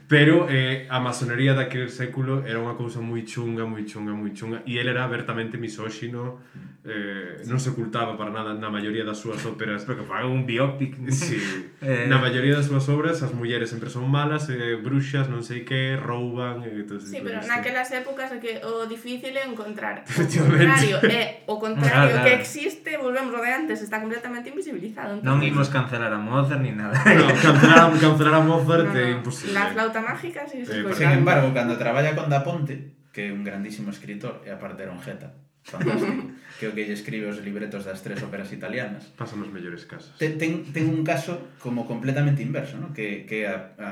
Pero 0.08 0.48
eh, 0.48 0.88
a 0.90 1.04
masonería 1.04 1.52
daquele 1.52 1.92
século 1.92 2.48
era 2.48 2.64
unha 2.64 2.80
cousa 2.80 3.04
moi 3.04 3.28
chunga, 3.28 3.68
moi 3.68 3.84
chunga, 3.84 4.16
moi 4.16 4.32
chunga. 4.32 4.64
E 4.64 4.80
ele 4.80 4.96
era 4.96 5.04
abertamente 5.04 5.60
misóxino 5.60 6.40
eh, 6.88 7.44
non 7.52 7.60
se 7.60 7.76
ocultaba 7.76 8.16
para 8.16 8.32
nada 8.32 8.56
na 8.56 8.72
maioría 8.72 9.04
das 9.04 9.20
súas 9.20 9.44
óperas. 9.44 9.84
Pero 9.84 10.00
que 10.00 10.06
faga 10.08 10.24
un 10.24 10.48
biopic. 10.48 10.96
Sí. 11.12 11.36
eh... 11.84 12.08
na 12.08 12.24
maioría 12.24 12.56
das 12.56 12.72
súas 12.72 12.88
obras 12.88 13.20
as 13.20 13.36
mulleres 13.36 13.68
sempre 13.68 13.92
son 13.92 14.08
malas 14.08 14.48
eh, 14.48 14.80
bruxas, 14.80 15.28
non 15.28 15.44
sei 15.44 15.68
que, 15.68 16.00
rouban 16.00 16.64
e 16.64 16.72
eh, 16.72 16.88
todo 16.88 17.04
Sí, 17.04 17.20
pero 17.20 17.44
naquelas 17.44 17.92
épocas 17.92 18.32
é 18.32 18.40
que 18.40 18.64
o 18.64 18.88
difícil 18.88 19.36
é 19.36 19.44
encontrar 19.44 20.02
o 20.08 20.24
contrario, 20.24 20.98
é, 21.04 21.44
o 21.46 21.60
contrario 21.60 21.92
claro, 21.92 22.12
claro. 22.16 22.24
que 22.24 22.34
existe 22.40 22.96
volvemos 22.96 23.36
ao 23.36 23.44
de 23.44 23.52
antes, 23.52 23.84
está 23.84 24.00
completamente 24.00 24.50
invisibilizado 24.50 25.20
entonces... 25.20 25.28
Non 25.28 25.44
imos 25.44 25.68
cancelar 25.68 26.16
a 26.16 26.20
Mozart 26.22 26.64
ni 26.64 26.72
nada. 26.72 26.96
No, 26.96 27.28
cancelar, 27.36 27.92
cancelar 28.00 28.36
a 28.40 28.42
Mozart 28.42 28.88
no, 28.88 28.96
no. 28.96 29.04
é 29.04 29.12
imposible. 29.12 29.54
La 29.54 29.68
flauta 29.68 29.97
carta 29.98 30.14
mágica, 30.14 30.48
sí, 30.48 30.66
sí, 30.66 30.74
Sin 30.94 31.12
embargo, 31.12 31.54
cando 31.54 31.78
traballa 31.78 32.16
con 32.16 32.30
Da 32.30 32.44
Ponte, 32.44 32.94
que 33.12 33.30
é 33.30 33.32
un 33.34 33.44
grandísimo 33.44 33.90
escritor, 33.90 34.46
e 34.46 34.54
aparte 34.54 34.86
era 34.86 34.94
un 34.94 35.02
jeta, 35.02 35.34
fantástico, 35.66 36.30
que 36.62 36.70
o 36.70 36.74
que 36.78 36.86
lle 36.86 36.94
escribe 36.94 37.26
os 37.26 37.42
libretos 37.42 37.82
das 37.82 38.06
tres 38.06 38.22
óperas 38.22 38.54
italianas. 38.54 39.10
Pasan 39.18 39.42
os 39.42 39.50
mellores 39.50 39.90
casos. 39.90 40.14
Ten, 40.22 40.38
ten, 40.38 40.70
ten 40.70 40.86
un 40.86 41.02
caso 41.02 41.50
como 41.58 41.90
completamente 41.90 42.46
inverso, 42.46 42.78
¿no? 42.78 42.94
que, 42.94 43.26
que 43.26 43.50
a, 43.50 43.74
a, 43.82 43.90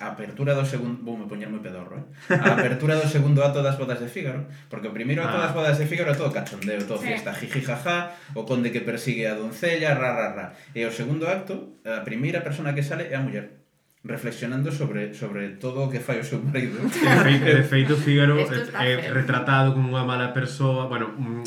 a 0.00 0.06
apertura 0.16 0.56
do 0.56 0.64
segundo... 0.64 1.04
Vou 1.04 1.20
me 1.20 1.28
poñer 1.28 1.52
moi 1.52 1.60
pedorro, 1.60 2.00
eh? 2.00 2.06
A 2.32 2.56
apertura 2.56 2.96
do 2.96 3.04
segundo 3.04 3.44
ato 3.44 3.60
das 3.60 3.76
bodas 3.76 4.00
de 4.00 4.08
Fígaro, 4.08 4.48
porque 4.72 4.88
o 4.88 4.96
primeiro 4.96 5.20
ato 5.20 5.36
ah. 5.36 5.44
das 5.48 5.52
bodas 5.52 5.76
de 5.76 5.84
Fígaro 5.84 6.12
é 6.12 6.16
todo 6.16 6.32
cachondeo, 6.32 6.80
todo 6.88 7.04
sí. 7.04 7.12
fiesta, 7.12 7.36
jiji, 7.36 7.60
jaja, 7.60 8.16
o 8.32 8.48
conde 8.48 8.72
que 8.72 8.80
persigue 8.80 9.28
a 9.28 9.36
doncella, 9.36 9.92
ra, 9.94 10.16
ra, 10.16 10.28
ra. 10.32 10.46
E 10.72 10.80
o 10.88 10.92
segundo 10.92 11.28
acto, 11.28 11.80
a 11.84 12.00
primeira 12.02 12.40
persona 12.40 12.72
que 12.72 12.82
sale 12.84 13.12
é 13.12 13.16
a 13.16 13.24
muller 13.24 13.61
reflexionando 14.04 14.72
sobre 14.72 15.14
sobre 15.14 15.50
todo 15.62 15.86
o 15.86 15.90
que 15.90 16.00
fai 16.00 16.20
o 16.20 16.24
seu 16.24 16.42
marido. 16.42 16.78
De 16.90 17.62
feito, 17.62 17.96
Fígaro 17.96 18.38
é, 18.38 18.42
é 18.42 18.48
eh, 18.48 19.06
eh, 19.06 19.12
retratado 19.14 19.74
como 19.74 19.94
unha 19.94 20.02
mala 20.02 20.34
persoa, 20.34 20.90
bueno, 20.90 21.14
mm, 21.14 21.46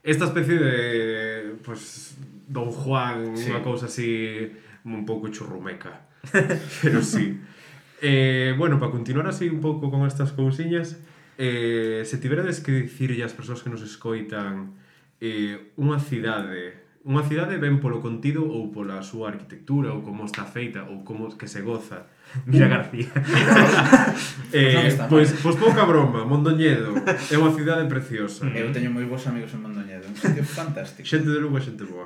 esta 0.00 0.24
especie 0.32 0.56
de 0.56 1.54
pues 1.60 2.16
Don 2.48 2.72
Juan, 2.72 3.36
sí. 3.36 3.52
unha 3.52 3.60
cousa 3.60 3.86
así 3.86 4.48
un 4.88 5.04
pouco 5.04 5.28
churrumeca. 5.28 6.08
Pero 6.82 7.04
sí. 7.04 7.36
Eh, 8.00 8.56
bueno, 8.56 8.80
para 8.80 8.92
continuar 8.92 9.28
así 9.28 9.52
un 9.52 9.60
pouco 9.60 9.92
con 9.92 10.08
estas 10.08 10.32
cousiñas, 10.32 10.96
eh, 11.36 12.02
se 12.08 12.16
tiverades 12.16 12.64
que 12.64 12.72
dicirlle 12.72 13.28
ás 13.28 13.36
persoas 13.36 13.60
que 13.60 13.68
nos 13.68 13.84
escoitan 13.84 14.72
eh, 15.20 15.76
unha 15.76 16.00
cidade 16.00 16.79
unha 17.00 17.24
cidade 17.24 17.56
ben 17.56 17.80
polo 17.80 18.04
contido 18.04 18.44
ou 18.44 18.68
pola 18.68 19.00
súa 19.00 19.32
arquitectura 19.32 19.88
ou 19.88 20.04
como 20.04 20.28
está 20.28 20.44
feita 20.44 20.84
ou 20.84 21.00
como 21.00 21.32
que 21.32 21.48
se 21.48 21.64
goza. 21.64 22.04
Mira 22.46 22.68
García. 22.68 23.08
eh, 24.52 24.92
pois, 25.08 25.32
pois 25.40 25.56
pouca 25.56 25.88
broma, 25.88 26.28
Mondoñedo 26.28 26.92
é 27.00 27.36
unha 27.40 27.56
cidade 27.56 27.88
preciosa. 27.88 28.44
Eu 28.52 28.68
teño 28.68 28.92
moi 28.92 29.08
bons 29.08 29.24
amigos 29.32 29.48
en 29.56 29.64
Mondoñedo, 29.64 30.12
un 30.12 30.18
sitio 30.20 30.44
fantástico. 30.44 31.08
Xente 31.08 31.32
de 31.32 31.40
Lugo 31.40 31.56
e 31.56 31.64
xente 31.64 31.88
boa. 31.88 32.04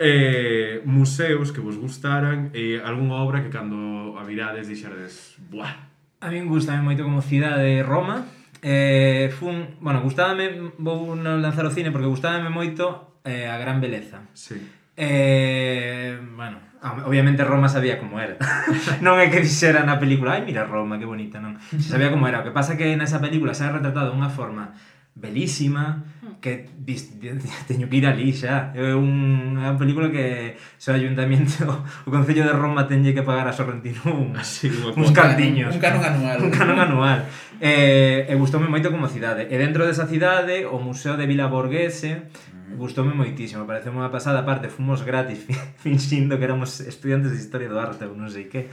Eh, 0.00 0.80
museos 0.88 1.52
que 1.52 1.60
vos 1.60 1.76
gustaran 1.76 2.48
e 2.56 2.80
eh, 2.80 2.88
algunha 2.88 3.20
obra 3.20 3.44
que 3.44 3.52
cando 3.52 4.16
a 4.16 4.24
virades 4.24 4.64
dixerdes, 4.64 5.36
buah. 5.52 5.92
A 6.24 6.32
min 6.32 6.48
gustame 6.48 6.80
moito 6.80 7.04
como 7.04 7.20
cidade 7.20 7.84
Roma. 7.84 8.24
Eh, 8.64 9.28
fun, 9.36 9.76
bueno, 9.84 10.00
gustábame, 10.00 10.72
vou 10.80 11.12
lanzar 11.20 11.68
o 11.68 11.74
cine 11.74 11.92
porque 11.92 12.08
gustábame 12.08 12.48
moito 12.48 13.11
eh, 13.24 13.48
a 13.48 13.56
gran 13.58 13.80
beleza. 13.80 14.20
Sí. 14.34 14.56
Eh, 14.96 16.20
bueno, 16.36 16.58
obviamente 17.06 17.44
Roma 17.44 17.68
sabía 17.68 17.98
como 17.98 18.20
era. 18.20 18.36
non 19.04 19.16
é 19.18 19.32
que 19.32 19.40
dixera 19.40 19.86
na 19.86 19.96
película, 19.96 20.36
ai, 20.36 20.42
mira 20.44 20.68
Roma, 20.68 21.00
que 21.00 21.08
bonita, 21.08 21.40
non. 21.40 21.56
Se 21.72 21.94
sabía 21.96 22.12
como 22.12 22.28
era. 22.28 22.42
O 22.42 22.46
que 22.46 22.52
pasa 22.52 22.76
que 22.76 22.92
nesa 22.98 23.22
película 23.22 23.56
se 23.56 23.64
ha 23.64 23.72
retratado 23.72 24.12
unha 24.12 24.28
forma 24.28 24.76
belísima 25.14 26.04
hmm. 26.22 26.40
que 26.40 26.68
teño 27.68 27.88
que 27.88 27.96
ir 27.96 28.06
ali 28.06 28.32
xa 28.32 28.72
é 28.72 28.96
unha 28.96 29.76
película 29.76 30.08
que 30.08 30.56
o 30.56 30.88
ayuntamiento 30.88 31.68
o 32.06 32.08
Concello 32.08 32.48
de 32.48 32.54
Roma 32.56 32.88
tenlle 32.88 33.12
que 33.12 33.20
pagar 33.20 33.44
a 33.44 33.52
Sorrentino 33.52 34.00
un, 34.08 34.32
Así, 34.40 34.72
uns 34.72 35.12
cartiños 35.12 35.76
un 35.76 35.80
canon 35.84 36.00
anual 36.00 36.38
un 36.40 36.50
canon 36.50 36.80
anual 36.80 37.28
e, 37.60 38.24
e 38.24 38.34
gustoume 38.40 38.72
moito 38.72 38.88
como 38.88 39.04
cidade 39.04 39.52
e 39.52 39.56
dentro 39.60 39.84
desa 39.84 40.08
cidade 40.08 40.64
o 40.64 40.80
Museo 40.80 41.20
de 41.20 41.28
Vila 41.28 41.52
Borghese 41.52 42.32
Mm-hmm. 42.62 42.78
Gustoume 42.78 43.14
moitísimo, 43.14 43.66
parece 43.66 43.90
unha 43.90 44.06
pasada, 44.06 44.46
parte 44.46 44.70
fomos 44.70 45.02
gratis 45.02 45.42
finxindo 45.84 46.38
que 46.38 46.46
éramos 46.46 46.78
estudiantes 46.78 47.34
de 47.34 47.42
Historia 47.42 47.66
do 47.66 47.78
Arte 47.78 48.06
ou 48.06 48.14
non 48.14 48.30
sei 48.30 48.46
que 48.46 48.70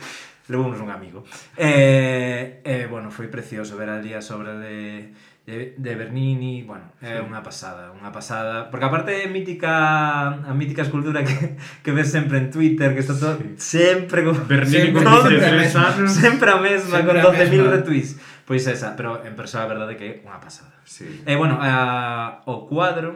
levounos 0.50 0.78
un 0.82 0.90
amigo. 0.94 1.26
E, 1.58 2.62
eh, 2.62 2.62
eh, 2.66 2.86
bueno, 2.86 3.10
foi 3.10 3.30
precioso 3.30 3.78
ver 3.78 3.90
ali 3.90 4.14
día 4.14 4.22
sobra 4.22 4.58
de, 4.58 5.14
de, 5.50 5.74
de 5.78 5.96
Bernini 5.96 6.64
bueno, 6.64 6.86
é 7.02 7.18
sí. 7.18 7.26
unha 7.26 7.42
pasada 7.42 7.94
unha 7.94 8.14
pasada, 8.14 8.70
porque 8.70 8.86
aparte 8.86 9.14
é 9.14 9.30
mítica 9.30 10.42
a 10.42 10.54
mítica 10.54 10.86
escultura 10.86 11.26
que, 11.26 11.58
que 11.86 11.92
ves 11.94 12.14
sempre 12.14 12.38
en 12.38 12.54
Twitter, 12.54 12.94
que 12.94 13.02
está 13.02 13.18
todo 13.18 13.38
sí. 13.38 13.58
sempre 13.58 14.22
con, 14.26 14.38
Bernini 14.46 14.94
sempre, 14.94 15.02
con 15.02 15.26
13 15.26 15.78
anos 15.78 16.10
sempre 16.14 16.50
a 16.54 16.58
mesma, 16.62 16.98
sempre 17.02 17.22
con 17.22 17.34
12.000 17.34 17.74
retweets. 17.74 18.12
Pois 18.46 18.66
esa, 18.66 18.98
pero 18.98 19.22
en 19.22 19.38
persoa 19.38 19.66
a 19.66 19.70
verdade 19.70 19.94
que 19.94 20.06
é 20.06 20.14
unha 20.26 20.42
pasada. 20.42 20.74
Sí. 20.86 21.06
e 21.06 21.34
eh, 21.34 21.38
bueno, 21.38 21.62
a, 21.62 22.42
o 22.50 22.66
cuadro 22.66 23.14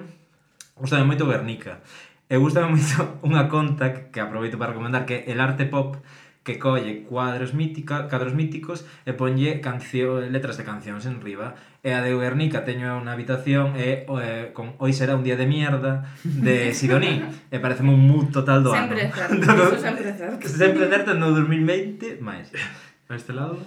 Gustame 0.76 1.05
moito 1.05 1.30
Guernica. 1.30 1.86
E 2.26 2.36
gustame 2.41 2.74
moito 2.74 2.97
unha 3.28 3.45
conta 3.45 4.09
que 4.09 4.17
aproveito 4.17 4.57
para 4.57 4.74
recomendar 4.74 5.05
que 5.05 5.21
é 5.21 5.30
El 5.30 5.38
Arte 5.38 5.69
Pop, 5.69 6.01
que 6.41 6.57
colle 6.57 7.05
cuadros 7.05 7.53
mítica, 7.53 8.09
cadros 8.09 8.34
míticos 8.34 8.84
e 9.05 9.13
ponlle 9.13 9.61
cancio, 9.61 10.19
letras 10.19 10.57
de 10.57 10.65
cancións 10.65 11.05
en 11.05 11.21
riba. 11.21 11.53
E 11.86 11.93
a 11.93 12.01
de 12.01 12.09
Guernica 12.17 12.65
teño 12.65 12.89
unha 12.97 13.13
habitación 13.13 13.78
e 13.78 14.09
eh, 14.09 14.49
con 14.57 14.74
Hoy 14.82 14.97
será 14.97 15.13
un 15.13 15.21
día 15.21 15.38
de 15.38 15.45
mierda 15.45 16.09
de 16.26 16.71
Sidoní. 16.78 17.21
e 17.53 17.57
parece 17.61 17.86
un 17.86 17.93
mood 17.93 18.34
total 18.34 18.65
do 18.65 18.74
sempre 18.74 19.13
ano. 19.13 19.30
Entón, 19.39 19.78
certo, 19.78 19.78
sempre 19.78 20.09
certo. 20.17 20.43
sempre 20.49 20.86
certo 20.89 21.09
no 21.13 21.38
2020, 21.38 22.17
máis. 22.17 22.49
A 23.07 23.13
este 23.13 23.32
lado... 23.32 23.61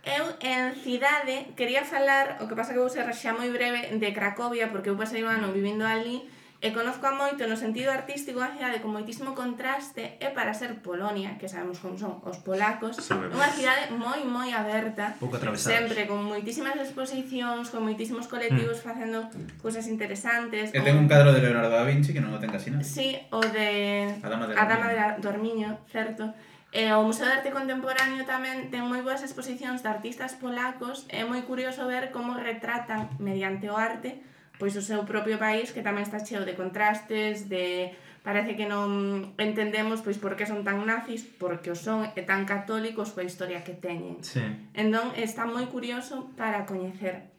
Eu 0.00 0.32
en 0.40 0.72
cidade 0.80 1.52
quería 1.56 1.84
falar, 1.84 2.40
o 2.40 2.48
que 2.48 2.56
pasa 2.56 2.72
que 2.72 2.80
vou 2.80 2.88
ser 2.92 3.08
xa 3.16 3.32
moi 3.32 3.48
breve, 3.48 3.96
de 3.96 4.08
Cracovia, 4.12 4.68
porque 4.68 4.92
eu 4.92 4.96
pasei 4.96 5.24
un 5.24 5.32
ano 5.32 5.52
vivindo 5.56 5.88
ali 5.88 6.24
E 6.60 6.76
conozco 6.76 7.08
a 7.08 7.16
moito 7.16 7.48
no 7.48 7.56
sentido 7.56 7.88
artístico 7.88 8.44
a 8.44 8.52
cidade 8.52 8.84
con 8.84 8.92
moitísimo 8.92 9.32
contraste 9.32 10.20
e 10.20 10.28
para 10.28 10.52
ser 10.52 10.84
Polonia, 10.84 11.40
que 11.40 11.48
sabemos 11.48 11.80
como 11.80 11.96
son 11.96 12.20
os 12.20 12.36
polacos, 12.44 13.00
sabemos. 13.00 13.32
unha 13.32 13.48
cidade 13.48 13.88
moi 13.96 14.20
moi 14.28 14.52
aberta, 14.52 15.16
pouco 15.16 15.40
atravesados. 15.40 15.72
sempre 15.72 16.04
con 16.04 16.20
moitísimas 16.20 16.76
exposicións, 16.76 17.72
con 17.72 17.88
moitísimos 17.88 18.28
colectivos 18.28 18.76
mm. 18.76 18.84
facendo 18.84 19.24
cousas 19.64 19.88
interesantes. 19.88 20.68
E 20.76 20.84
ten 20.84 21.00
un 21.00 21.08
cadro 21.08 21.32
de 21.32 21.40
Leonardo 21.40 21.72
da 21.72 21.88
Vinci 21.88 22.12
que 22.12 22.20
non 22.20 22.36
o 22.36 22.38
ten 22.44 22.52
casi 22.52 22.68
nada. 22.68 22.84
Sí, 22.84 23.16
o 23.32 23.40
de 23.40 24.20
A 24.20 24.28
Dama 24.28 24.44
de, 24.44 24.52
a 24.52 24.64
Dama 24.68 24.92
de 24.92 24.96
la... 25.00 25.06
Dormiño, 25.16 25.80
certo. 25.88 26.28
E 26.76 26.92
o 26.92 27.00
Museo 27.00 27.24
de 27.24 27.40
Arte 27.40 27.56
Contemporáneo 27.56 28.28
tamén 28.28 28.68
ten 28.68 28.84
moi 28.84 29.00
boas 29.00 29.24
exposicións 29.24 29.80
de 29.80 29.88
artistas 29.88 30.36
polacos, 30.36 31.08
é 31.08 31.24
moi 31.24 31.40
curioso 31.48 31.88
ver 31.88 32.12
como 32.12 32.36
retratan 32.36 33.08
mediante 33.16 33.72
o 33.72 33.80
arte 33.80 34.28
pois 34.60 34.76
o 34.76 34.84
seu 34.84 35.08
propio 35.08 35.40
país 35.40 35.72
que 35.72 35.80
tamén 35.80 36.04
está 36.04 36.20
cheo 36.20 36.44
de 36.44 36.52
contrastes, 36.52 37.48
de 37.48 37.96
parece 38.20 38.52
que 38.52 38.68
non 38.68 39.32
entendemos 39.40 40.04
pois 40.04 40.20
por 40.20 40.36
que 40.36 40.44
son 40.44 40.60
tan 40.60 40.84
nazis, 40.84 41.24
porque 41.24 41.72
o 41.72 41.76
son 41.78 42.12
e 42.12 42.20
tan 42.20 42.44
católicos 42.44 43.16
coa 43.16 43.24
historia 43.24 43.64
que 43.64 43.72
teñen. 43.72 44.20
Sí. 44.20 44.44
Entón 44.76 45.16
está 45.16 45.48
moi 45.48 45.64
curioso 45.72 46.28
para 46.36 46.68
coñecer. 46.68 47.32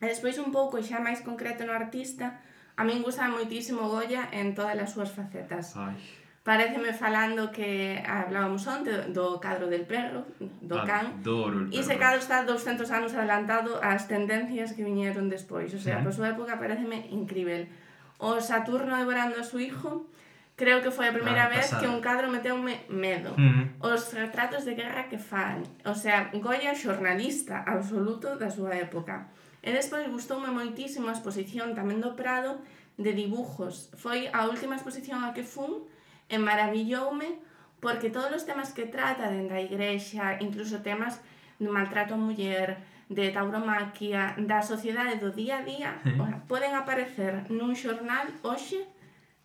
E 0.00 0.08
despois 0.08 0.40
un 0.40 0.48
pouco 0.48 0.80
xa 0.80 1.04
máis 1.04 1.20
concreto 1.20 1.68
no 1.68 1.76
artista, 1.76 2.40
a 2.74 2.82
min 2.88 3.04
gusta 3.04 3.28
moitísimo 3.28 3.92
Goya 3.92 4.32
en 4.32 4.56
todas 4.56 4.74
as 4.80 4.90
súas 4.96 5.12
facetas. 5.12 5.76
Ai 5.76 6.21
Pareceme 6.42 6.92
falando 6.92 7.52
que 7.54 8.02
hablábamos 8.02 8.66
onte 8.66 8.90
do 9.14 9.38
cadro 9.38 9.70
del 9.70 9.86
perro, 9.86 10.26
do 10.58 10.82
can. 10.82 11.22
Adoro 11.22 11.62
el 11.62 11.70
perro. 11.70 11.78
Ese 11.78 11.94
cadro 12.02 12.18
está 12.18 12.42
200 12.42 12.90
anos 12.90 13.14
adelantado 13.14 13.78
ás 13.78 14.10
tendencias 14.10 14.74
que 14.74 14.82
viñeron 14.82 15.30
despois. 15.30 15.70
O 15.70 15.78
sea, 15.78 15.98
¿Eh? 15.98 16.02
por 16.02 16.10
súa 16.10 16.34
época 16.34 16.58
pareceme 16.58 17.06
incrível. 17.14 17.70
O 18.18 18.42
Saturno 18.42 18.98
devorando 18.98 19.38
a 19.38 19.46
su 19.46 19.62
hijo, 19.62 20.10
creo 20.58 20.82
que 20.82 20.90
foi 20.90 21.06
a 21.06 21.14
primeira 21.14 21.46
ah, 21.46 21.54
vez 21.54 21.70
pasada. 21.70 21.78
que 21.78 21.86
un 21.86 22.02
cadro 22.02 22.26
meteume 22.26 22.90
medo. 22.90 23.38
Mm 23.38 23.78
-hmm. 23.78 23.92
Os 23.94 24.10
retratos 24.10 24.66
de 24.66 24.74
guerra 24.74 25.06
que 25.06 25.22
fan. 25.22 25.62
O 25.86 25.94
sea, 25.94 26.34
Goya 26.34 26.74
xornalista 26.74 27.62
absoluto 27.62 28.34
da 28.34 28.50
súa 28.50 28.74
época. 28.74 29.30
E 29.62 29.70
despois 29.70 30.10
gustoume 30.10 30.50
moitísimo 30.50 31.06
a 31.06 31.14
exposición 31.14 31.78
tamén 31.78 32.02
do 32.02 32.18
Prado 32.18 32.58
de 32.98 33.14
dibujos. 33.14 33.94
Foi 33.94 34.26
a 34.34 34.50
última 34.50 34.74
exposición 34.74 35.22
a 35.22 35.30
que 35.30 35.46
fun, 35.46 35.86
e 36.32 36.36
maravilloume 36.40 37.44
porque 37.84 38.08
todos 38.08 38.32
os 38.32 38.46
temas 38.48 38.72
que 38.72 38.88
trata 38.88 39.28
dentro 39.28 39.52
da 39.52 39.60
igrexa, 39.60 40.40
incluso 40.40 40.80
temas 40.80 41.20
do 41.60 41.68
maltrato 41.68 42.14
a 42.14 42.16
muller, 42.16 42.80
de 43.12 43.28
tauromaquia, 43.30 44.32
da 44.38 44.62
sociedade 44.62 45.20
do 45.20 45.30
día 45.30 45.60
a 45.60 45.66
día, 45.66 45.90
sí. 46.00 46.16
poden 46.48 46.72
aparecer 46.72 47.44
nun 47.52 47.76
xornal 47.76 48.32
hoxe 48.40 48.80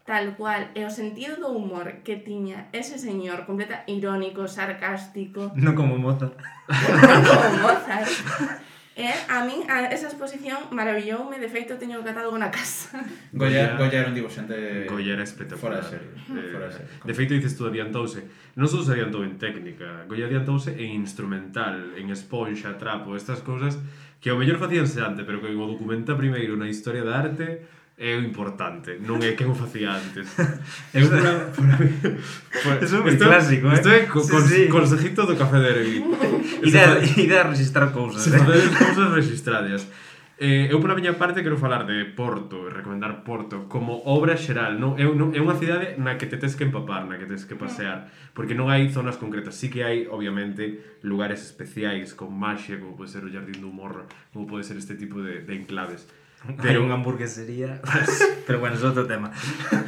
tal 0.08 0.40
cual, 0.40 0.72
e 0.72 0.88
o 0.88 0.92
sentido 0.94 1.36
do 1.36 1.52
humor 1.52 2.00
que 2.00 2.16
tiña 2.16 2.72
ese 2.72 2.96
señor, 2.96 3.44
completa 3.44 3.84
irónico, 3.92 4.48
sarcástico... 4.48 5.52
Non 5.60 5.76
como 5.76 6.00
Mozart. 6.00 6.40
non 6.40 7.22
como 7.28 7.50
Mozart. 7.68 8.08
E 8.98 9.06
a 9.30 9.46
min 9.46 9.62
a 9.70 9.94
esa 9.94 10.10
exposición 10.10 10.74
maravilloume, 10.74 11.38
de 11.38 11.46
feito 11.46 11.78
teño 11.78 12.02
catado 12.02 12.34
na 12.34 12.50
casa. 12.50 12.98
Goya, 13.30 13.78
Goya 13.78 14.02
era 14.02 14.10
un 14.10 14.18
dibuixante 14.18 14.90
Goya 14.90 15.14
era 15.14 15.22
espectacular. 15.22 15.86
Fora 15.86 15.86
serie. 15.86 16.10
Eh, 16.18 16.34
de, 16.34 16.50
fora 16.50 16.70
serie. 16.74 16.90
De 17.06 17.14
feito 17.14 17.38
dices 17.38 17.54
tú 17.54 17.70
adiantouse, 17.70 18.26
non 18.58 18.66
só 18.66 18.82
se 18.82 18.98
adiantou 18.98 19.22
en 19.22 19.38
técnica, 19.38 20.10
Goya 20.10 20.26
adiantouse 20.26 20.74
en 20.74 20.98
instrumental, 20.98 21.94
en 21.94 22.10
esponxa, 22.10 22.74
trapo, 22.82 23.14
estas 23.14 23.46
cousas 23.46 23.78
que 24.18 24.34
ao 24.34 24.42
mellor 24.42 24.58
facíanse 24.58 24.98
antes, 25.06 25.22
pero 25.30 25.46
que 25.46 25.54
o 25.54 25.70
documenta 25.70 26.18
primeiro 26.18 26.58
na 26.58 26.66
historia 26.66 27.06
da 27.06 27.22
arte 27.22 27.70
é 27.98 28.14
o 28.14 28.22
importante, 28.22 29.02
non 29.02 29.18
é 29.26 29.34
que 29.34 29.42
o 29.42 29.58
facía 29.58 29.98
antes. 29.98 30.30
É 30.94 31.02
un 31.02 31.10
pura, 31.10 31.34
mí, 31.82 31.90
pura, 31.98 32.78
Eso 32.78 33.02
é 33.02 33.10
esto, 33.10 33.26
clásico, 33.26 33.74
eh? 33.74 33.82
Isto 33.82 33.90
é 33.90 34.06
co, 34.06 34.22
sí, 34.22 34.30
cons, 34.30 34.46
sí. 34.46 34.62
consejito 34.70 35.26
do 35.26 35.34
café 35.34 35.58
de 35.58 35.70
Erevin. 35.74 36.06
Ide 36.62 37.36
a 37.42 37.50
registrar 37.50 37.90
cousas, 37.90 38.22
se 38.22 38.30
eh? 38.30 38.38
Se 38.38 38.70
cousas 38.86 39.18
registradas. 39.18 39.90
Eh, 40.38 40.70
eu 40.70 40.78
pola 40.78 40.94
miña 40.94 41.18
parte 41.18 41.42
quero 41.42 41.58
falar 41.58 41.90
de 41.90 42.06
Porto, 42.14 42.70
e 42.70 42.70
recomendar 42.70 43.26
Porto 43.26 43.66
como 43.66 44.06
obra 44.06 44.38
xeral, 44.38 44.78
non 44.78 44.94
é, 45.02 45.10
non, 45.10 45.34
é 45.34 45.42
unha 45.42 45.58
cidade 45.58 45.98
na 45.98 46.22
que 46.22 46.30
te 46.30 46.38
tes 46.38 46.54
que 46.54 46.70
empapar, 46.70 47.10
na 47.10 47.18
que 47.18 47.26
tes 47.26 47.50
que 47.50 47.58
pasear, 47.58 48.14
porque 48.38 48.54
non 48.54 48.70
hai 48.70 48.94
zonas 48.94 49.18
concretas, 49.18 49.58
sí 49.58 49.74
que 49.74 49.82
hai 49.82 50.06
obviamente 50.06 51.02
lugares 51.02 51.42
especiais 51.42 52.14
con 52.14 52.30
maxia, 52.30 52.78
como 52.78 52.94
pode 52.94 53.10
ser 53.10 53.26
o 53.26 53.34
Jardín 53.34 53.66
do 53.66 53.74
Morro, 53.74 54.06
como 54.30 54.46
pode 54.46 54.62
ser 54.62 54.78
este 54.78 54.94
tipo 54.94 55.26
de, 55.26 55.42
de 55.42 55.58
enclaves 55.58 56.06
Pero 56.62 56.84
unha 56.86 56.96
hamburguesería, 56.96 57.84
pero 58.48 58.64
bueno, 58.64 58.80
é 58.80 58.84
outro 58.88 59.04
tema. 59.04 59.34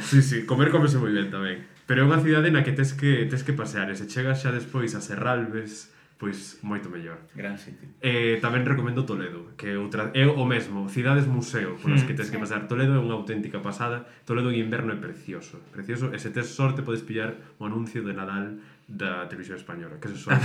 Sí, 0.04 0.20
sí, 0.20 0.44
comer 0.44 0.68
comese 0.68 1.00
moi 1.00 1.10
ben 1.10 1.32
tamén. 1.32 1.64
Pero 1.88 2.04
é 2.04 2.04
unha 2.06 2.20
cidade 2.20 2.52
na 2.52 2.62
que 2.62 2.76
tes 2.76 2.92
que 2.92 3.24
tes 3.26 3.42
que 3.42 3.56
pasear, 3.56 3.88
e 3.88 3.96
se 3.96 4.06
chegas 4.06 4.44
xa 4.44 4.52
despois 4.52 4.92
a 4.92 5.00
Serralves, 5.00 5.90
pois 6.20 6.60
moito 6.60 6.92
mellor. 6.92 7.16
Gran 7.32 7.56
sitio. 7.56 7.88
Eh, 8.04 8.36
tamén 8.44 8.68
recomendo 8.68 9.08
Toledo, 9.08 9.56
que 9.56 9.72
outra 9.80 10.12
é 10.12 10.28
o 10.28 10.44
mesmo, 10.44 10.84
cidades 10.92 11.24
museo, 11.24 11.80
polas 11.80 12.04
mm. 12.04 12.06
que 12.06 12.14
tes 12.14 12.28
que 12.28 12.36
pasar. 12.36 12.68
Toledo 12.68 12.92
é 12.92 13.00
unha 13.00 13.16
auténtica 13.16 13.64
pasada. 13.64 14.04
Toledo 14.28 14.52
en 14.52 14.60
inverno 14.60 14.92
é 14.92 15.00
precioso, 15.00 15.64
precioso. 15.72 16.12
E 16.12 16.20
se 16.20 16.28
tes 16.28 16.52
sorte 16.52 16.84
podes 16.84 17.00
pillar 17.00 17.40
o 17.56 17.64
anuncio 17.64 18.04
de 18.04 18.12
Nadal 18.12 18.60
da 18.84 19.24
televisión 19.32 19.56
española, 19.56 19.96
que 19.96 20.12
se 20.12 20.20
soa. 20.20 20.36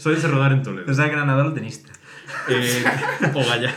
Soe 0.00 0.16
rodar 0.32 0.56
en 0.56 0.64
Toledo. 0.64 0.88
Pensaba 0.88 1.12
que 1.12 1.16
era 1.20 1.28
Nadal 1.28 1.52
o 1.52 1.54
tenista. 1.54 1.92
Eh, 2.48 2.84
oh, 3.34 3.38
o 3.38 3.44
Gaia. 3.44 3.72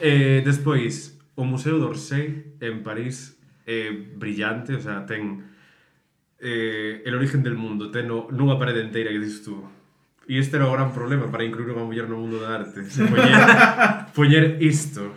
Eh, 0.00 0.42
despois, 0.44 1.18
o 1.34 1.44
Museo 1.44 1.78
d'Orsay 1.78 2.56
en 2.60 2.82
París 2.82 3.36
é 3.66 3.88
eh, 3.88 3.92
brillante, 3.92 4.74
o 4.74 4.80
sea, 4.80 5.04
ten 5.04 5.42
eh, 6.38 7.02
el 7.04 7.14
origen 7.14 7.42
del 7.42 7.54
mundo, 7.54 7.90
teno 7.90 8.28
nunha 8.30 8.58
parede 8.58 8.82
enteira 8.82 9.10
que 9.10 9.20
dices 9.20 9.42
tú. 9.42 9.64
E 10.26 10.42
este 10.42 10.58
era 10.58 10.66
o 10.66 10.74
gran 10.74 10.90
problema 10.90 11.30
para 11.30 11.46
incluir 11.46 11.70
unha 11.70 11.86
muller 11.86 12.10
no 12.10 12.18
mundo 12.18 12.42
da 12.42 12.58
arte. 12.58 12.82
Poñer, 12.82 13.46
poñer 14.18 14.44
isto. 14.58 15.14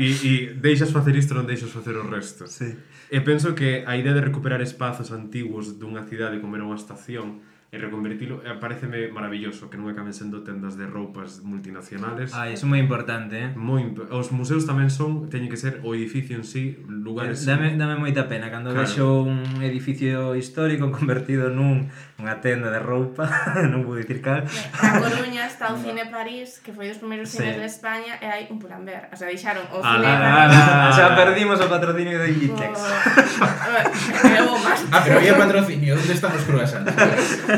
E, 0.00 0.08
e 0.24 0.32
deixas 0.56 0.88
facer 0.88 1.12
isto, 1.12 1.36
non 1.36 1.44
deixas 1.44 1.68
facer 1.68 1.92
o 1.92 2.08
resto. 2.08 2.48
Sí. 2.48 2.72
E 3.12 3.20
penso 3.20 3.52
que 3.52 3.84
a 3.84 4.00
idea 4.00 4.16
de 4.16 4.24
recuperar 4.24 4.64
espazos 4.64 5.12
antigos 5.12 5.76
dunha 5.76 6.08
cidade 6.08 6.40
como 6.40 6.56
era 6.56 6.64
unha 6.64 6.80
estación 6.80 7.44
e 7.70 7.78
reconvertilo 7.78 8.42
e 8.42 8.50
eh, 8.50 8.58
pareceme 8.58 9.14
maravilloso 9.14 9.70
que 9.70 9.78
non 9.78 9.86
acaben 9.86 10.10
sendo 10.10 10.42
tendas 10.42 10.74
de 10.74 10.90
roupas 10.90 11.38
multinacionales. 11.46 12.34
Ah, 12.34 12.50
iso 12.50 12.66
é 12.66 12.70
moi 12.74 12.82
importante, 12.82 13.38
eh? 13.38 13.48
Moi 13.54 13.86
imp 13.86 14.10
os 14.10 14.34
museos 14.34 14.66
tamén 14.66 14.90
son, 14.90 15.30
teñen 15.30 15.46
que 15.46 15.54
ser 15.54 15.78
o 15.86 15.94
edificio 15.94 16.34
en 16.34 16.42
sí, 16.42 16.82
lugares... 16.90 17.46
Eh, 17.46 17.54
dame, 17.54 17.78
dame 17.78 17.94
moita 17.94 18.26
pena, 18.26 18.50
cando 18.50 18.74
claro. 18.74 18.82
vexo 18.82 19.22
un 19.22 19.62
edificio 19.62 20.34
histórico 20.34 20.90
convertido 20.98 21.46
nun 21.54 21.86
unha 22.18 22.42
tenda 22.42 22.74
de 22.74 22.82
roupa, 22.82 23.30
non 23.70 23.86
vou 23.86 23.94
dicir 23.94 24.18
cal. 24.18 24.42
Na 24.82 24.98
Coruña 24.98 25.46
está 25.46 25.70
o 25.70 25.78
Cine 25.86 26.10
París, 26.10 26.58
que 26.58 26.74
foi 26.74 26.90
dos 26.90 26.98
primeiros 26.98 27.30
sí. 27.30 27.38
cines 27.38 27.54
de 27.54 27.70
España, 27.70 28.18
e 28.18 28.26
hai 28.26 28.42
un 28.50 28.58
pulamber. 28.58 29.06
O 29.08 29.16
sea, 29.16 29.30
deixaron 29.30 29.62
o 29.70 29.78
Cine 29.78 30.10
París... 30.10 30.58
Xa 30.98 31.14
perdimos 31.14 31.62
o 31.62 31.70
patrocinio 31.70 32.18
de 32.18 32.34
Inditex. 32.34 32.74
Oh, 32.82 34.58
ah, 34.90 35.00
pero 35.06 35.22
había 35.22 35.38
patrocinio, 35.38 35.94
onde 35.94 36.12
están 36.18 36.34
os 36.34 36.42
croissants? 36.42 36.90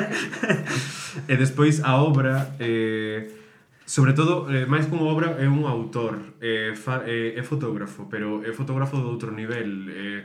e 1.32 1.34
despois 1.36 1.82
a 1.84 2.00
obra 2.00 2.56
eh, 2.58 3.30
sobre 3.84 4.12
todo, 4.14 4.48
eh, 4.48 4.64
máis 4.64 4.86
como 4.86 5.04
obra 5.10 5.36
é 5.36 5.44
un 5.44 5.66
autor 5.68 6.38
eh, 6.40 6.72
fa, 6.78 7.04
eh, 7.04 7.36
é 7.36 7.42
fotógrafo 7.42 8.08
pero 8.08 8.40
é 8.46 8.52
fotógrafo 8.54 8.96
de 8.96 9.08
outro 9.10 9.34
nivel 9.34 9.90
eh, 9.90 10.22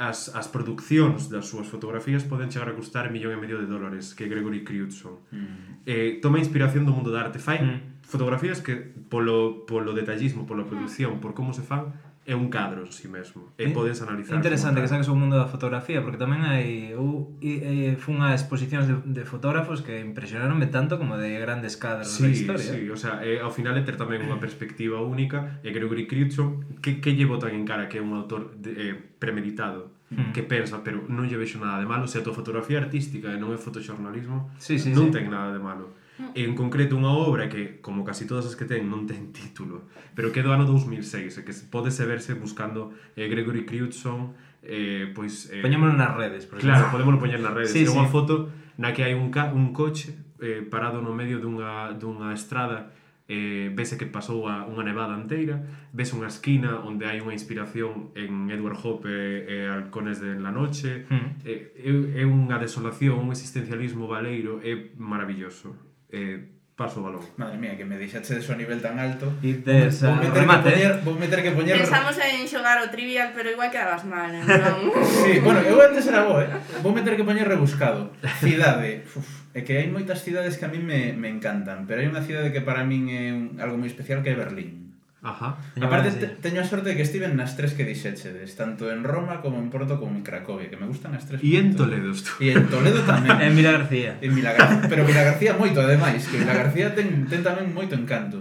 as, 0.00 0.32
as 0.34 0.48
produccións 0.48 1.28
das 1.28 1.44
súas 1.44 1.68
fotografías 1.68 2.24
poden 2.24 2.48
chegar 2.48 2.72
a 2.72 2.74
custar 2.74 3.12
millón 3.12 3.36
e 3.36 3.38
medio 3.38 3.60
de 3.60 3.68
dólares 3.68 4.16
que 4.16 4.26
Gregory 4.26 4.64
Crewdson 4.64 5.20
mm. 5.28 5.84
eh, 5.84 6.18
toma 6.24 6.40
inspiración 6.40 6.88
do 6.88 6.96
mundo 6.96 7.12
da 7.12 7.28
arte 7.28 7.36
fai 7.36 7.60
mm. 7.60 8.08
fotografías 8.08 8.64
que 8.64 8.80
polo, 9.12 9.68
polo 9.68 9.92
detallismo, 9.92 10.48
pola 10.48 10.64
produción 10.64 11.18
mm. 11.18 11.20
por 11.20 11.36
como 11.36 11.52
se 11.52 11.60
fan 11.60 11.92
é 12.30 12.36
un 12.38 12.46
cadro 12.46 12.86
en 12.86 12.92
si 12.94 13.02
sí 13.02 13.08
mesmo 13.10 13.50
e 13.58 13.74
podes 13.74 13.98
analizar. 14.06 14.38
Interesante 14.38 14.78
que 14.78 14.86
saques 14.86 15.10
o 15.10 15.18
mundo 15.18 15.34
da 15.34 15.50
fotografía 15.50 15.98
porque 15.98 16.14
tamén 16.14 16.46
hai 16.46 16.94
eu 16.94 17.34
e, 17.42 17.90
e, 17.90 17.98
fun 17.98 18.22
a 18.22 18.30
exposicións 18.30 18.86
de, 18.86 18.94
de 19.02 19.26
fotógrafos 19.26 19.82
que 19.82 19.98
impresionaronme 19.98 20.70
tanto 20.70 20.94
como 20.94 21.18
de 21.18 21.34
grandes 21.42 21.74
cadros 21.74 22.14
sí, 22.14 22.22
da 22.22 22.30
historia. 22.30 22.70
Sí, 22.70 22.86
o 22.86 22.94
sea, 22.94 23.18
eh, 23.26 23.42
ao 23.42 23.50
final 23.50 23.74
é 23.74 23.82
ter 23.82 23.98
tamén 23.98 24.22
unha 24.22 24.38
perspectiva 24.38 25.02
única 25.02 25.58
e 25.66 25.74
Gregory 25.74 26.06
Crucho 26.06 26.62
que, 26.78 27.02
que 27.02 27.18
llevo 27.18 27.42
tan 27.42 27.50
en 27.50 27.66
cara 27.66 27.90
que 27.90 27.98
é 27.98 28.02
un 28.04 28.14
autor 28.14 28.54
de, 28.54 28.70
eh, 28.78 28.94
premeditado 28.94 29.90
mm. 30.14 30.30
que 30.30 30.46
pensa, 30.46 30.86
pero 30.86 31.02
non 31.10 31.26
lle 31.26 31.34
vexo 31.34 31.58
nada 31.58 31.82
de 31.82 31.90
malo, 31.90 32.06
se 32.06 32.22
a 32.22 32.22
tua 32.22 32.32
fotografía 32.32 32.78
artística 32.78 33.34
e 33.34 33.42
non 33.42 33.50
é 33.50 33.58
fotoxornalismo, 33.58 34.54
sí, 34.62 34.78
sí, 34.78 34.94
non 34.94 35.10
sí. 35.10 35.18
ten 35.18 35.26
nada 35.26 35.50
de 35.50 35.58
malo 35.58 35.98
E 36.34 36.44
en 36.44 36.54
concreto 36.54 36.94
unha 36.94 37.10
obra 37.10 37.48
que, 37.48 37.80
como 37.80 38.04
casi 38.04 38.28
todas 38.28 38.44
as 38.46 38.54
que 38.54 38.68
ten, 38.68 38.86
non 38.86 39.08
ten 39.08 39.32
título, 39.36 39.88
pero 40.12 40.30
que 40.30 40.40
é 40.40 40.44
do 40.44 40.52
ano 40.52 40.68
2006, 40.68 41.40
e 41.40 41.42
que 41.42 41.52
podese 41.72 42.04
verse 42.04 42.36
buscando 42.36 42.92
eh, 43.16 43.26
Gregory 43.26 43.64
Crewdson, 43.64 44.36
eh, 44.62 45.10
pois... 45.16 45.48
Eh, 45.48 45.64
Poñémolo 45.64 45.96
nas 45.96 46.12
redes, 46.14 46.44
por 46.44 46.60
exemplo. 46.60 46.76
Claro, 46.76 46.92
podémolo 46.92 47.18
poñer 47.18 47.40
nas 47.40 47.52
redes. 47.56 47.72
Sí, 47.72 47.84
é 47.84 47.88
sí. 47.88 47.94
unha 47.94 48.06
foto 48.08 48.52
na 48.80 48.92
que 48.96 49.04
hai 49.04 49.16
un, 49.16 49.28
ca 49.32 49.52
un 49.52 49.72
coche 49.76 50.16
eh, 50.40 50.64
parado 50.64 51.04
no 51.04 51.12
medio 51.12 51.40
dunha, 51.40 51.92
dunha 51.96 52.32
estrada 52.32 52.92
eh, 53.30 53.70
vese 53.72 53.96
que 53.96 54.06
pasou 54.10 54.50
a 54.50 54.66
unha 54.66 54.82
nevada 54.82 55.14
anteira, 55.14 55.62
vese 55.94 56.18
unha 56.18 56.26
esquina 56.26 56.82
onde 56.82 57.06
hai 57.06 57.22
unha 57.22 57.30
inspiración 57.30 58.10
en 58.18 58.50
Edward 58.50 58.74
Hope 58.82 59.06
e 59.06 59.46
eh, 59.46 59.54
e 59.54 59.70
Halcones 59.70 60.18
de 60.18 60.34
la 60.34 60.50
Noche, 60.50 61.06
mm. 61.06 61.46
eh, 61.46 61.70
é, 61.78 61.90
é 62.20 62.24
unha 62.26 62.58
desolación, 62.58 63.22
un 63.22 63.30
existencialismo 63.30 64.10
valeiro, 64.10 64.58
é 64.66 64.90
maravilloso 64.98 65.89
eh, 66.12 66.60
paso 66.80 67.00
o 67.00 67.04
balón. 67.04 67.20
Madre 67.36 67.60
mía, 67.60 67.76
que 67.76 67.84
me 67.84 68.00
deixaste 68.00 68.32
de 68.32 68.40
so 68.40 68.56
nivel 68.56 68.80
tan 68.80 68.96
alto. 68.96 69.28
Dices, 69.44 70.00
vou 70.00 70.16
meter 70.16 70.40
remate. 70.40 70.72
Que 70.72 70.80
poñer, 70.80 70.92
vou 71.04 71.16
meter 71.20 71.38
que 71.44 71.52
poñer... 71.52 71.76
Pensamos 71.76 72.16
en 72.16 72.48
xogar 72.48 72.80
o 72.80 72.88
trivial, 72.88 73.36
pero 73.36 73.52
igual 73.52 73.68
quedabas 73.68 74.08
mal, 74.08 74.32
non? 74.32 74.88
sí, 75.20 75.44
bueno, 75.44 75.60
eu 75.60 75.76
antes 75.76 76.08
era 76.08 76.24
bo, 76.24 76.40
eh? 76.40 76.48
Vou 76.80 76.96
meter 76.96 77.20
que 77.20 77.24
poñer 77.28 77.44
rebuscado. 77.44 78.16
Cidade. 78.40 79.04
Uf, 79.12 79.52
é 79.52 79.60
que 79.60 79.76
hai 79.76 79.92
moitas 79.92 80.24
cidades 80.24 80.56
que 80.56 80.64
a 80.64 80.72
mí 80.72 80.80
me, 80.80 81.12
me 81.12 81.28
encantan, 81.28 81.84
pero 81.84 82.00
hai 82.00 82.08
unha 82.08 82.24
cidade 82.24 82.48
que 82.48 82.64
para 82.64 82.80
min 82.88 83.12
é 83.12 83.28
un, 83.36 83.60
algo 83.60 83.76
moi 83.76 83.92
especial 83.92 84.24
que 84.24 84.32
é 84.32 84.36
Berlín. 84.40 84.79
Ajá. 85.22 85.58
Aparte, 85.80 86.12
te, 86.12 86.26
teño 86.40 86.62
a 86.62 86.64
sorte 86.64 86.90
de 86.90 86.96
que 86.96 87.04
estiven 87.04 87.36
nas 87.36 87.52
tres 87.52 87.76
que 87.76 87.84
dixéchedes, 87.84 88.56
tanto 88.56 88.88
en 88.88 89.04
Roma 89.04 89.44
como 89.44 89.60
en 89.60 89.68
Porto 89.68 90.00
como 90.00 90.16
en 90.16 90.24
Cracovia, 90.24 90.72
que 90.72 90.80
me 90.80 90.88
gustan 90.88 91.12
as 91.12 91.28
tres. 91.28 91.44
E 91.44 91.60
en 91.60 91.76
Toledo 91.76 92.16
estou. 92.16 92.40
E 92.44 92.56
en 92.56 92.64
Toledo 92.72 93.04
tamén. 93.04 93.36
en 93.36 93.52
Vila 93.52 93.76
García. 93.76 94.16
En 94.24 94.32
Vila 94.32 94.56
García, 94.56 94.88
pero 94.88 95.04
Vila 95.04 95.20
García 95.20 95.52
moito, 95.52 95.84
ademais, 95.84 96.24
que 96.24 96.40
Vila 96.40 96.56
García 96.56 96.96
ten, 96.96 97.28
ten 97.28 97.44
tamén 97.44 97.68
moito 97.68 97.92
encanto. 97.92 98.40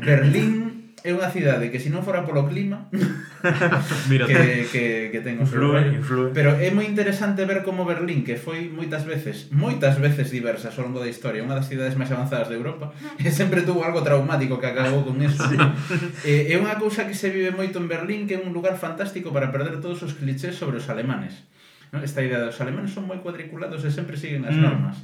Berlín 0.00 0.75
é 1.04 1.12
unha 1.12 1.28
cidade 1.28 1.68
que 1.68 1.76
se 1.76 1.92
non 1.92 2.00
fora 2.00 2.24
polo 2.24 2.48
clima 2.48 2.88
Mira, 4.10 4.24
que, 4.24 4.64
que, 4.72 4.84
que 5.12 5.20
ten 5.20 5.36
o 5.36 5.46
seu 5.46 5.60
influe, 5.60 6.00
influe. 6.00 6.28
pero 6.32 6.56
é 6.56 6.72
moi 6.72 6.88
interesante 6.88 7.44
ver 7.44 7.60
como 7.60 7.84
Berlín 7.84 8.24
que 8.24 8.40
foi 8.40 8.72
moitas 8.72 9.04
veces 9.04 9.52
moitas 9.52 10.00
veces 10.00 10.32
diversas 10.32 10.72
ao 10.80 10.88
longo 10.88 11.04
da 11.04 11.10
historia 11.10 11.44
unha 11.44 11.54
das 11.54 11.68
cidades 11.68 11.94
máis 12.00 12.08
avanzadas 12.08 12.48
de 12.48 12.56
Europa 12.56 12.96
e 13.20 13.28
sempre 13.28 13.62
tuvo 13.62 13.84
algo 13.84 14.00
traumático 14.00 14.56
que 14.56 14.68
acabou 14.72 15.04
con 15.04 15.20
eso. 15.20 15.44
Sí. 15.46 15.56
é, 16.24 16.52
é 16.52 16.56
unha 16.56 16.74
cousa 16.80 17.04
que 17.04 17.14
se 17.14 17.28
vive 17.28 17.52
moito 17.52 17.76
en 17.76 17.86
Berlín 17.86 18.24
que 18.24 18.36
é 18.36 18.40
un 18.40 18.56
lugar 18.56 18.80
fantástico 18.80 19.30
para 19.30 19.52
perder 19.52 19.78
todos 19.84 20.00
os 20.00 20.16
clichés 20.16 20.56
sobre 20.56 20.80
os 20.80 20.88
alemanes. 20.88 21.44
No? 21.92 22.02
Esta 22.02 22.22
idea 22.22 22.42
dos 22.42 22.58
alemanes 22.58 22.90
son 22.90 23.06
moi 23.06 23.22
cuadriculados 23.22 23.84
e 23.86 23.90
sempre 23.94 24.18
siguen 24.18 24.42
as 24.48 24.56
mm. 24.56 24.62
normas. 24.62 24.96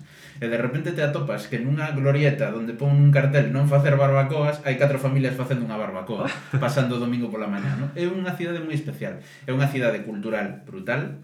E 0.43 0.51
de 0.51 0.59
repente 0.59 0.91
te 0.91 1.03
atopas 1.05 1.47
que 1.47 1.62
nunha 1.62 1.95
glorieta 1.95 2.51
onde 2.51 2.74
pon 2.74 2.91
un 2.91 3.14
cartel 3.14 3.55
non 3.55 3.70
facer 3.70 3.95
barbacoas, 3.95 4.59
hai 4.66 4.74
catro 4.74 4.99
familias 4.99 5.39
facendo 5.39 5.62
unha 5.62 5.78
barbacoa, 5.78 6.26
pasando 6.64 6.99
o 6.99 7.03
domingo 7.03 7.30
pola 7.30 7.47
mañá. 7.47 7.78
No? 7.78 7.95
É 7.95 8.09
unha 8.11 8.35
cidade 8.35 8.59
moi 8.59 8.74
especial. 8.74 9.22
É 9.47 9.51
unha 9.55 9.70
cidade 9.70 10.03
cultural 10.03 10.66
brutal 10.66 11.22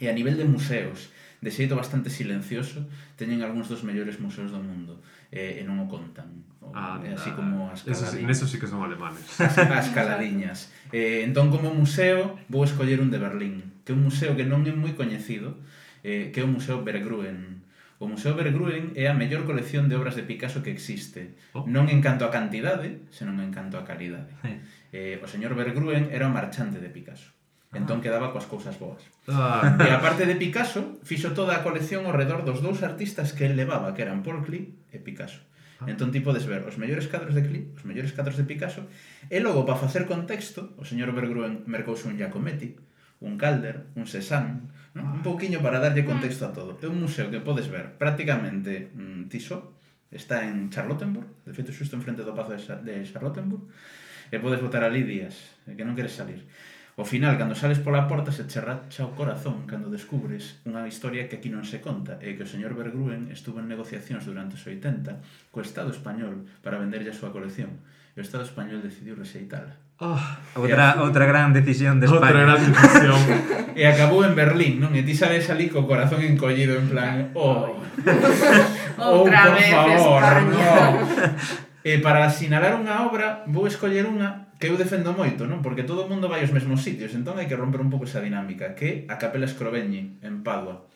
e 0.00 0.08
a 0.08 0.16
nivel 0.16 0.40
de 0.40 0.48
museos 0.48 1.12
de 1.38 1.50
xeito 1.54 1.78
bastante 1.78 2.10
silencioso, 2.10 2.82
teñen 3.14 3.46
algúns 3.46 3.70
dos 3.70 3.86
mellores 3.86 4.18
museos 4.18 4.50
do 4.50 4.58
mundo 4.58 4.98
e, 5.30 5.60
e 5.60 5.62
non 5.62 5.78
o 5.78 5.86
contan. 5.86 6.26
O, 6.58 6.74
ah, 6.74 6.98
é 7.06 7.14
así 7.14 7.30
como 7.30 7.70
as 7.70 7.86
caladiñas. 7.86 8.26
Eso, 8.26 8.46
sí, 8.50 8.56
sí 8.56 8.56
que 8.58 8.66
son 8.66 8.82
alemanes. 8.82 9.22
As, 9.38 9.54
as 9.54 9.88
caladiñas. 9.94 10.58
Eh, 10.88 11.20
entón, 11.20 11.52
como 11.52 11.68
museo, 11.68 12.40
vou 12.48 12.64
escoller 12.64 13.04
un 13.04 13.12
de 13.12 13.20
Berlín 13.20 13.60
que 13.88 13.92
é 13.92 13.96
un 13.96 14.04
museo 14.04 14.36
que 14.36 14.44
non 14.44 14.68
é 14.68 14.72
moi 14.76 14.92
coñecido, 14.92 15.64
eh, 16.04 16.28
que 16.28 16.40
é 16.40 16.44
o 16.44 16.52
Museo 16.52 16.84
Bergruen. 16.84 17.64
O 17.96 18.04
Museo 18.04 18.36
Bergruen 18.36 18.92
é 18.92 19.08
a 19.08 19.16
mellor 19.16 19.48
colección 19.48 19.88
de 19.88 19.96
obras 19.96 20.12
de 20.12 20.28
Picasso 20.28 20.60
que 20.60 20.68
existe. 20.68 21.40
Oh. 21.56 21.64
Non 21.64 21.88
en 21.88 22.04
canto 22.04 22.28
a 22.28 22.30
cantidade, 22.30 23.00
senón 23.08 23.40
en 23.40 23.48
canto 23.48 23.80
a 23.80 23.88
calidade. 23.88 24.28
Eh, 24.92 25.16
o 25.24 25.26
señor 25.26 25.56
Bergruen 25.56 26.12
era 26.12 26.28
o 26.28 26.34
marchante 26.36 26.84
de 26.84 26.92
Picasso. 26.92 27.32
Ah. 27.72 27.80
Entón 27.80 28.04
quedaba 28.04 28.28
coas 28.28 28.44
cousas 28.44 28.76
boas. 28.76 29.00
Ah. 29.24 29.80
E 29.80 29.88
a 29.88 30.04
parte 30.04 30.28
de 30.28 30.36
Picasso, 30.36 31.00
fixo 31.00 31.32
toda 31.32 31.56
a 31.56 31.64
colección 31.64 32.04
ao 32.04 32.12
redor 32.12 32.44
dos 32.44 32.60
dous 32.60 32.84
artistas 32.84 33.32
que 33.32 33.48
el 33.48 33.56
levaba, 33.56 33.96
que 33.96 34.04
eran 34.04 34.20
Paul 34.20 34.44
Klee 34.44 34.76
e 34.92 35.00
Picasso. 35.00 35.40
Ah. 35.80 35.88
Entón 35.88 36.12
ti 36.12 36.20
podes 36.20 36.44
ver 36.44 36.60
os 36.68 36.76
mellores 36.76 37.08
cadros 37.08 37.32
de 37.32 37.40
Klee, 37.40 37.72
os 37.72 37.88
mellores 37.88 38.12
cadros 38.12 38.36
de 38.36 38.44
Picasso, 38.44 38.84
e 39.32 39.40
logo, 39.40 39.64
para 39.64 39.80
facer 39.80 40.04
contexto, 40.04 40.76
o 40.76 40.84
señor 40.84 41.16
Bergruen 41.16 41.64
mercouse 41.64 42.04
un 42.04 42.20
Giacometti, 42.20 42.76
un 43.20 43.36
Calder, 43.36 43.86
un 43.94 44.06
Cézanne, 44.06 44.70
¿no? 44.94 45.02
un 45.02 45.18
ah. 45.18 45.22
pouquiño 45.22 45.58
para 45.60 45.82
darlle 45.82 46.02
ah. 46.02 46.10
contexto 46.10 46.46
a 46.46 46.54
todo. 46.54 46.78
É 46.78 46.86
un 46.86 47.02
museo 47.02 47.30
que 47.30 47.42
podes 47.42 47.66
ver 47.66 47.98
prácticamente 47.98 48.94
mm, 48.94 49.26
tiso, 49.32 49.78
está 50.10 50.46
en 50.46 50.70
Charlottenburg, 50.70 51.44
de 51.44 51.52
feito 51.52 51.74
xusto 51.74 51.98
enfrente 51.98 52.24
do 52.24 52.32
Pazo 52.32 52.54
de 52.56 52.94
Charlottenburg, 53.04 53.68
e 54.30 54.36
podes 54.38 54.60
botar 54.60 54.84
ali 54.84 55.02
días, 55.02 55.34
eh, 55.66 55.74
que 55.74 55.84
non 55.84 55.96
queres 55.96 56.14
salir. 56.14 56.44
O 56.98 57.06
final, 57.06 57.38
cando 57.38 57.54
sales 57.54 57.78
pola 57.78 58.10
porta, 58.10 58.34
se 58.34 58.50
che 58.50 58.58
racha 58.58 59.06
o 59.06 59.14
corazón 59.14 59.70
cando 59.70 59.86
descubres 59.86 60.58
unha 60.66 60.82
historia 60.90 61.30
que 61.30 61.38
aquí 61.38 61.46
non 61.46 61.62
se 61.62 61.78
conta, 61.78 62.18
e 62.18 62.34
que 62.34 62.42
o 62.42 62.50
señor 62.50 62.74
Bergruen 62.74 63.30
estuvo 63.30 63.62
en 63.62 63.70
negociacións 63.70 64.26
durante 64.26 64.58
os 64.58 64.66
80 64.66 65.54
co 65.54 65.62
Estado 65.62 65.94
español 65.94 66.50
para 66.58 66.82
venderlle 66.82 67.14
a 67.14 67.18
súa 67.18 67.30
colección, 67.30 67.78
e 68.14 68.18
o 68.18 68.26
Estado 68.26 68.42
español 68.42 68.82
decidiu 68.82 69.14
rexeitala. 69.14 69.78
Ah. 69.98 70.38
Oh, 70.54 70.62
outra, 70.62 71.02
outra 71.02 71.26
gran 71.26 71.50
decisión 71.50 71.98
de 71.98 72.06
España. 72.06 72.30
Outra 72.30 72.42
gran 72.46 72.60
decisión. 72.62 73.18
e 73.78 73.82
acabou 73.82 74.22
en 74.22 74.38
Berlín, 74.38 74.78
non? 74.78 74.94
E 74.94 75.02
ti 75.02 75.14
sales 75.14 75.50
ali 75.50 75.66
co 75.66 75.86
corazón 75.90 76.22
encollido 76.22 76.78
en 76.78 76.86
plan, 76.86 77.34
oh. 77.34 77.82
outra 78.98 79.38
oh, 79.50 79.50
por 79.50 79.58
vez 79.58 79.70
favor, 79.74 80.22
España. 80.22 80.54
No. 80.54 80.66
E 81.82 81.98
para 81.98 82.30
sinalar 82.30 82.78
unha 82.78 83.06
obra, 83.06 83.42
vou 83.50 83.66
escoller 83.66 84.06
unha 84.06 84.50
que 84.58 84.70
eu 84.70 84.78
defendo 84.78 85.14
moito, 85.14 85.46
non? 85.46 85.62
Porque 85.62 85.86
todo 85.86 86.06
o 86.06 86.10
mundo 86.10 86.30
vai 86.30 86.42
aos 86.42 86.54
mesmos 86.54 86.82
sitios, 86.82 87.14
entón 87.14 87.38
hai 87.38 87.50
que 87.50 87.58
romper 87.58 87.82
un 87.82 87.90
pouco 87.90 88.06
esa 88.06 88.22
dinámica, 88.22 88.78
que 88.78 89.06
a 89.10 89.18
Capela 89.18 89.46
Scrovegni, 89.46 90.22
en 90.22 90.42
Padua. 90.46 90.86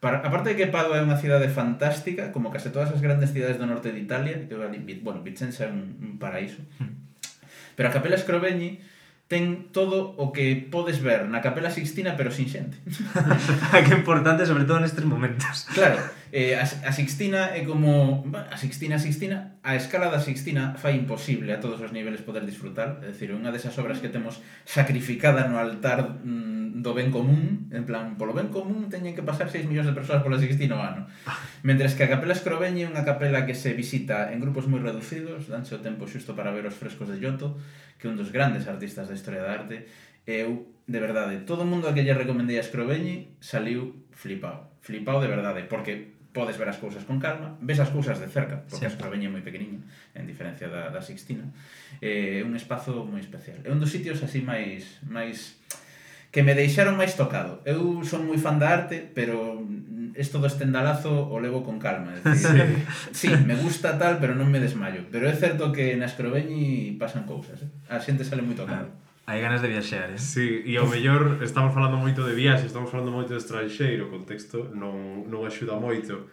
Para, 0.00 0.24
aparte 0.24 0.52
de 0.52 0.56
que 0.60 0.72
Padua 0.72 1.00
é 1.00 1.04
unha 1.04 1.20
cidade 1.20 1.48
fantástica, 1.48 2.32
como 2.32 2.52
case 2.52 2.72
todas 2.72 2.92
as 2.92 3.04
grandes 3.04 3.32
cidades 3.32 3.60
do 3.60 3.68
norte 3.68 3.92
de 3.92 4.00
Italia, 4.00 4.44
que 4.44 4.56
bueno, 5.00 5.24
Vicenza 5.24 5.64
é 5.64 5.72
un, 5.72 6.00
un 6.00 6.12
paraíso, 6.16 6.64
hmm. 6.80 7.11
Pero 7.76 7.88
a 7.88 7.92
Capela 7.92 8.18
Scrovegni 8.18 8.80
ten 9.32 9.72
todo 9.72 10.12
o 10.20 10.28
que 10.28 10.52
podes 10.68 11.00
ver 11.00 11.24
na 11.24 11.40
Capela 11.40 11.72
Sixtina 11.72 12.20
pero 12.20 12.28
sin 12.28 12.52
xente. 12.52 12.76
Ah, 13.72 13.80
que 13.80 13.96
importante 13.96 14.44
sobre 14.44 14.68
todo 14.68 14.80
nestes 14.80 15.08
momentos. 15.08 15.64
Claro 15.72 15.96
eh, 16.32 16.56
a, 16.56 16.64
a 16.64 16.92
Sixtina 16.92 17.52
é 17.52 17.60
como 17.60 18.24
a 18.32 18.56
Sixtina, 18.56 18.96
a 18.96 18.98
Sixtina 18.98 19.60
a 19.62 19.76
escala 19.76 20.08
da 20.08 20.18
Sixtina 20.18 20.72
fai 20.80 20.96
imposible 20.96 21.52
a 21.52 21.60
todos 21.60 21.78
os 21.84 21.92
niveles 21.92 22.24
poder 22.24 22.48
disfrutar. 22.48 23.04
É 23.04 23.12
dicir, 23.12 23.36
unha 23.36 23.52
desas 23.52 23.76
obras 23.76 24.00
que 24.00 24.08
temos 24.08 24.40
sacrificada 24.64 25.44
no 25.44 25.60
altar 25.60 26.24
mm, 26.24 26.80
do 26.80 26.96
ben 26.96 27.12
común 27.12 27.68
en 27.68 27.84
plan, 27.84 28.16
polo 28.16 28.32
ben 28.32 28.48
común 28.48 28.88
teñen 28.88 29.12
que 29.12 29.20
pasar 29.20 29.52
6 29.52 29.68
millóns 29.68 29.92
de 29.92 29.94
persoas 29.94 30.24
pola 30.24 30.40
Sixtina 30.40 30.80
o 30.80 30.82
ano 30.82 31.04
ah. 31.28 31.36
mentres 31.60 31.92
que 31.92 32.08
a 32.08 32.10
Capela 32.10 32.32
Escrobeñe 32.32 32.82
é 32.82 32.90
unha 32.90 33.04
capela 33.04 33.44
que 33.44 33.52
se 33.52 33.76
visita 33.76 34.32
en 34.32 34.40
grupos 34.40 34.64
moi 34.64 34.80
reducidos 34.80 35.52
danse 35.52 35.76
o 35.76 35.84
tempo 35.84 36.08
xusto 36.08 36.32
para 36.32 36.50
ver 36.50 36.64
os 36.64 36.74
frescos 36.74 37.12
de 37.12 37.20
Giotto 37.20 37.60
que 38.00 38.08
é 38.08 38.10
un 38.10 38.16
dos 38.16 38.32
grandes 38.32 38.64
artistas 38.66 39.06
da 39.06 39.14
historia 39.14 39.44
da 39.44 39.52
arte. 39.52 39.86
Eu, 40.26 40.70
de 40.86 40.98
verdade, 41.02 41.46
todo 41.46 41.62
o 41.62 41.68
mundo 41.68 41.86
a 41.86 41.94
que 41.94 42.02
lle 42.02 42.16
recomendei 42.16 42.56
a 42.56 42.64
Escrobeñe 42.64 43.36
saliu 43.38 44.08
flipado 44.10 44.72
flipado 44.82 45.20
de 45.20 45.28
verdade, 45.28 45.62
porque 45.62 46.11
podes 46.32 46.56
ver 46.56 46.68
as 46.68 46.80
cousas 46.80 47.04
con 47.04 47.20
calma, 47.20 47.60
ves 47.60 47.78
as 47.78 47.92
cousas 47.92 48.18
de 48.18 48.26
cerca, 48.26 48.64
porque 48.64 48.88
sí. 48.88 48.88
a 48.88 48.92
Eslovenia 48.92 49.28
é 49.28 49.32
moi 49.32 49.44
pequeniña, 49.44 49.84
en 50.16 50.24
diferencia 50.24 50.66
da, 50.72 50.88
da 50.88 51.04
Sixtina. 51.04 51.44
É 52.00 52.40
eh, 52.40 52.48
un 52.48 52.56
espazo 52.56 53.04
moi 53.04 53.20
especial. 53.20 53.60
É 53.62 53.70
un 53.70 53.78
dos 53.78 53.92
sitios 53.92 54.24
así 54.24 54.40
máis 54.40 55.00
máis 55.04 55.60
que 56.32 56.40
me 56.40 56.56
deixaron 56.56 56.96
máis 56.96 57.12
tocado. 57.12 57.60
Eu 57.68 58.00
son 58.08 58.24
moi 58.24 58.40
fan 58.40 58.56
da 58.56 58.72
arte, 58.72 59.04
pero 59.12 59.60
isto 60.16 60.40
do 60.40 60.48
estendalazo 60.48 61.28
o 61.28 61.36
levo 61.36 61.60
con 61.60 61.76
calma. 61.76 62.16
É 62.16 62.20
dicir, 62.24 62.64
sí. 63.12 63.28
sí, 63.28 63.36
me 63.44 63.56
gusta 63.56 64.00
tal, 64.00 64.16
pero 64.16 64.32
non 64.32 64.48
me 64.48 64.60
desmayo. 64.60 65.04
Pero 65.12 65.28
é 65.28 65.36
certo 65.36 65.68
que 65.68 65.92
na 66.00 66.08
Escroveñi 66.08 66.96
pasan 66.96 67.28
cousas. 67.28 67.60
Eh? 67.60 67.68
A 67.92 68.00
xente 68.00 68.24
sale 68.24 68.40
moi 68.40 68.56
tocada. 68.56 68.88
Ah. 68.88 69.01
Hai 69.24 69.40
ganas 69.40 69.62
de 69.62 69.68
viaxear, 69.68 70.10
eh? 70.10 70.18
Sí, 70.18 70.62
e 70.66 70.76
ao 70.76 70.86
mellor 70.86 71.38
estamos 71.42 71.72
falando 71.72 71.96
moito 71.96 72.26
de 72.26 72.34
viaxe, 72.34 72.66
estamos 72.66 72.90
falando 72.90 73.12
moito 73.12 73.30
de 73.30 73.38
estranxeiro, 73.38 74.06
o 74.06 74.10
contexto 74.10 74.74
non, 74.74 75.22
non 75.30 75.46
axuda 75.46 75.78
moito. 75.78 76.26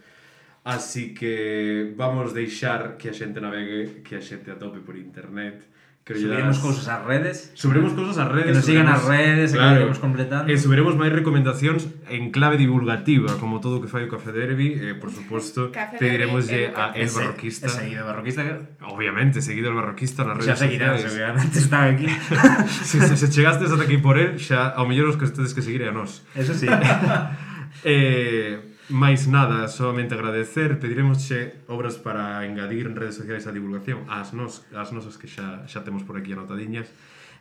Así 0.66 1.14
que 1.14 1.94
vamos 1.94 2.34
deixar 2.34 2.98
que 2.98 3.08
a 3.10 3.14
xente 3.14 3.38
navegue, 3.38 4.02
que 4.02 4.18
a 4.18 4.22
xente 4.22 4.50
atope 4.50 4.82
por 4.82 4.98
internet 4.98 5.62
Queridas... 6.10 6.26
Subiremos 6.26 6.58
cousas 6.58 6.88
ás 6.90 7.06
redes. 7.06 7.54
Subiremos 7.54 7.94
cousas 7.94 8.18
ás 8.18 8.34
redes. 8.34 8.50
Que 8.50 8.58
nos 8.58 8.66
sigan 8.66 8.90
as 8.90 9.06
redes, 9.06 9.54
claro. 9.54 9.70
que 9.70 9.78
iremos 9.86 10.00
completando. 10.02 10.50
E 10.50 10.58
subiremos 10.58 10.98
máis 10.98 11.14
recomendacións 11.14 11.86
en 12.10 12.34
clave 12.34 12.58
divulgativa, 12.58 13.38
como 13.38 13.62
todo 13.62 13.78
o 13.78 13.82
que 13.86 13.86
fai 13.86 14.10
o 14.10 14.10
Café 14.10 14.34
Derby, 14.34 14.74
e, 14.74 14.98
por 14.98 15.14
suposto, 15.14 15.70
pediremoslle 16.02 16.74
a 16.74 16.98
El 16.98 17.14
Barroquista. 17.14 17.70
ese, 17.70 17.86
seguido 17.86 18.10
Barroquista. 18.10 18.42
Obviamente, 18.90 19.46
seguido 19.46 19.70
El 19.70 19.78
Barroquista 19.78 20.26
nas 20.26 20.42
redes 20.42 20.58
xa 20.58 20.66
seguirás, 20.66 20.98
sociales. 20.98 21.14
obviamente, 21.14 21.56
está 21.62 21.86
aquí. 21.86 22.10
se, 22.90 23.06
se, 23.06 23.14
se 23.14 23.28
chegastes 23.30 23.70
ata 23.70 23.86
aquí 23.86 24.02
por 24.02 24.18
el, 24.18 24.42
xa 24.42 24.74
ao 24.74 24.90
mellor 24.90 25.14
os 25.14 25.18
que 25.22 25.30
tedes 25.30 25.54
que 25.54 25.62
seguir 25.62 25.86
é 25.86 25.90
a 25.90 25.94
nós. 25.94 26.26
Eso 26.34 26.58
sí. 26.58 26.66
eh, 27.86 28.69
Mais 28.90 29.28
nada, 29.28 29.68
solamente 29.68 30.16
agradecer, 30.16 30.80
pediremosche 30.80 31.62
obras 31.68 31.98
para 31.98 32.46
engadir 32.46 32.88
en 32.88 32.96
redes 32.96 33.16
sociais 33.16 33.46
a 33.46 33.54
divulgación 33.54 34.10
ás 34.10 34.34
nos, 34.34 34.66
ás 34.74 34.90
nosas 34.90 35.22
que 35.22 35.30
xa, 35.30 35.70
xa 35.70 35.86
temos 35.86 36.02
por 36.02 36.18
aquí 36.18 36.34
anotadiñas. 36.34 36.90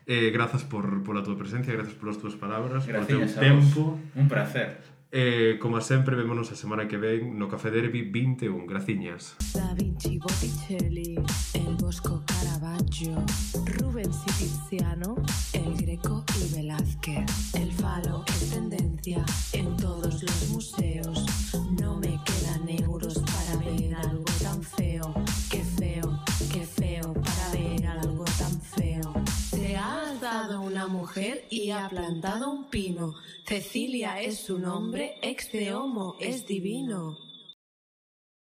Eh, 0.05 0.29
grazas 0.31 0.65
por, 0.65 0.85
pola 1.05 1.25
túa 1.25 1.41
presencia, 1.41 1.73
grazas 1.73 1.97
polas 1.97 2.21
túas 2.21 2.37
palabras, 2.37 2.85
por 2.85 3.05
teu 3.09 3.25
tempo. 3.25 3.97
Un 4.13 4.29
placer. 4.29 4.77
Eh, 5.11 5.57
como 5.61 5.81
sempre, 5.81 6.17
vémonos 6.17 6.53
a 6.53 6.57
semana 6.57 6.85
que 6.85 7.01
ven 7.01 7.41
no 7.41 7.49
Café 7.49 7.73
Derby 7.73 8.05
21. 8.13 8.69
Graciñas. 8.69 9.37
Da 9.57 9.73
Vinci 9.73 10.21
Botticelli, 10.21 11.17
el 11.57 11.75
Bosco 11.81 12.25
Caravaggio, 12.29 13.25
Rubens 13.81 14.21
y 14.29 14.33
Tiziano, 14.37 15.17
el 15.55 15.81
Greco 15.81 16.25
y 16.37 16.57
Velázquez, 16.57 17.55
el 17.55 17.73
Falo, 17.73 18.25
es 18.29 18.51
Tendencia, 18.51 19.25
mujer 30.89 31.47
y 31.51 31.71
ha 31.71 31.89
plantado 31.89 32.51
un 32.51 32.69
pino. 32.69 33.15
Cecilia 33.45 34.21
es 34.21 34.39
su 34.41 34.59
nombre, 34.59 35.17
ex 35.23 35.53
de 35.53 35.73
homo 35.75 36.17
es 36.21 36.47
divino. 36.47 37.28